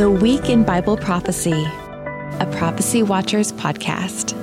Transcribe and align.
The 0.00 0.10
Week 0.10 0.48
in 0.48 0.64
Bible 0.64 0.96
Prophecy, 0.96 1.52
a 1.52 2.48
Prophecy 2.52 3.02
Watchers 3.02 3.52
podcast. 3.52 4.34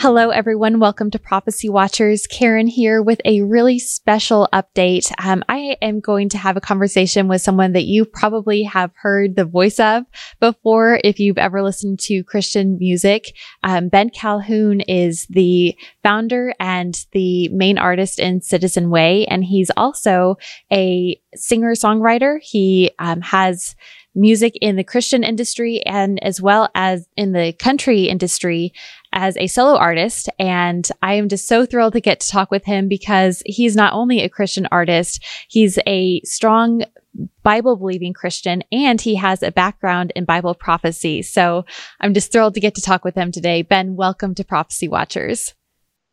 Hello, 0.00 0.30
everyone. 0.30 0.80
Welcome 0.80 1.10
to 1.12 1.18
Prophecy 1.18 1.68
Watchers. 1.68 2.26
Karen 2.26 2.66
here 2.66 3.02
with 3.02 3.20
a 3.24 3.42
really 3.42 3.78
special 3.78 4.48
update. 4.52 5.12
Um, 5.24 5.44
I 5.48 5.76
am 5.80 6.00
going 6.00 6.30
to 6.30 6.38
have 6.38 6.56
a 6.56 6.60
conversation 6.60 7.28
with 7.28 7.42
someone 7.42 7.74
that 7.74 7.84
you 7.84 8.04
probably 8.04 8.62
have 8.64 8.90
heard 8.96 9.36
the 9.36 9.44
voice 9.44 9.78
of 9.78 10.04
before 10.40 10.98
if 11.04 11.20
you've 11.20 11.38
ever 11.38 11.62
listened 11.62 12.00
to 12.00 12.24
Christian 12.24 12.78
music. 12.78 13.36
Um, 13.62 13.90
ben 13.90 14.08
Calhoun 14.08 14.80
is 14.80 15.26
the 15.26 15.76
founder 16.02 16.52
and 16.58 17.06
the 17.12 17.48
main 17.50 17.78
artist 17.78 18.18
in 18.18 18.40
Citizen 18.40 18.90
Way, 18.90 19.26
and 19.26 19.44
he's 19.44 19.70
also 19.76 20.36
a 20.72 21.20
singer 21.36 21.74
songwriter. 21.74 22.38
He 22.42 22.90
um, 22.98 23.20
has 23.20 23.76
music 24.14 24.56
in 24.60 24.76
the 24.76 24.84
Christian 24.84 25.22
industry 25.22 25.84
and 25.86 26.22
as 26.22 26.40
well 26.40 26.68
as 26.74 27.06
in 27.16 27.32
the 27.32 27.52
country 27.52 28.04
industry 28.04 28.72
as 29.12 29.36
a 29.36 29.46
solo 29.46 29.76
artist. 29.76 30.28
And 30.38 30.88
I 31.02 31.14
am 31.14 31.28
just 31.28 31.46
so 31.46 31.66
thrilled 31.66 31.92
to 31.94 32.00
get 32.00 32.20
to 32.20 32.28
talk 32.28 32.50
with 32.50 32.64
him 32.64 32.88
because 32.88 33.42
he's 33.46 33.76
not 33.76 33.92
only 33.92 34.20
a 34.20 34.28
Christian 34.28 34.66
artist, 34.70 35.24
he's 35.48 35.78
a 35.86 36.20
strong 36.22 36.82
Bible 37.42 37.76
believing 37.76 38.12
Christian 38.12 38.62
and 38.70 39.00
he 39.00 39.16
has 39.16 39.42
a 39.42 39.50
background 39.50 40.12
in 40.14 40.24
Bible 40.24 40.54
prophecy. 40.54 41.22
So 41.22 41.64
I'm 42.00 42.14
just 42.14 42.30
thrilled 42.32 42.54
to 42.54 42.60
get 42.60 42.74
to 42.76 42.82
talk 42.82 43.04
with 43.04 43.14
him 43.14 43.32
today. 43.32 43.62
Ben, 43.62 43.96
welcome 43.96 44.34
to 44.36 44.44
Prophecy 44.44 44.88
Watchers. 44.88 45.54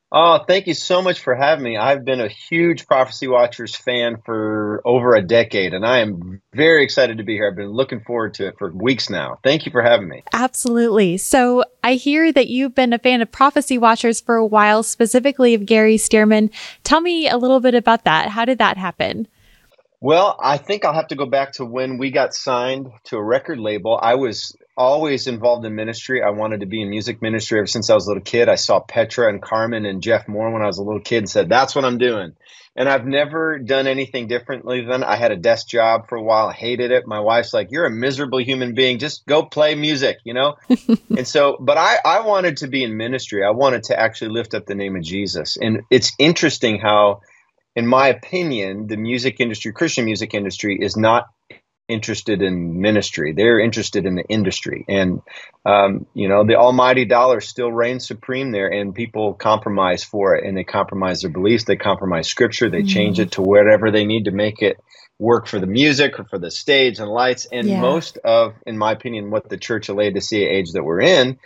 Oh, 0.10 0.40
thank 0.48 0.68
you 0.68 0.74
so 0.74 1.02
much 1.02 1.20
for 1.20 1.36
having 1.36 1.66
me. 1.66 1.76
I've 1.76 2.06
been 2.06 2.22
a 2.22 2.30
huge 2.30 2.88
Prophecy 2.88 3.28
Watchers 3.28 3.76
fan 3.76 4.22
for 4.24 4.82
over 4.86 5.14
a 5.16 5.22
decade, 5.22 5.74
and 5.74 5.86
I 5.86 6.00
am 6.00 6.42
very 6.54 6.86
excited 6.86 7.18
to 7.18 7.26
be 7.26 7.34
here. 7.34 7.50
I've 7.50 7.58
been 7.58 7.72
looking 7.72 8.00
forward 8.00 8.36
to 8.36 8.48
it 8.48 8.56
for 8.58 8.72
weeks 8.72 9.10
now. 9.10 9.40
Thank 9.44 9.66
you 9.66 9.72
for 9.74 9.82
having 9.82 10.08
me. 10.08 10.24
Absolutely. 10.32 11.18
So, 11.18 11.66
I 11.84 11.96
hear 11.96 12.32
that 12.32 12.48
you've 12.48 12.74
been 12.74 12.94
a 12.94 13.00
fan 13.00 13.22
of 13.22 13.34
Prophecy 13.34 13.78
Watchers 13.78 14.22
for 14.22 14.36
a 14.36 14.46
while, 14.46 14.82
specifically 14.82 15.54
of 15.54 15.66
Gary 15.66 15.98
Stearman. 15.98 16.52
Tell 16.86 17.02
me 17.02 17.28
a 17.28 17.38
little 17.38 17.60
bit 17.60 17.76
about 17.76 18.06
that. 18.06 18.30
How 18.30 18.46
did 18.46 18.60
that 18.60 18.78
happen? 18.78 19.28
Well, 20.00 20.38
I 20.42 20.58
think 20.58 20.86
I'll 20.86 20.94
have 20.94 21.08
to 21.08 21.16
go 21.16 21.26
back 21.26 21.54
to 21.54 21.66
when 21.66 21.98
we 21.98 22.12
got 22.12 22.34
signed 22.34 22.92
to 23.06 23.18
a 23.18 23.24
record 23.24 23.60
label. 23.60 24.00
I 24.02 24.16
was 24.16 24.56
always 24.78 25.26
involved 25.26 25.66
in 25.66 25.76
ministry. 25.76 26.22
I 26.22 26.30
wanted 26.30 26.60
to 26.60 26.68
be 26.68 26.82
in 26.82 26.90
music 26.90 27.22
ministry 27.22 27.60
ever 27.60 27.68
since 27.68 27.90
I 27.90 27.96
was 27.96 28.06
a 28.06 28.10
little 28.12 28.24
kid. 28.24 28.48
I 28.48 28.56
saw 28.56 28.80
Petra 28.80 29.28
and 29.28 29.42
Carmen 29.42 29.86
and 29.86 30.04
Jeff 30.04 30.28
Moore 30.28 30.52
when 30.52 30.62
I 30.62 30.68
was 30.68 30.78
a 30.78 30.84
little 30.84 31.02
kid 31.02 31.18
and 31.18 31.30
said, 31.30 31.50
that's 31.50 31.76
what 31.76 31.84
I'm 31.84 31.98
doing. 31.98 32.34
And 32.76 32.88
I've 32.88 33.08
never 33.08 33.58
done 33.58 33.88
anything 33.88 34.28
differently 34.28 34.86
than 34.86 35.04
I 35.04 35.16
had 35.16 35.32
a 35.32 35.36
desk 35.36 35.68
job 35.68 36.08
for 36.08 36.16
a 36.16 36.22
while, 36.22 36.52
hated 36.52 36.92
it. 36.92 37.08
My 37.08 37.20
wife's 37.20 37.52
like, 37.52 37.72
you're 37.72 37.88
a 37.88 37.92
miserable 37.92 38.40
human 38.40 38.76
being. 38.76 39.00
Just 39.00 39.26
go 39.26 39.44
play 39.44 39.74
music, 39.74 40.20
you 40.24 40.36
know? 40.36 40.58
and 41.18 41.28
so, 41.28 41.58
but 41.60 41.78
I, 41.80 41.98
I 42.06 42.20
wanted 42.22 42.58
to 42.58 42.68
be 42.68 42.84
in 42.84 42.96
ministry. 42.96 43.44
I 43.44 43.50
wanted 43.50 43.84
to 43.86 44.00
actually 44.00 44.30
lift 44.30 44.54
up 44.54 44.68
the 44.68 44.76
name 44.76 44.96
of 44.96 45.02
Jesus. 45.02 45.58
And 45.60 45.82
it's 45.90 46.14
interesting 46.20 46.80
how, 46.80 47.22
in 47.76 47.88
my 47.88 48.10
opinion, 48.10 48.86
the 48.86 48.98
music 48.98 49.40
industry, 49.40 49.74
Christian 49.74 50.06
music 50.06 50.36
industry, 50.36 50.78
is 50.80 50.96
not 50.96 51.26
interested 51.88 52.42
in 52.42 52.82
ministry. 52.82 53.34
They're 53.34 53.60
interested 53.60 54.06
in 54.06 54.16
the 54.16 54.26
industry. 54.26 54.86
And, 54.88 55.22
um, 55.66 56.06
you 56.14 56.28
know, 56.28 56.46
the 56.46 56.56
almighty 56.56 57.06
dollar 57.06 57.40
still 57.40 57.72
reigns 57.72 58.08
supreme 58.08 58.52
there, 58.52 58.68
and 58.68 58.94
people 58.94 59.34
compromise 59.34 60.04
for 60.04 60.36
it 60.36 60.46
and 60.46 60.58
they 60.58 60.64
compromise 60.64 61.22
their 61.22 61.32
beliefs. 61.32 61.64
They 61.64 61.78
compromise 61.78 62.28
scripture. 62.28 62.70
They 62.70 62.84
mm. 62.84 62.90
change 62.90 63.20
it 63.20 63.34
to 63.34 63.42
whatever 63.42 63.92
they 63.92 64.06
need 64.06 64.26
to 64.26 64.32
make 64.32 64.62
it 64.62 64.78
work 65.20 65.48
for 65.48 65.60
the 65.60 65.68
music 65.68 66.20
or 66.20 66.26
for 66.26 66.38
the 66.38 66.52
stage 66.52 67.00
and 67.00 67.10
lights. 67.10 67.48
And 67.52 67.68
yeah. 67.68 67.82
most 67.82 68.18
of, 68.24 68.54
in 68.66 68.78
my 68.78 68.92
opinion, 68.92 69.32
what 69.32 69.50
the 69.50 69.58
church 69.58 69.90
of 69.90 69.96
Laodicea 69.96 70.48
age 70.48 70.72
that 70.74 70.84
we're 70.84 71.02
in, 71.02 71.40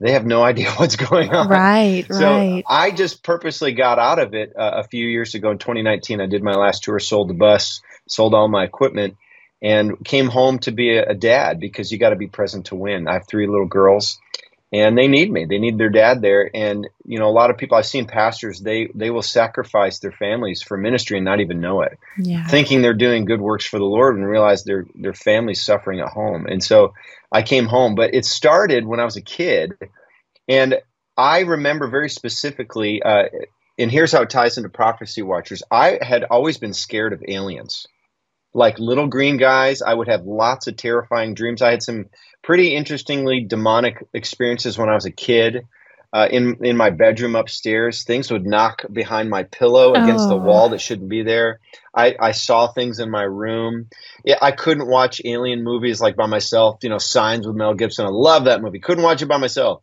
they 0.00 0.12
have 0.12 0.24
no 0.24 0.42
idea 0.44 0.70
what's 0.72 0.96
going 0.96 1.34
on. 1.34 1.48
Right, 1.48 2.06
so 2.08 2.30
right. 2.30 2.64
I 2.66 2.90
just 2.90 3.22
purposely 3.22 3.72
got 3.72 3.98
out 3.98 4.18
of 4.18 4.34
it 4.34 4.52
uh, 4.56 4.82
a 4.82 4.84
few 4.84 5.06
years 5.06 5.34
ago 5.34 5.50
in 5.50 5.58
2019. 5.58 6.20
I 6.20 6.26
did 6.26 6.42
my 6.42 6.54
last 6.54 6.84
tour, 6.84 6.98
sold 6.98 7.28
the 7.28 7.34
bus, 7.34 7.82
sold 8.06 8.34
all 8.34 8.48
my 8.48 8.64
equipment, 8.64 9.16
and 9.60 10.04
came 10.04 10.28
home 10.28 10.58
to 10.60 10.70
be 10.70 10.96
a, 10.96 11.10
a 11.10 11.14
dad 11.14 11.60
because 11.60 11.90
you 11.90 11.98
got 11.98 12.10
to 12.10 12.16
be 12.16 12.28
present 12.28 12.66
to 12.66 12.76
win. 12.76 13.08
I 13.08 13.14
have 13.14 13.26
three 13.26 13.46
little 13.46 13.66
girls 13.66 14.18
and 14.72 14.98
they 14.98 15.08
need 15.08 15.30
me. 15.30 15.46
They 15.46 15.58
need 15.58 15.78
their 15.78 15.88
dad 15.88 16.20
there. 16.20 16.50
And 16.52 16.88
you 17.04 17.18
know, 17.18 17.28
a 17.28 17.32
lot 17.32 17.50
of 17.50 17.56
people 17.56 17.78
I've 17.78 17.86
seen 17.86 18.06
pastors 18.06 18.60
they 18.60 18.88
they 18.94 19.10
will 19.10 19.22
sacrifice 19.22 19.98
their 19.98 20.12
families 20.12 20.62
for 20.62 20.76
ministry 20.76 21.18
and 21.18 21.24
not 21.24 21.40
even 21.40 21.60
know 21.60 21.82
it, 21.82 21.98
yeah. 22.18 22.46
thinking 22.46 22.82
they're 22.82 22.94
doing 22.94 23.24
good 23.24 23.40
works 23.40 23.66
for 23.66 23.78
the 23.78 23.84
Lord 23.84 24.16
and 24.16 24.26
realize 24.26 24.64
their 24.64 24.86
their 24.94 25.14
family's 25.14 25.62
suffering 25.62 26.00
at 26.00 26.08
home. 26.08 26.46
And 26.46 26.62
so 26.62 26.94
I 27.32 27.42
came 27.42 27.66
home, 27.66 27.94
but 27.94 28.14
it 28.14 28.24
started 28.24 28.86
when 28.86 29.00
I 29.00 29.04
was 29.04 29.16
a 29.16 29.22
kid, 29.22 29.74
and 30.46 30.76
I 31.16 31.40
remember 31.40 31.88
very 31.88 32.10
specifically. 32.10 33.02
Uh, 33.02 33.24
and 33.80 33.92
here's 33.92 34.10
how 34.10 34.22
it 34.22 34.30
ties 34.30 34.58
into 34.58 34.68
prophecy 34.68 35.22
watchers. 35.22 35.62
I 35.70 36.00
had 36.02 36.24
always 36.24 36.58
been 36.58 36.74
scared 36.74 37.12
of 37.12 37.22
aliens 37.28 37.86
like 38.54 38.78
little 38.78 39.06
green 39.06 39.36
guys. 39.36 39.82
I 39.82 39.94
would 39.94 40.08
have 40.08 40.24
lots 40.24 40.66
of 40.66 40.76
terrifying 40.76 41.34
dreams. 41.34 41.62
I 41.62 41.70
had 41.70 41.82
some 41.82 42.06
pretty 42.42 42.74
interestingly 42.74 43.44
demonic 43.44 44.04
experiences 44.12 44.78
when 44.78 44.88
I 44.88 44.94
was 44.94 45.06
a 45.06 45.12
kid. 45.12 45.66
Uh, 46.10 46.26
in 46.30 46.64
in 46.64 46.74
my 46.74 46.88
bedroom 46.88 47.36
upstairs, 47.36 48.02
things 48.02 48.30
would 48.30 48.46
knock 48.46 48.82
behind 48.90 49.28
my 49.28 49.42
pillow 49.42 49.92
against 49.92 50.24
oh. 50.24 50.30
the 50.30 50.36
wall 50.36 50.70
that 50.70 50.80
shouldn't 50.80 51.10
be 51.10 51.22
there. 51.22 51.60
I, 51.94 52.16
I 52.18 52.32
saw 52.32 52.66
things 52.66 52.98
in 52.98 53.10
my 53.10 53.24
room. 53.24 53.88
Yeah, 54.24 54.38
I 54.40 54.52
couldn't 54.52 54.88
watch 54.88 55.20
alien 55.22 55.62
movies 55.62 56.00
like 56.00 56.16
by 56.16 56.24
myself. 56.24 56.78
You 56.82 56.88
know, 56.88 56.96
Signs 56.96 57.46
with 57.46 57.56
Mel 57.56 57.74
Gibson. 57.74 58.06
I 58.06 58.10
love 58.10 58.46
that 58.46 58.62
movie. 58.62 58.78
Couldn't 58.78 59.04
watch 59.04 59.20
it 59.20 59.28
by 59.28 59.36
myself. 59.36 59.82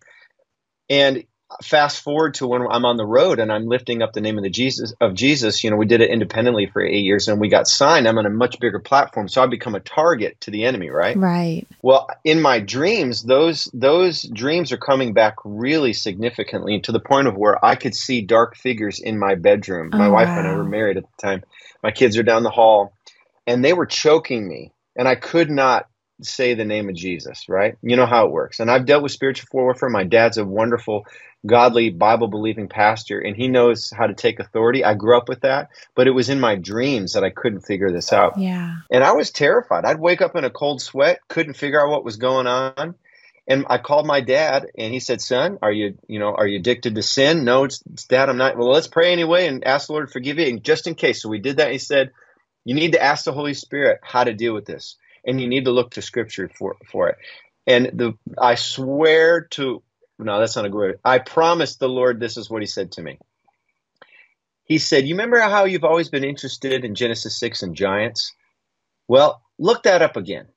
And 0.89 1.25
fast 1.61 2.01
forward 2.01 2.33
to 2.35 2.47
when 2.47 2.61
I'm 2.61 2.85
on 2.85 2.97
the 2.97 3.05
road 3.05 3.39
and 3.39 3.51
I'm 3.51 3.67
lifting 3.67 4.01
up 4.01 4.13
the 4.13 4.21
name 4.21 4.37
of 4.37 4.43
the 4.43 4.49
Jesus 4.49 4.93
of 4.99 5.13
Jesus, 5.13 5.63
you 5.63 5.69
know, 5.69 5.77
we 5.77 5.85
did 5.85 6.01
it 6.01 6.09
independently 6.09 6.65
for 6.65 6.81
eight 6.81 7.03
years 7.03 7.27
and 7.27 7.39
we 7.39 7.49
got 7.49 7.67
signed. 7.67 8.07
I'm 8.07 8.17
on 8.17 8.25
a 8.25 8.31
much 8.31 8.59
bigger 8.59 8.79
platform, 8.79 9.27
so 9.27 9.43
I 9.43 9.47
become 9.47 9.75
a 9.75 9.79
target 9.79 10.41
to 10.41 10.51
the 10.51 10.65
enemy, 10.65 10.89
right? 10.89 11.15
Right. 11.15 11.67
Well, 11.81 12.07
in 12.23 12.41
my 12.41 12.59
dreams, 12.59 13.23
those 13.23 13.69
those 13.73 14.23
dreams 14.23 14.71
are 14.71 14.77
coming 14.77 15.13
back 15.13 15.35
really 15.43 15.93
significantly 15.93 16.79
to 16.81 16.91
the 16.91 16.99
point 16.99 17.27
of 17.27 17.37
where 17.37 17.63
I 17.63 17.75
could 17.75 17.95
see 17.95 18.21
dark 18.21 18.55
figures 18.55 18.99
in 18.99 19.19
my 19.19 19.35
bedroom. 19.35 19.89
My 19.91 20.07
oh, 20.07 20.11
wife 20.11 20.27
wow. 20.27 20.39
and 20.39 20.47
I 20.47 20.55
were 20.55 20.63
married 20.63 20.97
at 20.97 21.03
the 21.03 21.21
time. 21.21 21.43
My 21.83 21.91
kids 21.91 22.17
are 22.17 22.23
down 22.23 22.43
the 22.43 22.49
hall, 22.49 22.93
and 23.45 23.63
they 23.63 23.73
were 23.73 23.85
choking 23.85 24.47
me, 24.47 24.71
and 24.95 25.07
I 25.07 25.15
could 25.15 25.51
not 25.51 25.87
say 26.21 26.53
the 26.53 26.65
name 26.65 26.89
of 26.89 26.95
Jesus, 26.95 27.49
right? 27.49 27.77
You 27.81 27.95
know 27.95 28.05
how 28.05 28.25
it 28.25 28.31
works. 28.31 28.59
And 28.59 28.71
I've 28.71 28.85
dealt 28.85 29.03
with 29.03 29.11
spiritual 29.11 29.47
warfare. 29.51 29.89
My 29.89 30.03
dad's 30.03 30.37
a 30.37 30.45
wonderful 30.45 31.05
godly 31.45 31.89
Bible 31.89 32.27
believing 32.27 32.67
pastor 32.67 33.19
and 33.19 33.35
he 33.35 33.47
knows 33.47 33.91
how 33.95 34.07
to 34.07 34.13
take 34.13 34.39
authority. 34.39 34.83
I 34.83 34.95
grew 34.95 35.17
up 35.17 35.29
with 35.29 35.41
that, 35.41 35.69
but 35.93 36.07
it 36.07 36.11
was 36.11 36.29
in 36.29 36.39
my 36.39 36.55
dreams 36.55 37.13
that 37.13 37.23
I 37.23 37.29
couldn't 37.29 37.61
figure 37.61 37.91
this 37.91 38.11
out. 38.11 38.39
Yeah. 38.39 38.77
And 38.91 39.03
I 39.03 39.11
was 39.13 39.31
terrified. 39.31 39.85
I'd 39.85 39.99
wake 39.99 40.21
up 40.21 40.35
in 40.35 40.43
a 40.43 40.49
cold 40.49 40.81
sweat, 40.81 41.19
couldn't 41.27 41.55
figure 41.55 41.81
out 41.81 41.91
what 41.91 42.05
was 42.05 42.17
going 42.17 42.47
on. 42.47 42.95
And 43.47 43.65
I 43.69 43.77
called 43.77 44.07
my 44.07 44.21
dad 44.21 44.67
and 44.75 44.91
he 44.91 44.99
said, 44.99 45.21
"Son, 45.21 45.59
are 45.61 45.71
you, 45.71 45.97
you 46.07 46.17
know, 46.17 46.33
are 46.33 46.47
you 46.47 46.57
addicted 46.57 46.95
to 46.95 47.03
sin?" 47.03 47.43
"No, 47.43 47.65
it's, 47.65 47.83
it's 47.93 48.05
dad, 48.05 48.27
I'm 48.27 48.37
not." 48.37 48.57
"Well, 48.57 48.71
let's 48.71 48.87
pray 48.87 49.11
anyway 49.11 49.45
and 49.45 49.63
ask 49.63 49.85
the 49.85 49.93
Lord 49.93 50.07
to 50.07 50.11
forgive 50.11 50.39
you." 50.39 50.47
And 50.47 50.63
just 50.63 50.87
in 50.87 50.95
case. 50.95 51.21
So 51.21 51.29
we 51.29 51.37
did 51.37 51.57
that. 51.57 51.71
he 51.71 51.77
said, 51.77 52.09
"You 52.63 52.73
need 52.73 52.93
to 52.93 53.03
ask 53.03 53.23
the 53.23 53.33
Holy 53.33 53.53
Spirit 53.53 53.99
how 54.01 54.23
to 54.23 54.33
deal 54.33 54.55
with 54.55 54.65
this." 54.65 54.97
And 55.25 55.41
you 55.41 55.47
need 55.47 55.65
to 55.65 55.71
look 55.71 55.91
to 55.91 56.01
scripture 56.01 56.49
for 56.49 56.75
for 56.91 57.09
it. 57.09 57.17
And 57.67 57.91
the 57.93 58.13
I 58.37 58.55
swear 58.55 59.41
to 59.51 59.81
no, 60.17 60.39
that's 60.39 60.55
not 60.55 60.65
a 60.65 60.69
good 60.69 60.77
word. 60.77 60.99
I 61.03 61.19
promised 61.19 61.79
the 61.79 61.89
Lord 61.89 62.19
this 62.19 62.37
is 62.37 62.49
what 62.49 62.61
he 62.61 62.67
said 62.67 62.93
to 62.93 63.01
me. 63.01 63.19
He 64.63 64.77
said, 64.77 65.05
You 65.05 65.15
remember 65.15 65.39
how 65.39 65.65
you've 65.65 65.83
always 65.83 66.09
been 66.09 66.23
interested 66.23 66.85
in 66.85 66.95
Genesis 66.95 67.39
6 67.39 67.63
and 67.63 67.75
giants? 67.75 68.33
Well, 69.07 69.41
look 69.59 69.83
that 69.83 70.01
up 70.01 70.17
again. 70.17 70.47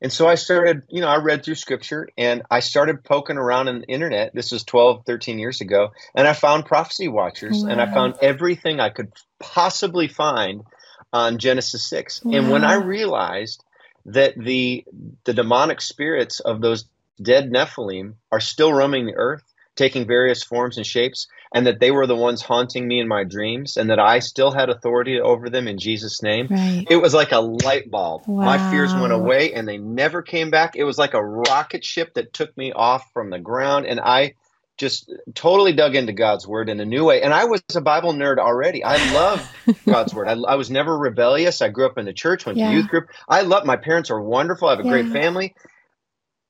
And 0.00 0.12
so 0.12 0.28
I 0.28 0.34
started, 0.34 0.82
you 0.88 1.00
know, 1.00 1.06
I 1.06 1.18
read 1.18 1.44
through 1.44 1.54
scripture 1.54 2.08
and 2.18 2.42
I 2.50 2.58
started 2.58 3.04
poking 3.04 3.36
around 3.36 3.68
in 3.68 3.80
the 3.80 3.86
internet. 3.86 4.34
This 4.34 4.50
was 4.50 4.64
12, 4.64 5.04
13 5.06 5.38
years 5.38 5.60
ago. 5.60 5.92
And 6.16 6.26
I 6.26 6.32
found 6.32 6.66
Prophecy 6.66 7.06
Watchers 7.06 7.62
wow. 7.62 7.70
and 7.70 7.80
I 7.80 7.86
found 7.86 8.16
everything 8.20 8.80
I 8.80 8.88
could 8.88 9.12
possibly 9.38 10.08
find 10.08 10.64
on 11.12 11.38
Genesis 11.38 11.88
6. 11.88 12.24
Wow. 12.24 12.36
And 12.36 12.50
when 12.50 12.64
I 12.64 12.74
realized 12.74 13.62
that 14.06 14.34
the 14.36 14.84
the 15.24 15.34
demonic 15.34 15.80
spirits 15.80 16.40
of 16.40 16.60
those 16.60 16.86
dead 17.20 17.50
Nephilim 17.50 18.14
are 18.30 18.40
still 18.40 18.72
roaming 18.72 19.06
the 19.06 19.14
earth, 19.16 19.44
taking 19.76 20.06
various 20.06 20.42
forms 20.42 20.76
and 20.76 20.86
shapes, 20.86 21.28
and 21.54 21.66
that 21.66 21.80
they 21.80 21.90
were 21.90 22.06
the 22.06 22.16
ones 22.16 22.42
haunting 22.42 22.86
me 22.86 23.00
in 23.00 23.08
my 23.08 23.24
dreams, 23.24 23.76
and 23.76 23.90
that 23.90 23.98
I 23.98 24.18
still 24.18 24.50
had 24.50 24.70
authority 24.70 25.20
over 25.20 25.48
them 25.48 25.68
in 25.68 25.78
Jesus' 25.78 26.22
name. 26.22 26.48
Right. 26.50 26.86
It 26.88 26.96
was 26.96 27.14
like 27.14 27.32
a 27.32 27.40
light 27.40 27.90
bulb. 27.90 28.26
Wow. 28.26 28.44
My 28.44 28.58
fears 28.58 28.94
went 28.94 29.12
away 29.12 29.52
and 29.52 29.68
they 29.68 29.78
never 29.78 30.22
came 30.22 30.50
back. 30.50 30.76
It 30.76 30.84
was 30.84 30.98
like 30.98 31.14
a 31.14 31.24
rocket 31.24 31.84
ship 31.84 32.14
that 32.14 32.32
took 32.32 32.56
me 32.56 32.72
off 32.72 33.04
from 33.12 33.30
the 33.30 33.38
ground, 33.38 33.86
and 33.86 34.00
I 34.00 34.34
just 34.82 35.12
totally 35.34 35.72
dug 35.72 35.94
into 35.94 36.12
God's 36.12 36.44
word 36.44 36.68
in 36.68 36.80
a 36.80 36.84
new 36.84 37.04
way. 37.04 37.22
And 37.22 37.32
I 37.32 37.44
was 37.44 37.62
a 37.76 37.80
Bible 37.80 38.12
nerd 38.12 38.38
already. 38.38 38.82
I 38.82 38.96
love 39.14 39.48
God's 39.86 40.12
word. 40.12 40.26
I, 40.26 40.32
I, 40.32 40.56
was 40.56 40.72
never 40.72 40.98
rebellious. 40.98 41.62
I 41.62 41.68
grew 41.68 41.86
up 41.86 41.98
in 41.98 42.04
the 42.04 42.12
church, 42.12 42.44
went 42.44 42.58
yeah. 42.58 42.68
to 42.68 42.74
youth 42.74 42.88
group. 42.88 43.06
I 43.28 43.42
love 43.42 43.64
my 43.64 43.76
parents 43.76 44.10
are 44.10 44.20
wonderful. 44.20 44.66
I 44.66 44.72
have 44.72 44.80
a 44.80 44.82
yeah. 44.82 44.90
great 44.90 45.12
family. 45.12 45.54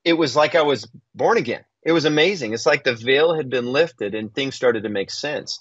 It 0.03 0.13
was 0.13 0.35
like 0.35 0.55
I 0.55 0.63
was 0.63 0.89
born 1.13 1.37
again. 1.37 1.63
It 1.83 1.91
was 1.91 2.05
amazing. 2.05 2.53
It's 2.53 2.65
like 2.65 2.83
the 2.83 2.95
veil 2.95 3.35
had 3.35 3.51
been 3.51 3.67
lifted 3.67 4.15
and 4.15 4.33
things 4.33 4.55
started 4.55 4.81
to 4.81 4.89
make 4.89 5.11
sense. 5.11 5.59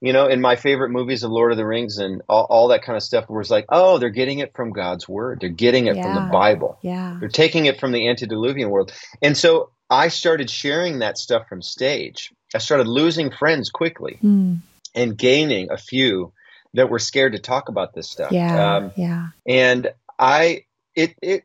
You 0.00 0.14
know, 0.14 0.26
in 0.26 0.40
my 0.40 0.56
favorite 0.56 0.90
movies 0.90 1.24
of 1.24 1.30
Lord 1.30 1.52
of 1.52 1.58
the 1.58 1.66
Rings 1.66 1.98
and 1.98 2.22
all, 2.26 2.46
all 2.48 2.68
that 2.68 2.82
kind 2.82 2.96
of 2.96 3.02
stuff, 3.02 3.28
was 3.28 3.50
like, 3.50 3.66
oh, 3.68 3.98
they're 3.98 4.08
getting 4.08 4.38
it 4.38 4.52
from 4.54 4.72
God's 4.72 5.06
word. 5.06 5.40
They're 5.40 5.50
getting 5.50 5.88
it 5.88 5.96
yeah. 5.96 6.02
from 6.02 6.14
the 6.14 6.32
Bible. 6.32 6.78
Yeah. 6.82 7.18
They're 7.20 7.28
taking 7.28 7.66
it 7.66 7.78
from 7.78 7.92
the 7.92 8.08
antediluvian 8.08 8.70
world. 8.70 8.92
And 9.20 9.36
so 9.36 9.70
I 9.90 10.08
started 10.08 10.50
sharing 10.50 11.00
that 11.00 11.18
stuff 11.18 11.48
from 11.48 11.62
stage. 11.62 12.32
I 12.54 12.58
started 12.58 12.86
losing 12.86 13.30
friends 13.30 13.70
quickly 13.70 14.18
mm. 14.22 14.58
and 14.94 15.16
gaining 15.16 15.70
a 15.70 15.76
few 15.76 16.32
that 16.74 16.90
were 16.90 16.98
scared 16.98 17.32
to 17.32 17.38
talk 17.38 17.68
about 17.68 17.94
this 17.94 18.10
stuff. 18.10 18.32
Yeah, 18.32 18.76
um, 18.76 18.92
yeah. 18.96 19.28
And 19.46 19.92
I, 20.18 20.64
it, 20.94 21.14
it, 21.20 21.44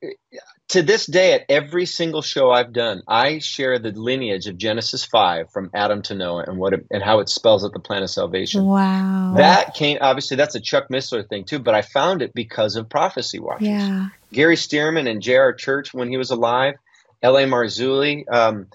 to 0.69 0.83
this 0.83 1.05
day, 1.07 1.33
at 1.33 1.45
every 1.49 1.85
single 1.85 2.21
show 2.21 2.51
I've 2.51 2.73
done, 2.73 3.01
I 3.07 3.39
share 3.39 3.79
the 3.79 3.91
lineage 3.91 4.47
of 4.47 4.57
Genesis 4.57 5.03
five 5.03 5.51
from 5.51 5.71
Adam 5.73 6.03
to 6.03 6.15
Noah 6.15 6.45
and 6.47 6.57
what 6.57 6.73
it, 6.73 6.85
and 6.91 7.01
how 7.01 7.19
it 7.19 7.29
spells 7.29 7.65
out 7.65 7.73
the 7.73 7.79
plan 7.79 8.03
of 8.03 8.09
salvation. 8.09 8.65
Wow, 8.65 9.33
that 9.37 9.73
came 9.73 9.97
obviously 10.01 10.37
that's 10.37 10.55
a 10.55 10.59
Chuck 10.59 10.89
Missler 10.89 11.27
thing 11.27 11.43
too, 11.43 11.59
but 11.59 11.73
I 11.73 11.81
found 11.81 12.21
it 12.21 12.33
because 12.33 12.75
of 12.75 12.87
Prophecy 12.89 13.39
Watchers. 13.39 13.67
Yeah. 13.67 14.09
Gary 14.31 14.55
Stearman 14.55 15.09
and 15.09 15.23
J.R. 15.23 15.53
Church 15.53 15.93
when 15.93 16.09
he 16.09 16.17
was 16.17 16.29
alive 16.29 16.75
L.A. 17.21 17.43
Marzulli, 17.43 18.23
um, 18.31 18.67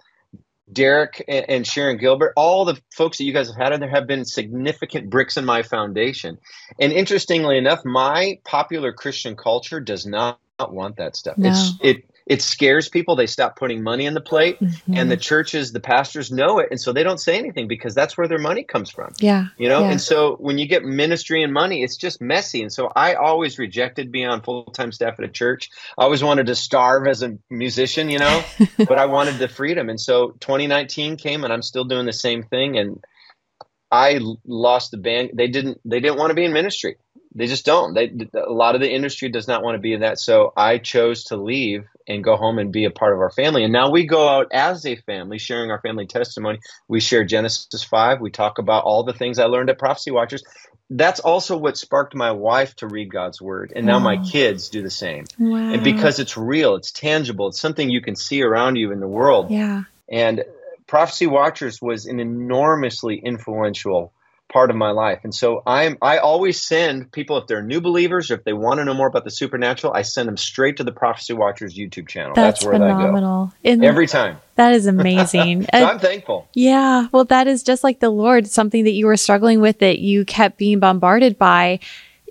Derek 0.72 1.24
and, 1.28 1.44
and, 1.48 1.66
Sharon 1.66 1.98
Gilbert, 1.98 2.32
all 2.36 2.64
the 2.64 2.80
folks 2.90 3.18
that 3.18 3.24
you 3.24 3.32
guys 3.32 3.48
have 3.48 3.56
had 3.56 3.72
in 3.72 3.80
there 3.80 3.90
have 3.90 4.06
been 4.06 4.24
significant 4.24 5.10
bricks 5.10 5.36
in 5.36 5.44
my 5.44 5.62
foundation. 5.62 6.38
And 6.80 6.92
interestingly 6.92 7.58
enough, 7.58 7.84
my 7.84 8.38
popular 8.44 8.92
Christian 8.92 9.36
culture 9.36 9.80
does 9.80 10.06
not 10.06 10.38
want 10.58 10.96
that 10.96 11.16
stuff. 11.16 11.36
No. 11.36 11.50
It's 11.50 11.72
it 11.82 12.04
it 12.26 12.40
scares 12.40 12.88
people. 12.88 13.16
They 13.16 13.26
stop 13.26 13.56
putting 13.56 13.82
money 13.82 14.06
in 14.06 14.14
the 14.14 14.20
plate, 14.20 14.58
mm-hmm. 14.58 14.94
and 14.96 15.10
the 15.10 15.16
churches, 15.16 15.72
the 15.72 15.80
pastors 15.80 16.32
know 16.32 16.58
it, 16.58 16.68
and 16.70 16.80
so 16.80 16.92
they 16.92 17.02
don't 17.02 17.20
say 17.20 17.36
anything 17.36 17.68
because 17.68 17.94
that's 17.94 18.16
where 18.16 18.28
their 18.28 18.38
money 18.38 18.64
comes 18.64 18.90
from. 18.90 19.12
Yeah, 19.18 19.46
you 19.58 19.68
know. 19.68 19.80
Yeah. 19.80 19.90
And 19.90 20.00
so 20.00 20.36
when 20.36 20.56
you 20.56 20.66
get 20.66 20.84
ministry 20.84 21.42
and 21.42 21.52
money, 21.52 21.82
it's 21.82 21.96
just 21.96 22.22
messy. 22.22 22.62
And 22.62 22.72
so 22.72 22.90
I 22.94 23.14
always 23.14 23.58
rejected 23.58 24.10
being 24.10 24.28
on 24.28 24.40
full 24.40 24.64
time 24.64 24.90
staff 24.90 25.18
at 25.18 25.24
a 25.24 25.28
church. 25.28 25.70
I 25.98 26.04
always 26.04 26.24
wanted 26.24 26.46
to 26.46 26.54
starve 26.54 27.06
as 27.06 27.22
a 27.22 27.36
musician, 27.50 28.08
you 28.08 28.18
know, 28.18 28.42
but 28.78 28.98
I 28.98 29.06
wanted 29.06 29.38
the 29.38 29.48
freedom. 29.48 29.90
And 29.90 30.00
so 30.00 30.30
2019 30.40 31.16
came, 31.16 31.44
and 31.44 31.52
I'm 31.52 31.62
still 31.62 31.84
doing 31.84 32.06
the 32.06 32.12
same 32.12 32.42
thing. 32.42 32.78
And 32.78 33.04
I 33.90 34.18
lost 34.46 34.92
the 34.92 34.96
band. 34.96 35.32
They 35.34 35.48
didn't. 35.48 35.78
They 35.84 36.00
didn't 36.00 36.18
want 36.18 36.30
to 36.30 36.34
be 36.34 36.44
in 36.44 36.54
ministry. 36.54 36.96
They 37.34 37.48
just 37.48 37.66
don't. 37.66 37.94
They 37.94 38.10
a 38.34 38.50
lot 38.50 38.76
of 38.76 38.80
the 38.80 38.90
industry 38.90 39.28
does 39.28 39.46
not 39.46 39.62
want 39.62 39.74
to 39.74 39.80
be 39.80 39.92
in 39.92 40.00
that. 40.00 40.18
So 40.18 40.52
I 40.56 40.78
chose 40.78 41.24
to 41.24 41.36
leave 41.36 41.84
and 42.06 42.22
go 42.22 42.36
home 42.36 42.58
and 42.58 42.72
be 42.72 42.84
a 42.84 42.90
part 42.90 43.12
of 43.12 43.20
our 43.20 43.30
family. 43.30 43.64
And 43.64 43.72
now 43.72 43.90
we 43.90 44.06
go 44.06 44.28
out 44.28 44.48
as 44.52 44.84
a 44.86 44.96
family, 44.96 45.38
sharing 45.38 45.70
our 45.70 45.80
family 45.80 46.06
testimony. 46.06 46.58
We 46.88 47.00
share 47.00 47.24
Genesis 47.24 47.82
five. 47.82 48.20
We 48.20 48.30
talk 48.30 48.58
about 48.58 48.84
all 48.84 49.04
the 49.04 49.12
things 49.12 49.38
I 49.38 49.46
learned 49.46 49.70
at 49.70 49.78
Prophecy 49.78 50.10
Watchers. 50.10 50.44
That's 50.90 51.18
also 51.20 51.56
what 51.56 51.78
sparked 51.78 52.14
my 52.14 52.32
wife 52.32 52.76
to 52.76 52.86
read 52.86 53.10
God's 53.10 53.40
word, 53.40 53.72
and 53.74 53.86
now 53.86 53.98
wow. 53.98 54.04
my 54.04 54.16
kids 54.18 54.68
do 54.68 54.82
the 54.82 54.90
same. 54.90 55.24
Wow. 55.38 55.72
And 55.72 55.82
because 55.82 56.18
it's 56.18 56.36
real, 56.36 56.76
it's 56.76 56.92
tangible, 56.92 57.48
it's 57.48 57.60
something 57.60 57.88
you 57.88 58.02
can 58.02 58.16
see 58.16 58.42
around 58.42 58.76
you 58.76 58.92
in 58.92 59.00
the 59.00 59.08
world. 59.08 59.50
Yeah. 59.50 59.84
And 60.10 60.44
Prophecy 60.86 61.26
Watchers 61.26 61.80
was 61.80 62.04
an 62.04 62.20
enormously 62.20 63.16
influential 63.16 64.12
part 64.54 64.70
of 64.70 64.76
my 64.76 64.92
life. 64.92 65.18
And 65.24 65.34
so 65.34 65.62
I'm 65.66 65.98
I 66.00 66.18
always 66.18 66.62
send 66.62 67.10
people 67.10 67.36
if 67.36 67.48
they're 67.48 67.62
new 67.62 67.80
believers 67.80 68.30
or 68.30 68.34
if 68.34 68.44
they 68.44 68.52
want 68.52 68.78
to 68.78 68.84
know 68.84 68.94
more 68.94 69.08
about 69.08 69.24
the 69.24 69.30
supernatural, 69.30 69.92
I 69.92 70.02
send 70.02 70.28
them 70.28 70.36
straight 70.36 70.76
to 70.76 70.84
the 70.84 70.92
Prophecy 70.92 71.34
Watchers 71.34 71.74
YouTube 71.74 72.08
channel. 72.08 72.34
That's, 72.34 72.60
That's 72.60 72.64
where 72.64 72.74
phenomenal. 72.74 73.52
I 73.64 73.76
go. 73.76 73.84
Every 73.84 74.06
time. 74.06 74.38
That 74.54 74.72
is 74.72 74.86
amazing. 74.86 75.62
so 75.74 75.84
I'm 75.84 75.98
thankful. 75.98 76.48
Yeah. 76.54 77.08
Well, 77.10 77.24
that 77.24 77.48
is 77.48 77.64
just 77.64 77.82
like 77.82 77.98
the 77.98 78.10
Lord, 78.10 78.46
something 78.46 78.84
that 78.84 78.92
you 78.92 79.06
were 79.06 79.16
struggling 79.16 79.60
with 79.60 79.80
that 79.80 79.98
you 79.98 80.24
kept 80.24 80.56
being 80.56 80.78
bombarded 80.78 81.36
by 81.36 81.80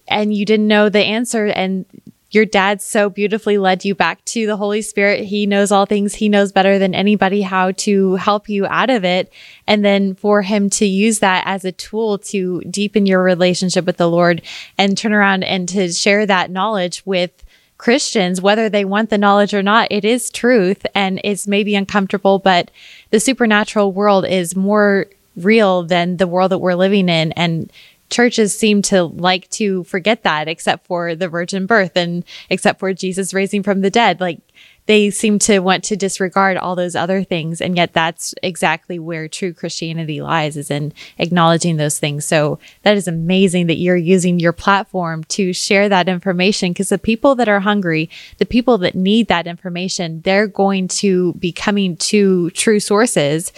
and 0.08 0.34
you 0.34 0.46
didn't 0.46 0.68
know 0.68 0.88
the 0.88 1.04
answer 1.04 1.48
and 1.48 1.86
your 2.34 2.46
dad 2.46 2.82
so 2.82 3.10
beautifully 3.10 3.58
led 3.58 3.86
you 3.86 3.94
back 3.94 4.24
to 4.26 4.48
the 4.48 4.58
Holy 4.58 4.82
Spirit. 4.82 5.24
He 5.26 5.46
knows 5.46 5.72
all 5.72 5.86
things. 5.86 6.16
He 6.16 6.30
knows 6.30 6.52
better 6.52 6.80
than 6.80 6.96
anybody 6.96 7.44
how 7.44 7.72
to 7.72 8.16
help 8.16 8.50
you 8.50 8.66
out 8.66 8.90
of 8.90 9.06
it. 9.06 9.32
And 9.68 9.86
then 9.86 10.16
for 10.16 10.42
him 10.42 10.70
to 10.72 10.86
use 10.86 11.20
that 11.20 11.44
as 11.46 11.64
a 11.64 11.72
tool 11.72 12.18
to 12.20 12.62
deepen 12.62 13.06
your 13.06 13.22
relationship 13.22 13.86
with 13.86 13.98
the 13.98 14.10
Lord 14.10 14.42
and 14.78 14.98
turn 14.98 15.14
around 15.14 15.44
and 15.44 15.70
to 15.70 15.92
share 15.92 16.26
that 16.26 16.50
knowledge 16.50 17.04
with 17.06 17.44
Christians, 17.78 18.42
whether 18.42 18.70
they 18.70 18.86
want 18.86 19.10
the 19.10 19.18
knowledge 19.18 19.54
or 19.54 19.62
not, 19.62 19.90
it 19.92 20.06
is 20.06 20.30
truth 20.30 20.86
and 20.96 21.20
it's 21.24 21.48
maybe 21.48 21.76
uncomfortable, 21.76 22.40
but 22.40 22.72
the 23.10 23.20
supernatural 23.20 23.92
world 23.92 24.26
is 24.26 24.56
more 24.56 25.08
real 25.36 25.84
than 25.84 26.18
the 26.18 26.28
world 26.28 26.52
that 26.52 26.60
we're 26.60 26.76
living 26.76 27.10
in. 27.10 27.32
And 27.34 27.72
churches 28.14 28.58
seem 28.58 28.82
to 28.84 29.04
like 29.04 29.50
to 29.50 29.84
forget 29.86 30.24
that, 30.24 30.48
except 30.48 30.86
for 30.86 31.16
the 31.16 31.28
virgin 31.28 31.66
birth 31.66 31.98
and 31.98 32.24
except 32.50 32.80
for 32.80 32.94
Jesus 32.94 33.34
raising 33.34 33.64
from 33.64 33.82
the 33.82 33.90
dead. 33.90 34.22
Like 34.22 34.40
they 34.86 35.10
seem 35.10 35.40
to 35.40 35.60
want 35.60 35.84
to 35.86 35.96
disregard 35.96 36.58
all 36.58 36.76
those 36.76 36.96
other 36.96 37.24
things. 37.24 37.60
And 37.60 37.76
yet 37.76 37.94
that's 37.94 38.36
exactly 38.44 39.00
where 39.00 39.28
true 39.28 39.54
Christianity 39.54 40.22
lies 40.22 40.58
is 40.58 40.70
in 40.70 40.94
acknowledging 41.18 41.78
those 41.78 41.98
things. 41.98 42.26
So 42.26 42.60
that 42.84 42.98
is 42.98 43.08
amazing 43.08 43.68
that 43.68 43.78
you're 43.78 43.96
using 43.96 44.40
your 44.40 44.54
platform 44.54 45.24
to 45.26 45.52
share 45.52 45.90
that 45.90 46.08
information 46.08 46.72
because 46.72 46.90
the 46.90 46.98
people 47.00 47.34
that 47.36 47.50
are 47.50 47.62
hungry, 47.62 48.10
the 48.38 48.46
people 48.46 48.78
that 48.80 48.94
need 48.94 49.28
that 49.30 49.48
information, 49.48 50.22
they're 50.22 50.48
going 50.48 50.88
to 50.90 51.34
be 51.34 51.52
coming 51.52 51.98
to 51.98 52.50
true 52.52 52.80
sources. 52.80 53.54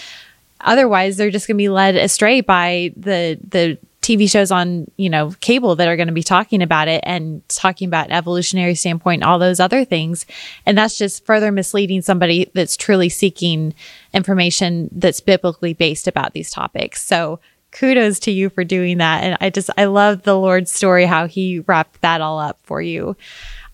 Otherwise, 0.62 1.18
they're 1.18 1.32
just 1.32 1.48
going 1.48 1.58
to 1.58 1.62
be 1.62 1.70
led 1.70 1.96
astray 1.96 2.40
by 2.42 2.94
the, 2.96 3.38
the, 3.50 3.78
TV 4.06 4.30
shows 4.30 4.52
on, 4.52 4.90
you 4.98 5.10
know, 5.10 5.32
cable 5.42 5.76
that 5.76 5.88
are 5.88 5.96
going 5.96 6.08
to 6.08 6.14
be 6.14 6.22
talking 6.22 6.62
about 6.62 6.88
it 6.88 7.02
and 7.04 7.48
talking 7.50 7.88
about 7.88 8.12
evolutionary 8.12 8.76
standpoint, 8.76 9.24
all 9.24 9.40
those 9.40 9.60
other 9.60 9.84
things. 9.84 10.28
And 10.64 10.78
that's 10.78 10.96
just 10.96 11.26
further 11.26 11.52
misleading 11.52 12.04
somebody 12.04 12.52
that's 12.54 12.78
truly 12.78 13.10
seeking 13.10 13.74
information 14.14 14.90
that's 14.92 15.22
biblically 15.22 15.74
based 15.74 16.08
about 16.08 16.34
these 16.34 16.52
topics. 16.52 17.04
So 17.04 17.40
kudos 17.72 18.20
to 18.20 18.32
you 18.32 18.52
for 18.52 18.64
doing 18.64 19.00
that. 19.00 19.24
And 19.24 19.38
I 19.42 19.50
just, 19.50 19.72
I 19.76 19.86
love 19.86 20.22
the 20.22 20.38
Lord's 20.38 20.72
story, 20.72 21.06
how 21.06 21.26
he 21.26 21.62
wrapped 21.62 22.02
that 22.02 22.22
all 22.22 22.38
up 22.38 22.60
for 22.62 22.84
you. 22.84 23.18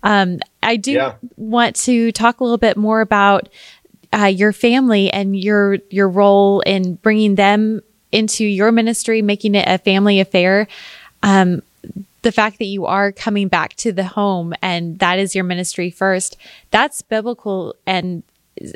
Um, 0.01 0.39
I 0.63 0.78
do 0.78 0.94
yeah. 0.94 1.16
want 1.36 1.75
to 1.81 2.13
talk 2.13 2.39
a 2.39 2.44
little 2.45 2.57
bit 2.57 2.78
more 2.78 3.02
about 3.02 3.50
uh, 4.14 4.26
your 4.26 4.52
family 4.54 5.11
and 5.11 5.40
your 5.40 5.78
your 5.90 6.09
role 6.09 6.61
in 6.61 6.95
bringing 6.95 7.35
them 7.35 7.81
into 8.11 8.45
your 8.45 8.71
ministry, 8.71 9.21
making 9.21 9.56
it 9.56 9.68
a 9.68 9.77
family 9.77 10.19
affair. 10.19 10.68
Um, 11.23 11.61
the 12.21 12.31
fact 12.31 12.59
that 12.59 12.65
you 12.65 12.85
are 12.85 13.11
coming 13.11 13.47
back 13.47 13.75
to 13.75 13.91
the 13.91 14.03
home 14.03 14.53
and 14.61 14.99
that 14.99 15.19
is 15.19 15.33
your 15.33 15.44
ministry 15.44 15.89
first, 15.89 16.37
that's 16.69 17.01
biblical. 17.01 17.75
And 17.87 18.23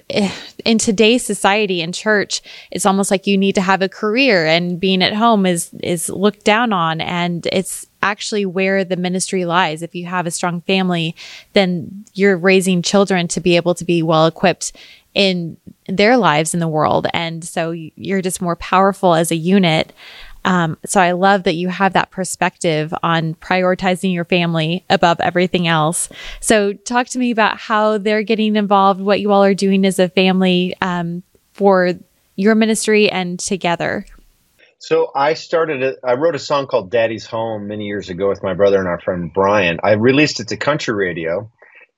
eh, 0.09 0.31
in 0.63 0.77
today's 0.79 1.23
society 1.23 1.81
and 1.81 1.93
church, 1.93 2.41
it's 2.71 2.85
almost 2.85 3.11
like 3.11 3.27
you 3.27 3.37
need 3.37 3.55
to 3.55 3.61
have 3.61 3.81
a 3.81 3.89
career 3.89 4.45
and 4.45 4.79
being 4.79 5.03
at 5.03 5.13
home 5.13 5.45
is, 5.45 5.69
is 5.83 6.09
looked 6.09 6.43
down 6.43 6.73
on. 6.73 7.01
And 7.01 7.47
it's 7.51 7.85
actually 8.01 8.45
where 8.45 8.83
the 8.83 8.97
ministry 8.97 9.45
lies. 9.45 9.83
If 9.83 9.93
you 9.93 10.05
have 10.05 10.25
a 10.25 10.31
strong 10.31 10.61
family, 10.61 11.15
then 11.53 12.05
you're 12.13 12.37
raising 12.37 12.81
children 12.81 13.27
to 13.29 13.41
be 13.41 13.55
able 13.55 13.75
to 13.75 13.85
be 13.85 14.01
well 14.01 14.25
equipped 14.25 14.73
in 15.15 15.57
their 15.87 16.17
lives 16.17 16.53
in 16.53 16.59
the 16.59 16.67
world. 16.67 17.07
And 17.13 17.43
so 17.43 17.71
you're 17.71 18.21
just 18.21 18.41
more 18.41 18.55
powerful 18.57 19.15
as 19.15 19.31
a 19.31 19.35
unit. 19.35 19.93
Um, 20.43 20.77
so 20.85 21.01
I 21.01 21.13
love 21.13 21.43
that 21.43 21.55
you 21.55 21.69
have 21.69 21.93
that 21.93 22.11
perspective 22.11 22.93
on 23.01 23.33
prioritizing 23.35 24.13
your 24.13 24.25
family 24.25 24.85
above 24.91 25.19
everything 25.19 25.67
else. 25.67 26.07
So 26.39 26.73
talk 26.73 27.07
to 27.07 27.19
me 27.19 27.31
about 27.31 27.57
how 27.57 27.97
they're 27.97 28.21
getting 28.21 28.55
involved, 28.55 29.01
what 29.01 29.21
you 29.21 29.31
all 29.31 29.43
are 29.43 29.55
doing 29.55 29.85
as 29.85 29.97
a 29.97 30.09
family 30.09 30.75
um, 30.81 31.23
for 31.53 31.93
your 32.35 32.53
ministry 32.53 33.09
and 33.09 33.39
together. 33.39 34.05
So 34.77 35.11
I 35.15 35.33
started. 35.33 35.81
A, 35.81 35.95
I 36.03 36.13
wrote 36.13 36.35
a 36.35 36.39
song 36.39 36.67
called 36.67 36.91
"Daddy's 36.91 37.25
Home" 37.25 37.67
many 37.67 37.85
years 37.85 38.09
ago 38.09 38.29
with 38.29 38.43
my 38.43 38.53
brother 38.53 38.77
and 38.77 38.87
our 38.87 38.99
friend 38.99 39.31
Brian. 39.33 39.79
I 39.81 39.93
released 39.93 40.39
it 40.39 40.49
to 40.49 40.57
country 40.57 40.93
radio, 40.93 41.49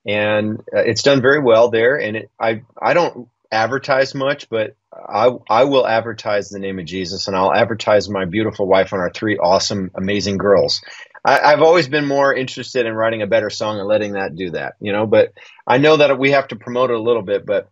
and 0.07 0.59
uh, 0.73 0.79
it's 0.79 1.03
done 1.03 1.21
very 1.21 1.39
well 1.39 1.69
there. 1.69 1.99
And 1.99 2.17
it, 2.17 2.31
I 2.39 2.63
I 2.81 2.93
don't 2.93 3.27
advertise 3.51 4.15
much, 4.15 4.49
but 4.49 4.75
I 4.93 5.29
I 5.49 5.65
will 5.65 5.85
advertise 5.85 6.49
the 6.49 6.59
name 6.59 6.79
of 6.79 6.85
Jesus, 6.85 7.27
and 7.27 7.35
I'll 7.35 7.53
advertise 7.53 8.09
my 8.09 8.25
beautiful 8.25 8.67
wife 8.67 8.93
and 8.93 9.01
our 9.01 9.11
three 9.11 9.37
awesome, 9.37 9.91
amazing 9.93 10.37
girls. 10.37 10.81
I, 11.25 11.49
have 11.49 11.61
always 11.61 11.89
been 11.89 12.05
more 12.05 12.33
interested 12.33 12.85
in 12.85 12.93
writing 12.93 13.21
a 13.21 13.27
better 13.27 13.49
song 13.49 13.79
and 13.79 13.87
letting 13.87 14.13
that 14.13 14.35
do 14.35 14.51
that, 14.51 14.75
you 14.79 14.93
know. 14.93 15.05
But 15.05 15.33
I 15.65 15.77
know 15.77 15.97
that 15.97 16.17
we 16.17 16.31
have 16.31 16.47
to 16.49 16.55
promote 16.55 16.89
it 16.89 16.95
a 16.95 17.01
little 17.01 17.21
bit. 17.21 17.45
But 17.45 17.67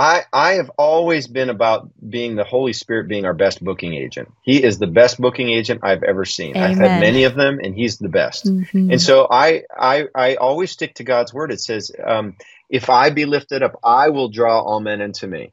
I, 0.00 0.24
I 0.32 0.52
have 0.54 0.70
always 0.78 1.26
been 1.26 1.50
about 1.50 1.90
being 2.08 2.34
the 2.34 2.44
Holy 2.44 2.72
Spirit 2.72 3.06
being 3.06 3.26
our 3.26 3.34
best 3.34 3.62
booking 3.62 3.92
agent. 3.92 4.32
He 4.40 4.64
is 4.64 4.78
the 4.78 4.86
best 4.86 5.20
booking 5.20 5.50
agent 5.50 5.80
I've 5.82 6.02
ever 6.02 6.24
seen. 6.24 6.56
Amen. 6.56 6.70
I've 6.70 6.78
had 6.78 7.00
many 7.00 7.24
of 7.24 7.34
them, 7.34 7.60
and 7.62 7.74
he's 7.74 7.98
the 7.98 8.08
best. 8.08 8.46
Mm-hmm. 8.46 8.92
And 8.92 9.02
so 9.02 9.28
I, 9.30 9.64
I 9.78 10.06
I 10.14 10.34
always 10.36 10.70
stick 10.70 10.94
to 10.94 11.04
God's 11.04 11.34
word. 11.34 11.52
It 11.52 11.60
says, 11.60 11.92
um, 12.02 12.36
"If 12.70 12.88
I 12.88 13.10
be 13.10 13.26
lifted 13.26 13.62
up, 13.62 13.78
I 13.84 14.08
will 14.08 14.30
draw 14.30 14.62
all 14.62 14.80
men 14.80 15.02
into 15.02 15.26
me." 15.26 15.52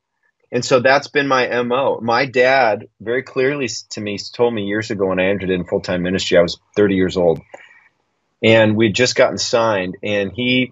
And 0.49 0.63
so 0.63 0.79
that's 0.79 1.09
been 1.09 1.27
my 1.27 1.61
mo. 1.63 1.99
My 2.01 2.25
dad 2.25 2.87
very 3.01 3.23
clearly 3.23 3.67
to 3.89 3.99
me 3.99 4.17
told 4.31 4.53
me 4.53 4.63
years 4.63 4.91
ago 4.91 5.07
when 5.07 5.19
I 5.19 5.25
entered 5.25 5.49
in 5.49 5.65
full 5.65 5.81
time 5.81 6.03
ministry. 6.03 6.37
I 6.37 6.41
was 6.41 6.57
30 6.77 6.95
years 6.95 7.17
old, 7.17 7.41
and 8.41 8.77
we'd 8.77 8.95
just 8.95 9.15
gotten 9.15 9.37
signed, 9.37 9.97
and 10.01 10.31
he 10.31 10.71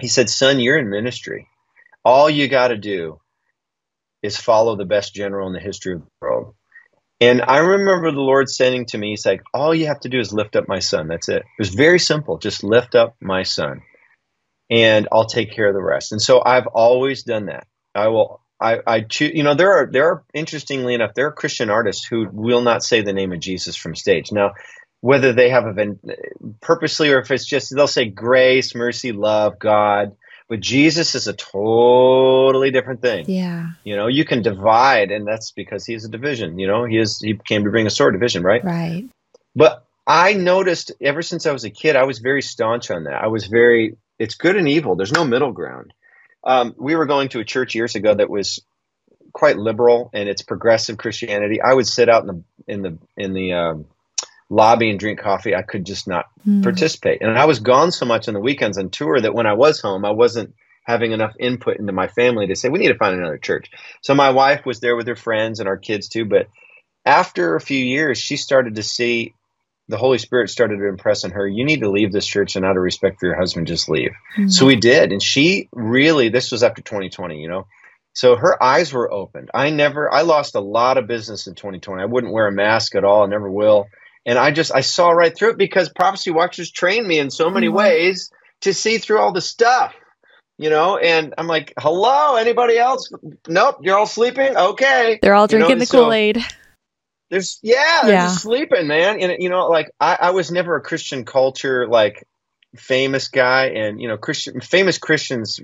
he 0.00 0.06
said, 0.06 0.30
"Son, 0.30 0.60
you're 0.60 0.78
in 0.78 0.88
ministry." 0.88 1.48
All 2.04 2.30
you 2.30 2.48
got 2.48 2.68
to 2.68 2.76
do 2.76 3.20
is 4.22 4.36
follow 4.36 4.76
the 4.76 4.84
best 4.84 5.14
general 5.14 5.46
in 5.46 5.52
the 5.52 5.60
history 5.60 5.94
of 5.94 6.00
the 6.00 6.06
world. 6.20 6.54
And 7.20 7.42
I 7.42 7.58
remember 7.58 8.10
the 8.10 8.20
Lord 8.20 8.48
saying 8.48 8.86
to 8.86 8.98
me, 8.98 9.10
He's 9.10 9.26
like, 9.26 9.42
all 9.52 9.74
you 9.74 9.86
have 9.86 10.00
to 10.00 10.08
do 10.08 10.18
is 10.18 10.32
lift 10.32 10.56
up 10.56 10.68
my 10.68 10.78
son. 10.78 11.08
That's 11.08 11.28
it. 11.28 11.42
It 11.42 11.44
was 11.58 11.68
very 11.70 11.98
simple. 11.98 12.38
Just 12.38 12.64
lift 12.64 12.94
up 12.94 13.14
my 13.20 13.42
son, 13.42 13.82
and 14.70 15.06
I'll 15.12 15.26
take 15.26 15.52
care 15.52 15.68
of 15.68 15.74
the 15.74 15.82
rest. 15.82 16.12
And 16.12 16.22
so 16.22 16.42
I've 16.44 16.66
always 16.66 17.22
done 17.22 17.46
that. 17.46 17.66
I 17.94 18.08
will. 18.08 18.40
I, 18.62 18.78
I 18.86 19.00
choose. 19.02 19.32
You 19.34 19.42
know, 19.42 19.54
there 19.54 19.72
are 19.72 19.88
there 19.90 20.06
are 20.06 20.24
interestingly 20.34 20.94
enough, 20.94 21.12
there 21.14 21.26
are 21.26 21.32
Christian 21.32 21.70
artists 21.70 22.06
who 22.06 22.26
will 22.30 22.62
not 22.62 22.82
say 22.82 23.02
the 23.02 23.12
name 23.12 23.32
of 23.32 23.40
Jesus 23.40 23.76
from 23.76 23.94
stage. 23.94 24.32
Now, 24.32 24.52
whether 25.00 25.32
they 25.32 25.50
have 25.50 25.74
been 25.74 25.98
purposely 26.60 27.10
or 27.10 27.20
if 27.20 27.30
it's 27.30 27.46
just 27.46 27.74
they'll 27.74 27.86
say 27.86 28.06
grace, 28.06 28.74
mercy, 28.74 29.12
love, 29.12 29.58
God. 29.58 30.12
But 30.50 30.58
Jesus 30.58 31.14
is 31.14 31.28
a 31.28 31.32
totally 31.32 32.72
different 32.72 33.00
thing. 33.00 33.24
Yeah. 33.28 33.68
You 33.84 33.94
know, 33.94 34.08
you 34.08 34.24
can 34.24 34.42
divide, 34.42 35.12
and 35.12 35.24
that's 35.24 35.52
because 35.52 35.86
he's 35.86 36.04
a 36.04 36.08
division. 36.08 36.58
You 36.58 36.66
know, 36.66 36.84
he 36.84 36.98
is 36.98 37.20
he 37.20 37.34
came 37.34 37.62
to 37.62 37.70
bring 37.70 37.86
a 37.86 37.90
sword 37.90 38.14
division, 38.14 38.42
right? 38.42 38.62
Right. 38.64 39.08
But 39.54 39.86
I 40.08 40.32
noticed 40.32 40.90
ever 41.00 41.22
since 41.22 41.46
I 41.46 41.52
was 41.52 41.62
a 41.62 41.70
kid, 41.70 41.94
I 41.94 42.02
was 42.02 42.18
very 42.18 42.42
staunch 42.42 42.90
on 42.90 43.04
that. 43.04 43.22
I 43.22 43.28
was 43.28 43.46
very 43.46 43.96
it's 44.18 44.34
good 44.34 44.56
and 44.56 44.68
evil. 44.68 44.96
There's 44.96 45.12
no 45.12 45.24
middle 45.24 45.52
ground. 45.52 45.94
Um, 46.42 46.74
we 46.76 46.96
were 46.96 47.06
going 47.06 47.28
to 47.28 47.38
a 47.38 47.44
church 47.44 47.76
years 47.76 47.94
ago 47.94 48.12
that 48.12 48.28
was 48.28 48.60
quite 49.32 49.56
liberal 49.56 50.10
and 50.12 50.28
it's 50.28 50.42
progressive 50.42 50.98
Christianity. 50.98 51.62
I 51.62 51.72
would 51.72 51.86
sit 51.86 52.08
out 52.08 52.22
in 52.22 52.26
the 52.26 52.44
in 52.66 52.82
the 52.82 52.98
in 53.16 53.34
the 53.34 53.52
um, 53.52 53.84
lobby 54.50 54.90
and 54.90 54.98
drink 54.98 55.20
coffee, 55.20 55.54
I 55.54 55.62
could 55.62 55.86
just 55.86 56.06
not 56.06 56.26
mm. 56.46 56.62
participate. 56.62 57.22
And 57.22 57.38
I 57.38 57.46
was 57.46 57.60
gone 57.60 57.92
so 57.92 58.04
much 58.04 58.28
on 58.28 58.34
the 58.34 58.40
weekends 58.40 58.76
on 58.76 58.90
tour 58.90 59.20
that 59.20 59.34
when 59.34 59.46
I 59.46 59.54
was 59.54 59.80
home, 59.80 60.04
I 60.04 60.10
wasn't 60.10 60.54
having 60.84 61.12
enough 61.12 61.34
input 61.38 61.78
into 61.78 61.92
my 61.92 62.08
family 62.08 62.48
to 62.48 62.56
say, 62.56 62.68
we 62.68 62.80
need 62.80 62.88
to 62.88 62.98
find 62.98 63.14
another 63.14 63.38
church. 63.38 63.70
So 64.02 64.14
my 64.14 64.30
wife 64.30 64.66
was 64.66 64.80
there 64.80 64.96
with 64.96 65.06
her 65.06 65.16
friends 65.16 65.60
and 65.60 65.68
our 65.68 65.76
kids 65.78 66.08
too. 66.08 66.24
But 66.24 66.48
after 67.06 67.54
a 67.54 67.60
few 67.60 67.82
years, 67.82 68.18
she 68.18 68.36
started 68.36 68.74
to 68.74 68.82
see 68.82 69.34
the 69.88 69.96
Holy 69.96 70.18
Spirit 70.18 70.50
started 70.50 70.76
to 70.78 70.88
impress 70.88 71.24
on 71.24 71.32
her, 71.32 71.46
you 71.46 71.64
need 71.64 71.80
to 71.80 71.90
leave 71.90 72.12
this 72.12 72.26
church 72.26 72.54
and 72.54 72.64
out 72.64 72.76
of 72.76 72.82
respect 72.82 73.18
for 73.18 73.26
your 73.26 73.36
husband, 73.36 73.66
just 73.66 73.88
leave. 73.88 74.12
Mm. 74.38 74.50
So 74.50 74.64
we 74.64 74.76
did. 74.76 75.10
And 75.10 75.20
she 75.20 75.68
really, 75.72 76.28
this 76.28 76.52
was 76.52 76.62
after 76.62 76.80
2020, 76.80 77.40
you 77.40 77.48
know. 77.48 77.66
So 78.12 78.36
her 78.36 78.60
eyes 78.62 78.92
were 78.92 79.12
opened. 79.12 79.50
I 79.52 79.70
never, 79.70 80.12
I 80.12 80.22
lost 80.22 80.54
a 80.54 80.60
lot 80.60 80.96
of 80.96 81.08
business 81.08 81.48
in 81.48 81.54
2020. 81.56 82.02
I 82.02 82.06
wouldn't 82.06 82.32
wear 82.32 82.46
a 82.46 82.52
mask 82.52 82.94
at 82.94 83.04
all. 83.04 83.24
I 83.24 83.26
never 83.26 83.50
will. 83.50 83.86
And 84.30 84.38
I 84.38 84.52
just 84.52 84.72
I 84.72 84.82
saw 84.82 85.10
right 85.10 85.36
through 85.36 85.50
it 85.50 85.58
because 85.58 85.88
prophecy 85.88 86.30
watchers 86.30 86.70
trained 86.70 87.04
me 87.04 87.18
in 87.18 87.30
so 87.32 87.50
many 87.50 87.66
mm-hmm. 87.66 87.78
ways 87.78 88.30
to 88.60 88.72
see 88.72 88.98
through 88.98 89.18
all 89.18 89.32
the 89.32 89.40
stuff. 89.40 89.92
You 90.56 90.70
know, 90.70 90.98
and 90.98 91.34
I'm 91.36 91.48
like, 91.48 91.72
hello, 91.76 92.36
anybody 92.36 92.78
else? 92.78 93.10
Nope, 93.48 93.78
you're 93.80 93.98
all 93.98 94.06
sleeping? 94.06 94.56
Okay. 94.56 95.18
They're 95.20 95.34
all 95.34 95.48
drinking 95.48 95.70
you 95.70 95.74
know, 95.76 95.84
the 95.84 95.86
Kool-Aid. 95.86 96.36
So 96.38 96.48
there's 97.30 97.58
yeah, 97.60 98.02
they're 98.02 98.12
yeah. 98.12 98.26
just 98.26 98.42
sleeping, 98.42 98.86
man. 98.86 99.20
And 99.20 99.42
you 99.42 99.48
know, 99.48 99.66
like 99.66 99.90
I, 99.98 100.16
I 100.20 100.30
was 100.30 100.52
never 100.52 100.76
a 100.76 100.80
Christian 100.80 101.24
culture 101.24 101.88
like 101.88 102.24
famous 102.76 103.26
guy 103.26 103.70
and 103.70 104.00
you 104.00 104.06
know 104.06 104.16
Christian 104.16 104.60
famous 104.60 104.98
Christians 104.98 105.58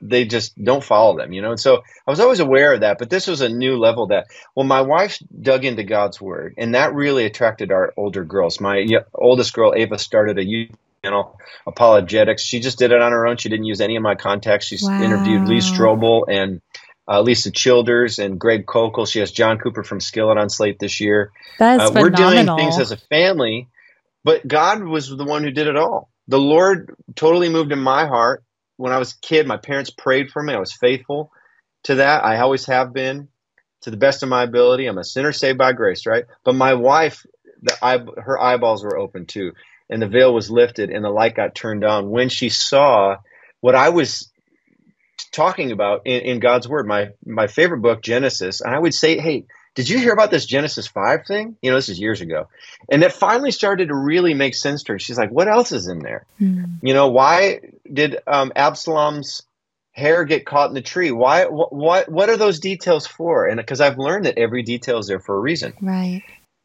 they 0.00 0.24
just 0.24 0.62
don't 0.62 0.84
follow 0.84 1.16
them, 1.16 1.32
you 1.32 1.42
know. 1.42 1.50
And 1.50 1.60
so 1.60 1.82
I 2.06 2.10
was 2.10 2.20
always 2.20 2.40
aware 2.40 2.74
of 2.74 2.80
that, 2.80 2.98
but 2.98 3.10
this 3.10 3.26
was 3.26 3.40
a 3.40 3.48
new 3.48 3.78
level 3.78 4.08
that 4.08 4.26
well, 4.54 4.66
my 4.66 4.82
wife 4.82 5.18
dug 5.40 5.64
into 5.64 5.84
God's 5.84 6.20
word, 6.20 6.54
and 6.58 6.74
that 6.74 6.94
really 6.94 7.24
attracted 7.24 7.72
our 7.72 7.92
older 7.96 8.24
girls. 8.24 8.60
My 8.60 8.86
oldest 9.14 9.52
girl, 9.52 9.74
Ava, 9.74 9.98
started 9.98 10.38
a 10.38 10.44
YouTube 10.44 10.74
channel, 11.04 11.38
Apologetics. 11.66 12.42
She 12.42 12.60
just 12.60 12.78
did 12.78 12.92
it 12.92 13.00
on 13.00 13.12
her 13.12 13.26
own. 13.26 13.36
She 13.36 13.48
didn't 13.48 13.66
use 13.66 13.80
any 13.80 13.96
of 13.96 14.02
my 14.02 14.14
contacts. 14.14 14.66
She 14.66 14.78
wow. 14.80 15.02
interviewed 15.02 15.48
Lee 15.48 15.58
Strobel 15.58 16.24
and 16.28 16.60
uh, 17.08 17.20
Lisa 17.22 17.50
Childers 17.50 18.18
and 18.18 18.38
Greg 18.38 18.66
Koukl. 18.66 19.10
She 19.10 19.18
has 19.18 19.32
John 19.32 19.58
Cooper 19.58 19.82
from 19.82 20.00
Skillet 20.00 20.38
on 20.38 20.48
Slate 20.50 20.78
this 20.78 21.00
year. 21.00 21.32
That's 21.58 21.90
uh, 21.90 21.92
We're 21.94 22.10
doing 22.10 22.46
things 22.46 22.78
as 22.78 22.92
a 22.92 22.96
family, 22.96 23.68
but 24.24 24.46
God 24.46 24.84
was 24.84 25.08
the 25.08 25.24
one 25.24 25.42
who 25.42 25.50
did 25.50 25.66
it 25.66 25.76
all. 25.76 26.08
The 26.28 26.38
Lord 26.38 26.94
totally 27.16 27.48
moved 27.48 27.72
in 27.72 27.80
my 27.80 28.06
heart 28.06 28.44
when 28.80 28.92
I 28.92 28.98
was 28.98 29.12
a 29.12 29.20
kid, 29.20 29.46
my 29.46 29.58
parents 29.58 29.90
prayed 29.90 30.30
for 30.30 30.42
me. 30.42 30.54
I 30.54 30.58
was 30.58 30.72
faithful 30.72 31.30
to 31.84 31.96
that. 31.96 32.24
I 32.24 32.38
always 32.38 32.64
have 32.66 32.94
been 32.94 33.28
to 33.82 33.90
the 33.90 33.98
best 33.98 34.22
of 34.22 34.30
my 34.30 34.42
ability. 34.42 34.86
I'm 34.86 34.96
a 34.96 35.04
sinner 35.04 35.32
saved 35.32 35.58
by 35.58 35.74
grace, 35.74 36.06
right? 36.06 36.24
But 36.44 36.54
my 36.54 36.74
wife, 36.74 37.26
the 37.62 37.76
eye, 37.82 37.98
her 38.16 38.40
eyeballs 38.40 38.82
were 38.82 38.98
open 38.98 39.26
too, 39.26 39.52
and 39.90 40.00
the 40.00 40.08
veil 40.08 40.32
was 40.32 40.50
lifted, 40.50 40.88
and 40.88 41.04
the 41.04 41.10
light 41.10 41.36
got 41.36 41.54
turned 41.54 41.84
on 41.84 42.08
when 42.08 42.30
she 42.30 42.48
saw 42.48 43.16
what 43.60 43.74
I 43.74 43.90
was 43.90 44.32
talking 45.30 45.72
about 45.72 46.02
in, 46.06 46.22
in 46.22 46.40
God's 46.40 46.66
Word. 46.66 46.86
My 46.86 47.10
my 47.24 47.48
favorite 47.48 47.82
book, 47.82 48.02
Genesis, 48.02 48.62
and 48.62 48.74
I 48.74 48.78
would 48.78 48.94
say, 48.94 49.18
hey, 49.18 49.44
did 49.74 49.88
you 49.88 49.98
hear 49.98 50.12
about 50.12 50.30
this 50.30 50.46
Genesis 50.46 50.86
5 50.86 51.26
thing? 51.26 51.56
You 51.62 51.70
know, 51.70 51.76
this 51.76 51.88
is 51.88 52.00
years 52.00 52.20
ago. 52.20 52.48
And 52.90 53.02
it 53.02 53.12
finally 53.12 53.50
started 53.50 53.88
to 53.88 53.94
really 53.94 54.34
make 54.34 54.54
sense 54.54 54.82
to 54.84 54.92
her. 54.92 54.98
She's 54.98 55.18
like, 55.18 55.30
what 55.30 55.48
else 55.48 55.72
is 55.72 55.86
in 55.86 56.00
there? 56.00 56.26
Mm. 56.40 56.78
You 56.82 56.94
know, 56.94 57.08
why 57.08 57.60
did 57.90 58.18
um, 58.26 58.52
Absalom's 58.56 59.42
hair 59.92 60.24
get 60.24 60.46
caught 60.46 60.68
in 60.68 60.74
the 60.74 60.82
tree? 60.82 61.12
Why, 61.12 61.46
what, 61.46 61.72
what, 61.72 62.08
what 62.08 62.30
are 62.30 62.36
those 62.36 62.58
details 62.58 63.06
for? 63.06 63.46
And 63.46 63.58
because 63.58 63.80
I've 63.80 63.98
learned 63.98 64.24
that 64.24 64.38
every 64.38 64.62
detail 64.62 64.98
is 64.98 65.06
there 65.06 65.20
for 65.20 65.36
a 65.36 65.40
reason. 65.40 65.74
Right 65.80 66.22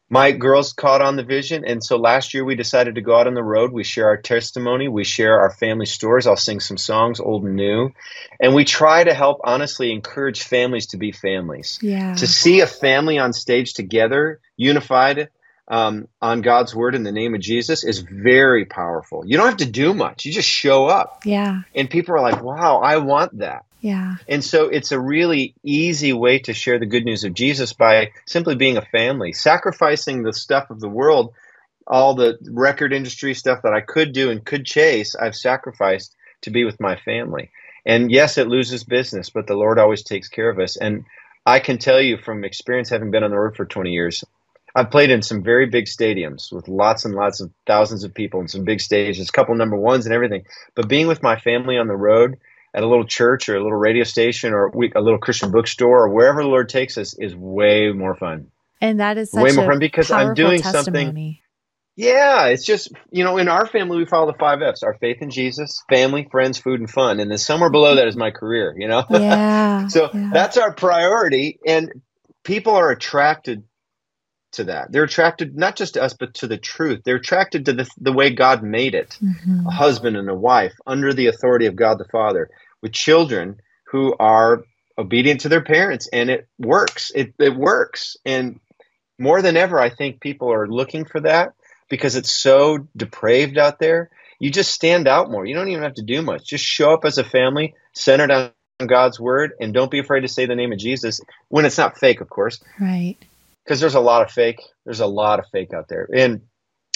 my 0.08 0.30
girls 0.30 0.72
caught 0.72 1.02
on 1.02 1.16
the 1.16 1.24
vision. 1.24 1.64
And 1.64 1.82
so 1.82 1.96
last 1.96 2.32
year 2.32 2.44
we 2.44 2.54
decided 2.54 2.94
to 2.94 3.00
go 3.00 3.16
out 3.16 3.26
on 3.26 3.34
the 3.34 3.42
road. 3.42 3.72
We 3.72 3.82
share 3.82 4.06
our 4.06 4.16
testimony. 4.16 4.88
We 4.88 5.04
share 5.04 5.40
our 5.40 5.50
family 5.50 5.86
stories. 5.86 6.26
I'll 6.26 6.36
sing 6.36 6.60
some 6.60 6.78
songs 6.78 7.18
old 7.18 7.44
and 7.44 7.56
new. 7.56 7.90
And 8.38 8.54
we 8.54 8.64
try 8.64 9.02
to 9.02 9.14
help 9.14 9.40
honestly 9.42 9.90
encourage 9.92 10.44
families 10.44 10.86
to 10.88 10.96
be 10.96 11.10
families. 11.10 11.78
Yeah. 11.82 12.14
to 12.14 12.26
see 12.26 12.60
a 12.60 12.66
family 12.66 13.18
on 13.18 13.32
stage 13.32 13.74
together 13.74 14.40
unified 14.56 15.28
um, 15.68 16.08
on 16.22 16.42
god's 16.42 16.74
word 16.74 16.94
in 16.94 17.02
the 17.02 17.12
name 17.12 17.34
of 17.34 17.40
jesus 17.40 17.84
is 17.84 18.00
very 18.00 18.64
powerful 18.64 19.24
you 19.26 19.36
don't 19.36 19.48
have 19.48 19.56
to 19.56 19.70
do 19.70 19.94
much 19.94 20.24
you 20.24 20.32
just 20.32 20.48
show 20.48 20.86
up 20.86 21.22
yeah 21.24 21.62
and 21.74 21.90
people 21.90 22.14
are 22.14 22.20
like 22.20 22.42
wow 22.42 22.78
i 22.78 22.98
want 22.98 23.38
that 23.38 23.64
yeah. 23.86 24.16
And 24.28 24.42
so 24.42 24.68
it's 24.68 24.90
a 24.90 24.98
really 24.98 25.54
easy 25.62 26.12
way 26.12 26.40
to 26.40 26.52
share 26.52 26.80
the 26.80 26.86
good 26.86 27.04
news 27.04 27.22
of 27.22 27.34
Jesus 27.34 27.72
by 27.72 28.10
simply 28.26 28.56
being 28.56 28.76
a 28.76 28.84
family, 28.84 29.32
sacrificing 29.32 30.24
the 30.24 30.32
stuff 30.32 30.70
of 30.70 30.80
the 30.80 30.88
world, 30.88 31.34
all 31.86 32.14
the 32.14 32.36
record 32.50 32.92
industry 32.92 33.32
stuff 33.34 33.62
that 33.62 33.72
I 33.72 33.80
could 33.80 34.12
do 34.12 34.30
and 34.30 34.44
could 34.44 34.66
chase, 34.66 35.14
I've 35.14 35.36
sacrificed 35.36 36.16
to 36.42 36.50
be 36.50 36.64
with 36.64 36.80
my 36.80 36.96
family. 36.96 37.50
And 37.84 38.10
yes, 38.10 38.38
it 38.38 38.48
loses 38.48 38.82
business, 38.82 39.30
but 39.30 39.46
the 39.46 39.54
Lord 39.54 39.78
always 39.78 40.02
takes 40.02 40.28
care 40.28 40.50
of 40.50 40.58
us. 40.58 40.76
And 40.76 41.04
I 41.44 41.60
can 41.60 41.78
tell 41.78 42.00
you 42.00 42.16
from 42.16 42.44
experience, 42.44 42.90
having 42.90 43.12
been 43.12 43.22
on 43.22 43.30
the 43.30 43.38
road 43.38 43.54
for 43.56 43.66
20 43.66 43.90
years, 43.90 44.24
I've 44.76 44.90
played 44.90 45.10
in 45.10 45.22
some 45.22 45.42
very 45.42 45.66
big 45.66 45.86
stadiums 45.86 46.52
with 46.52 46.68
lots 46.68 47.06
and 47.06 47.14
lots 47.14 47.40
of 47.40 47.50
thousands 47.66 48.04
of 48.04 48.12
people 48.12 48.40
and 48.40 48.50
some 48.50 48.64
big 48.64 48.80
stages, 48.80 49.28
a 49.28 49.32
couple 49.32 49.54
number 49.54 49.76
ones 49.76 50.04
and 50.04 50.14
everything. 50.14 50.44
But 50.74 50.86
being 50.86 51.06
with 51.06 51.22
my 51.22 51.40
family 51.40 51.78
on 51.78 51.88
the 51.88 51.96
road, 51.96 52.36
at 52.74 52.82
a 52.82 52.86
little 52.86 53.06
church 53.06 53.48
or 53.48 53.56
a 53.56 53.62
little 53.62 53.78
radio 53.78 54.04
station 54.04 54.52
or 54.52 54.66
a 54.66 55.00
little 55.00 55.18
Christian 55.18 55.50
bookstore 55.50 56.04
or 56.04 56.08
wherever 56.10 56.42
the 56.42 56.48
Lord 56.48 56.68
takes 56.68 56.98
us 56.98 57.14
is 57.18 57.34
way 57.34 57.90
more 57.90 58.14
fun. 58.14 58.48
And 58.82 59.00
that 59.00 59.16
is 59.16 59.32
way 59.32 59.52
more 59.52 59.64
fun 59.64 59.78
because 59.78 60.10
I'm 60.10 60.34
doing 60.34 60.60
testimony. 60.60 61.04
something. 61.06 61.38
Yeah, 61.96 62.48
it's 62.48 62.66
just 62.66 62.92
you 63.10 63.24
know, 63.24 63.38
in 63.38 63.48
our 63.48 63.66
family 63.66 63.96
we 63.96 64.04
follow 64.04 64.30
the 64.30 64.36
five 64.38 64.60
F's: 64.60 64.82
our 64.82 64.98
faith 65.00 65.22
in 65.22 65.30
Jesus, 65.30 65.82
family, 65.88 66.28
friends, 66.30 66.58
food, 66.58 66.80
and 66.80 66.90
fun. 66.90 67.20
And 67.20 67.30
then 67.30 67.38
somewhere 67.38 67.70
below 67.70 67.94
that 67.94 68.06
is 68.06 68.16
my 68.16 68.30
career. 68.30 68.74
You 68.76 68.88
know, 68.88 69.04
yeah. 69.08 69.86
so 69.88 70.10
yeah. 70.12 70.28
that's 70.30 70.58
our 70.58 70.74
priority, 70.74 71.58
and 71.66 71.90
people 72.44 72.74
are 72.74 72.90
attracted 72.90 73.64
to 74.56 74.64
that. 74.64 74.92
They're 74.92 75.04
attracted 75.04 75.56
not 75.56 75.76
just 75.76 75.94
to 75.94 76.02
us, 76.02 76.14
but 76.14 76.34
to 76.34 76.46
the 76.46 76.58
truth. 76.58 77.02
They're 77.04 77.16
attracted 77.16 77.66
to 77.66 77.72
the 77.72 77.88
the 77.98 78.12
way 78.12 78.30
God 78.30 78.62
made 78.62 78.94
it: 78.94 79.18
mm-hmm. 79.22 79.66
a 79.66 79.70
husband 79.70 80.16
and 80.16 80.28
a 80.28 80.34
wife 80.34 80.74
under 80.86 81.12
the 81.12 81.28
authority 81.28 81.66
of 81.66 81.76
God 81.76 81.98
the 81.98 82.04
Father 82.04 82.50
with 82.82 82.92
children 82.92 83.60
who 83.84 84.14
are 84.18 84.64
obedient 84.98 85.40
to 85.40 85.48
their 85.48 85.62
parents 85.62 86.08
and 86.12 86.30
it 86.30 86.48
works 86.58 87.12
it, 87.14 87.34
it 87.38 87.54
works 87.54 88.16
and 88.24 88.58
more 89.18 89.42
than 89.42 89.54
ever 89.54 89.78
i 89.78 89.90
think 89.90 90.20
people 90.20 90.50
are 90.50 90.66
looking 90.66 91.04
for 91.04 91.20
that 91.20 91.52
because 91.90 92.16
it's 92.16 92.32
so 92.32 92.78
depraved 92.96 93.58
out 93.58 93.78
there 93.78 94.08
you 94.38 94.50
just 94.50 94.72
stand 94.72 95.06
out 95.06 95.30
more 95.30 95.44
you 95.44 95.54
don't 95.54 95.68
even 95.68 95.82
have 95.82 95.92
to 95.92 96.02
do 96.02 96.22
much 96.22 96.46
just 96.46 96.64
show 96.64 96.94
up 96.94 97.04
as 97.04 97.18
a 97.18 97.24
family 97.24 97.74
centered 97.92 98.30
on 98.30 98.50
God's 98.84 99.18
word 99.18 99.52
and 99.60 99.72
don't 99.72 99.90
be 99.90 99.98
afraid 99.98 100.20
to 100.20 100.28
say 100.28 100.46
the 100.46 100.54
name 100.54 100.72
of 100.72 100.78
Jesus 100.78 101.20
when 101.48 101.64
it's 101.64 101.78
not 101.78 101.98
fake, 101.98 102.20
of 102.20 102.28
course. 102.28 102.62
Right. 102.78 103.16
Because 103.66 103.80
there's 103.80 103.96
a 103.96 104.00
lot 104.00 104.22
of 104.22 104.30
fake. 104.30 104.60
There's 104.84 105.00
a 105.00 105.06
lot 105.06 105.40
of 105.40 105.46
fake 105.50 105.74
out 105.74 105.88
there. 105.88 106.08
And 106.14 106.42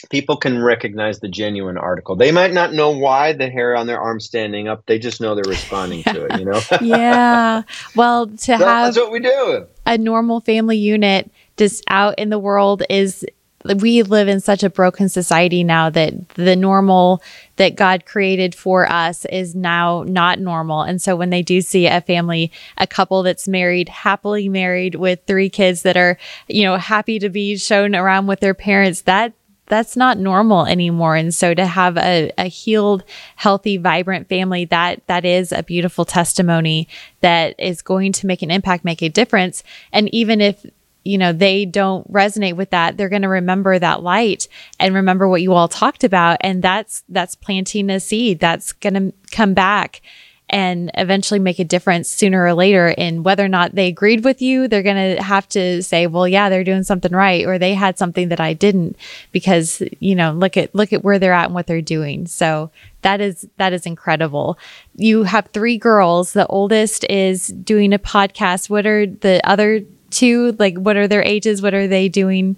people 0.08 0.36
can 0.36 0.62
recognize 0.62 1.20
the 1.20 1.28
genuine 1.28 1.76
article. 1.76 2.16
They 2.16 2.32
might 2.32 2.52
not 2.52 2.72
know 2.72 2.90
why 2.90 3.32
the 3.32 3.50
hair 3.50 3.76
on 3.76 3.86
their 3.86 4.00
arm 4.00 4.20
standing 4.20 4.68
up. 4.68 4.86
They 4.86 4.98
just 4.98 5.20
know 5.20 5.34
they're 5.34 5.44
responding 5.46 6.02
to 6.04 6.24
it, 6.24 6.38
you 6.38 6.44
know? 6.46 6.60
yeah. 6.80 7.62
Well, 7.94 8.28
to 8.28 8.36
so 8.38 8.52
have 8.56 8.94
that's 8.94 8.96
what 8.96 9.12
we 9.12 9.20
do. 9.20 9.66
A 9.86 9.98
normal 9.98 10.40
family 10.40 10.78
unit 10.78 11.30
just 11.56 11.84
out 11.88 12.18
in 12.18 12.30
the 12.30 12.38
world 12.38 12.82
is 12.88 13.26
we 13.64 14.02
live 14.02 14.28
in 14.28 14.40
such 14.40 14.62
a 14.62 14.70
broken 14.70 15.08
society 15.08 15.62
now 15.62 15.90
that 15.90 16.28
the 16.30 16.56
normal 16.56 17.22
that 17.56 17.76
God 17.76 18.06
created 18.06 18.54
for 18.54 18.90
us 18.90 19.26
is 19.26 19.54
now 19.54 20.02
not 20.06 20.38
normal. 20.38 20.82
And 20.82 21.00
so 21.00 21.14
when 21.14 21.30
they 21.30 21.42
do 21.42 21.60
see 21.60 21.86
a 21.86 22.00
family, 22.00 22.50
a 22.78 22.86
couple 22.86 23.22
that's 23.22 23.46
married, 23.46 23.88
happily 23.90 24.48
married 24.48 24.94
with 24.94 25.20
three 25.26 25.50
kids 25.50 25.82
that 25.82 25.96
are, 25.96 26.16
you 26.48 26.62
know, 26.62 26.76
happy 26.76 27.18
to 27.18 27.28
be 27.28 27.58
shown 27.58 27.94
around 27.94 28.26
with 28.26 28.40
their 28.40 28.54
parents, 28.54 29.02
that 29.02 29.34
that's 29.66 29.96
not 29.96 30.18
normal 30.18 30.66
anymore. 30.66 31.14
And 31.14 31.32
so 31.32 31.54
to 31.54 31.64
have 31.64 31.96
a, 31.96 32.32
a 32.36 32.46
healed, 32.46 33.04
healthy, 33.36 33.76
vibrant 33.76 34.28
family, 34.28 34.64
that 34.66 35.06
that 35.06 35.24
is 35.24 35.52
a 35.52 35.62
beautiful 35.62 36.04
testimony 36.04 36.88
that 37.20 37.54
is 37.58 37.80
going 37.80 38.12
to 38.14 38.26
make 38.26 38.42
an 38.42 38.50
impact, 38.50 38.84
make 38.84 39.00
a 39.00 39.08
difference. 39.08 39.62
And 39.92 40.12
even 40.12 40.40
if 40.40 40.66
you 41.04 41.18
know 41.18 41.32
they 41.32 41.64
don't 41.64 42.10
resonate 42.12 42.56
with 42.56 42.70
that 42.70 42.96
they're 42.96 43.08
going 43.08 43.22
to 43.22 43.28
remember 43.28 43.78
that 43.78 44.02
light 44.02 44.48
and 44.78 44.94
remember 44.94 45.28
what 45.28 45.42
you 45.42 45.52
all 45.52 45.68
talked 45.68 46.04
about 46.04 46.36
and 46.40 46.62
that's 46.62 47.04
that's 47.08 47.34
planting 47.34 47.90
a 47.90 48.00
seed 48.00 48.38
that's 48.38 48.72
going 48.72 48.94
to 48.94 49.12
come 49.30 49.54
back 49.54 50.02
and 50.50 50.90
eventually 50.94 51.38
make 51.38 51.60
a 51.60 51.64
difference 51.64 52.08
sooner 52.08 52.44
or 52.44 52.52
later 52.52 52.88
in 52.88 53.22
whether 53.22 53.44
or 53.44 53.48
not 53.48 53.74
they 53.74 53.86
agreed 53.86 54.24
with 54.24 54.42
you. 54.42 54.66
They're 54.66 54.82
going 54.82 55.16
to 55.16 55.22
have 55.22 55.48
to 55.50 55.80
say, 55.82 56.08
well, 56.08 56.26
yeah, 56.26 56.48
they're 56.48 56.64
doing 56.64 56.82
something 56.82 57.12
right, 57.12 57.46
or 57.46 57.56
they 57.56 57.72
had 57.72 57.96
something 57.96 58.28
that 58.28 58.40
I 58.40 58.52
didn't 58.52 58.96
because, 59.30 59.80
you 60.00 60.16
know, 60.16 60.32
look 60.32 60.56
at, 60.56 60.74
look 60.74 60.92
at 60.92 61.04
where 61.04 61.20
they're 61.20 61.32
at 61.32 61.46
and 61.46 61.54
what 61.54 61.68
they're 61.68 61.80
doing. 61.80 62.26
So 62.26 62.70
that 63.02 63.20
is, 63.20 63.48
that 63.58 63.72
is 63.72 63.86
incredible. 63.86 64.58
You 64.96 65.22
have 65.22 65.46
three 65.46 65.78
girls. 65.78 66.32
The 66.32 66.48
oldest 66.48 67.04
is 67.08 67.46
doing 67.46 67.92
a 67.92 67.98
podcast. 67.98 68.68
What 68.68 68.86
are 68.86 69.06
the 69.06 69.40
other 69.48 69.82
two? 70.10 70.52
Like, 70.58 70.76
what 70.76 70.96
are 70.96 71.08
their 71.08 71.22
ages? 71.22 71.62
What 71.62 71.74
are 71.74 71.86
they 71.86 72.08
doing? 72.08 72.56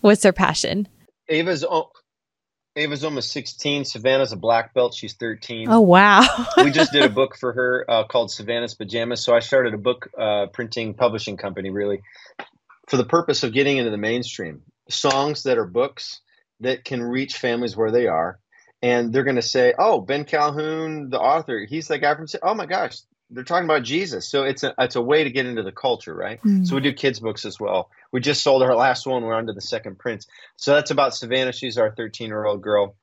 What's 0.00 0.22
their 0.22 0.32
passion? 0.32 0.88
Ava's 1.28 1.64
Ava's 2.76 3.04
almost 3.04 3.30
16. 3.30 3.84
Savannah's 3.84 4.32
a 4.32 4.36
black 4.36 4.74
belt. 4.74 4.94
She's 4.94 5.14
13. 5.14 5.68
Oh, 5.70 5.80
wow. 5.80 6.22
we 6.56 6.70
just 6.70 6.92
did 6.92 7.04
a 7.04 7.08
book 7.14 7.36
for 7.36 7.52
her 7.52 7.84
uh, 7.88 8.04
called 8.04 8.32
Savannah's 8.32 8.74
Pajamas. 8.74 9.24
So 9.24 9.34
I 9.34 9.38
started 9.38 9.74
a 9.74 9.78
book 9.78 10.10
uh, 10.18 10.46
printing 10.46 10.94
publishing 10.94 11.36
company, 11.36 11.70
really, 11.70 12.02
for 12.88 12.96
the 12.96 13.04
purpose 13.04 13.44
of 13.44 13.52
getting 13.52 13.76
into 13.76 13.90
the 13.90 13.96
mainstream. 13.96 14.62
Songs 14.88 15.44
that 15.44 15.56
are 15.56 15.66
books 15.66 16.20
that 16.60 16.84
can 16.84 17.02
reach 17.02 17.36
families 17.36 17.76
where 17.76 17.92
they 17.92 18.08
are. 18.08 18.40
And 18.82 19.12
they're 19.12 19.24
going 19.24 19.36
to 19.36 19.42
say, 19.42 19.72
oh, 19.78 20.00
Ben 20.00 20.24
Calhoun, 20.24 21.10
the 21.10 21.20
author, 21.20 21.64
he's 21.66 21.88
the 21.88 21.98
guy 21.98 22.14
from, 22.16 22.26
oh 22.42 22.54
my 22.54 22.66
gosh, 22.66 22.98
they're 23.34 23.44
talking 23.44 23.64
about 23.64 23.82
Jesus. 23.82 24.28
So 24.28 24.44
it's 24.44 24.62
a 24.62 24.74
it's 24.78 24.96
a 24.96 25.02
way 25.02 25.24
to 25.24 25.30
get 25.30 25.46
into 25.46 25.62
the 25.62 25.72
culture, 25.72 26.14
right? 26.14 26.40
Mm. 26.42 26.66
So 26.66 26.76
we 26.76 26.80
do 26.80 26.92
kids 26.92 27.20
books 27.20 27.44
as 27.44 27.58
well. 27.58 27.90
We 28.12 28.20
just 28.20 28.42
sold 28.42 28.62
our 28.62 28.76
last 28.76 29.06
one. 29.06 29.22
We're 29.22 29.34
on 29.34 29.46
to 29.48 29.52
the 29.52 29.60
second 29.60 29.98
print. 29.98 30.26
So 30.56 30.74
that's 30.74 30.90
about 30.90 31.14
Savannah. 31.14 31.52
She's 31.52 31.78
our 31.78 31.94
13 31.94 32.28
year 32.28 32.44
old 32.44 32.62
girl. 32.62 32.94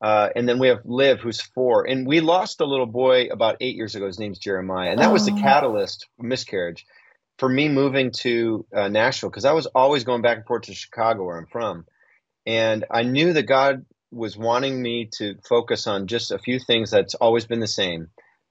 Uh, 0.00 0.30
and 0.34 0.48
then 0.48 0.58
we 0.58 0.68
have 0.68 0.80
Liv, 0.84 1.20
who's 1.20 1.40
four. 1.40 1.86
And 1.86 2.06
we 2.06 2.20
lost 2.20 2.60
a 2.60 2.64
little 2.64 2.86
boy 2.86 3.26
about 3.26 3.56
eight 3.60 3.76
years 3.76 3.94
ago. 3.94 4.06
His 4.06 4.18
name's 4.18 4.38
Jeremiah. 4.38 4.90
And 4.90 5.00
that 5.00 5.10
oh. 5.10 5.12
was 5.12 5.26
the 5.26 5.32
oh. 5.32 5.40
catalyst, 5.40 6.06
miscarriage, 6.18 6.86
for 7.38 7.48
me 7.48 7.68
moving 7.68 8.10
to 8.20 8.64
uh, 8.74 8.88
Nashville 8.88 9.28
because 9.28 9.44
I 9.44 9.52
was 9.52 9.66
always 9.66 10.04
going 10.04 10.22
back 10.22 10.38
and 10.38 10.46
forth 10.46 10.62
to 10.62 10.74
Chicago, 10.74 11.24
where 11.24 11.36
I'm 11.36 11.46
from. 11.46 11.84
And 12.46 12.86
I 12.90 13.02
knew 13.02 13.34
that 13.34 13.42
God 13.42 13.84
was 14.10 14.36
wanting 14.36 14.80
me 14.80 15.10
to 15.18 15.36
focus 15.46 15.86
on 15.86 16.06
just 16.06 16.32
a 16.32 16.38
few 16.38 16.58
things 16.58 16.90
that's 16.90 17.14
always 17.14 17.46
been 17.46 17.60
the 17.60 17.68
same 17.68 18.08